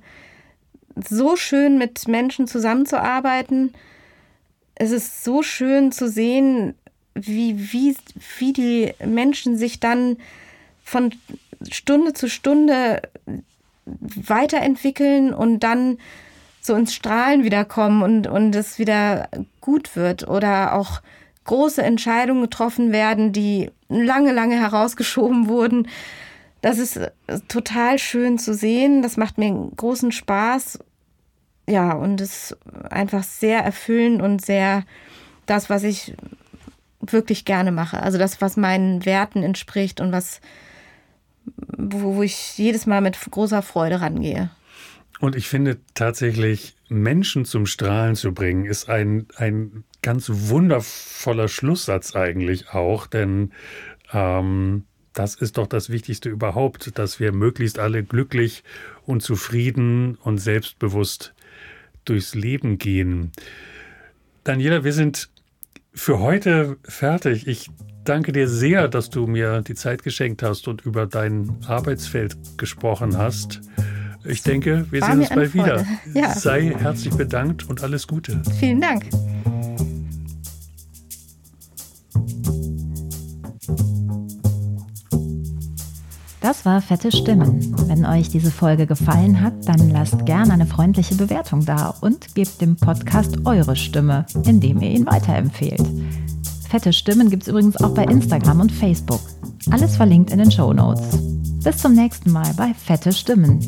so 1.07 1.35
schön, 1.35 1.77
mit 1.77 2.07
Menschen 2.07 2.47
zusammenzuarbeiten. 2.47 3.73
Es 4.73 4.89
ist 4.89 5.23
so 5.23 5.43
schön 5.43 5.91
zu 5.91 6.09
sehen, 6.09 6.73
wie, 7.25 7.71
wie, 7.71 7.95
wie 8.37 8.53
die 8.53 8.93
Menschen 9.05 9.57
sich 9.57 9.79
dann 9.79 10.17
von 10.83 11.13
Stunde 11.69 12.13
zu 12.13 12.29
Stunde 12.29 13.01
weiterentwickeln 13.85 15.33
und 15.33 15.59
dann 15.59 15.97
so 16.61 16.75
ins 16.75 16.93
Strahlen 16.93 17.43
wiederkommen 17.43 18.03
und, 18.03 18.27
und 18.27 18.55
es 18.55 18.79
wieder 18.79 19.29
gut 19.61 19.95
wird 19.95 20.27
oder 20.27 20.73
auch 20.73 21.01
große 21.45 21.81
Entscheidungen 21.81 22.43
getroffen 22.43 22.91
werden, 22.91 23.33
die 23.33 23.71
lange, 23.87 24.31
lange 24.33 24.59
herausgeschoben 24.59 25.47
wurden. 25.47 25.87
Das 26.61 26.77
ist 26.77 26.99
total 27.47 27.97
schön 27.97 28.37
zu 28.37 28.53
sehen. 28.53 29.01
Das 29.01 29.17
macht 29.17 29.37
mir 29.37 29.71
großen 29.75 30.11
Spaß. 30.11 30.79
Ja, 31.67 31.93
und 31.93 32.19
ist 32.21 32.57
einfach 32.89 33.23
sehr 33.23 33.59
erfüllend 33.59 34.21
und 34.21 34.45
sehr 34.45 34.83
das, 35.45 35.69
was 35.69 35.83
ich 35.83 36.13
wirklich 37.01 37.45
gerne 37.45 37.71
mache. 37.71 38.01
Also 38.01 38.17
das, 38.17 38.41
was 38.41 38.57
meinen 38.57 39.05
Werten 39.05 39.43
entspricht 39.43 40.01
und 40.01 40.11
was, 40.11 40.41
wo, 41.77 42.15
wo 42.15 42.23
ich 42.23 42.57
jedes 42.57 42.85
Mal 42.85 43.01
mit 43.01 43.17
großer 43.29 43.61
Freude 43.61 44.01
rangehe. 44.01 44.49
Und 45.19 45.35
ich 45.35 45.47
finde 45.47 45.77
tatsächlich, 45.93 46.75
Menschen 46.87 47.45
zum 47.45 47.65
Strahlen 47.65 48.15
zu 48.15 48.33
bringen, 48.33 48.65
ist 48.65 48.89
ein, 48.89 49.27
ein 49.35 49.83
ganz 50.01 50.29
wundervoller 50.29 51.47
Schlusssatz 51.47 52.15
eigentlich 52.15 52.69
auch, 52.69 53.05
denn 53.05 53.51
ähm, 54.13 54.85
das 55.13 55.35
ist 55.35 55.57
doch 55.57 55.67
das 55.67 55.89
Wichtigste 55.89 56.29
überhaupt, 56.29 56.97
dass 56.97 57.19
wir 57.19 57.33
möglichst 57.33 57.79
alle 57.79 58.03
glücklich 58.03 58.63
und 59.05 59.21
zufrieden 59.21 60.15
und 60.15 60.37
selbstbewusst 60.37 61.33
durchs 62.05 62.35
Leben 62.35 62.77
gehen. 62.77 63.31
Daniela, 64.45 64.83
wir 64.83 64.93
sind 64.93 65.29
für 65.93 66.19
heute 66.19 66.77
fertig. 66.83 67.47
Ich 67.47 67.69
danke 68.03 68.31
dir 68.31 68.47
sehr, 68.47 68.87
dass 68.87 69.09
du 69.09 69.27
mir 69.27 69.61
die 69.61 69.75
Zeit 69.75 70.03
geschenkt 70.03 70.43
hast 70.43 70.67
und 70.67 70.81
über 70.85 71.05
dein 71.05 71.57
Arbeitsfeld 71.67 72.37
gesprochen 72.57 73.17
hast. 73.17 73.61
Ich 74.25 74.43
denke, 74.43 74.85
wir 74.91 75.01
War 75.01 75.11
sehen 75.11 75.19
uns 75.19 75.29
bald 75.29 75.53
wieder. 75.53 75.85
Ja. 76.13 76.33
Sei 76.33 76.75
herzlich 76.77 77.13
bedankt 77.15 77.69
und 77.69 77.83
alles 77.83 78.07
Gute. 78.07 78.41
Vielen 78.59 78.81
Dank. 78.81 79.05
Das 86.49 86.65
war 86.65 86.81
Fette 86.81 87.11
Stimmen. 87.11 87.75
Wenn 87.87 88.07
euch 88.07 88.29
diese 88.29 88.49
Folge 88.49 88.87
gefallen 88.87 89.39
hat, 89.39 89.53
dann 89.67 89.91
lasst 89.91 90.25
gerne 90.25 90.51
eine 90.51 90.65
freundliche 90.65 91.13
Bewertung 91.13 91.63
da 91.63 91.93
und 92.01 92.33
gebt 92.33 92.59
dem 92.59 92.75
Podcast 92.75 93.45
eure 93.45 93.75
Stimme, 93.75 94.25
indem 94.45 94.81
ihr 94.81 94.89
ihn 94.89 95.05
weiterempfehlt. 95.05 95.85
Fette 96.67 96.91
Stimmen 96.91 97.29
gibt 97.29 97.43
es 97.43 97.49
übrigens 97.49 97.77
auch 97.77 97.93
bei 97.93 98.03
Instagram 98.05 98.61
und 98.61 98.71
Facebook. 98.71 99.21
Alles 99.69 99.95
verlinkt 99.95 100.31
in 100.31 100.39
den 100.39 100.49
Show 100.49 100.73
Notes. 100.73 101.19
Bis 101.63 101.77
zum 101.77 101.93
nächsten 101.93 102.31
Mal 102.31 102.51
bei 102.57 102.73
Fette 102.73 103.13
Stimmen. 103.13 103.59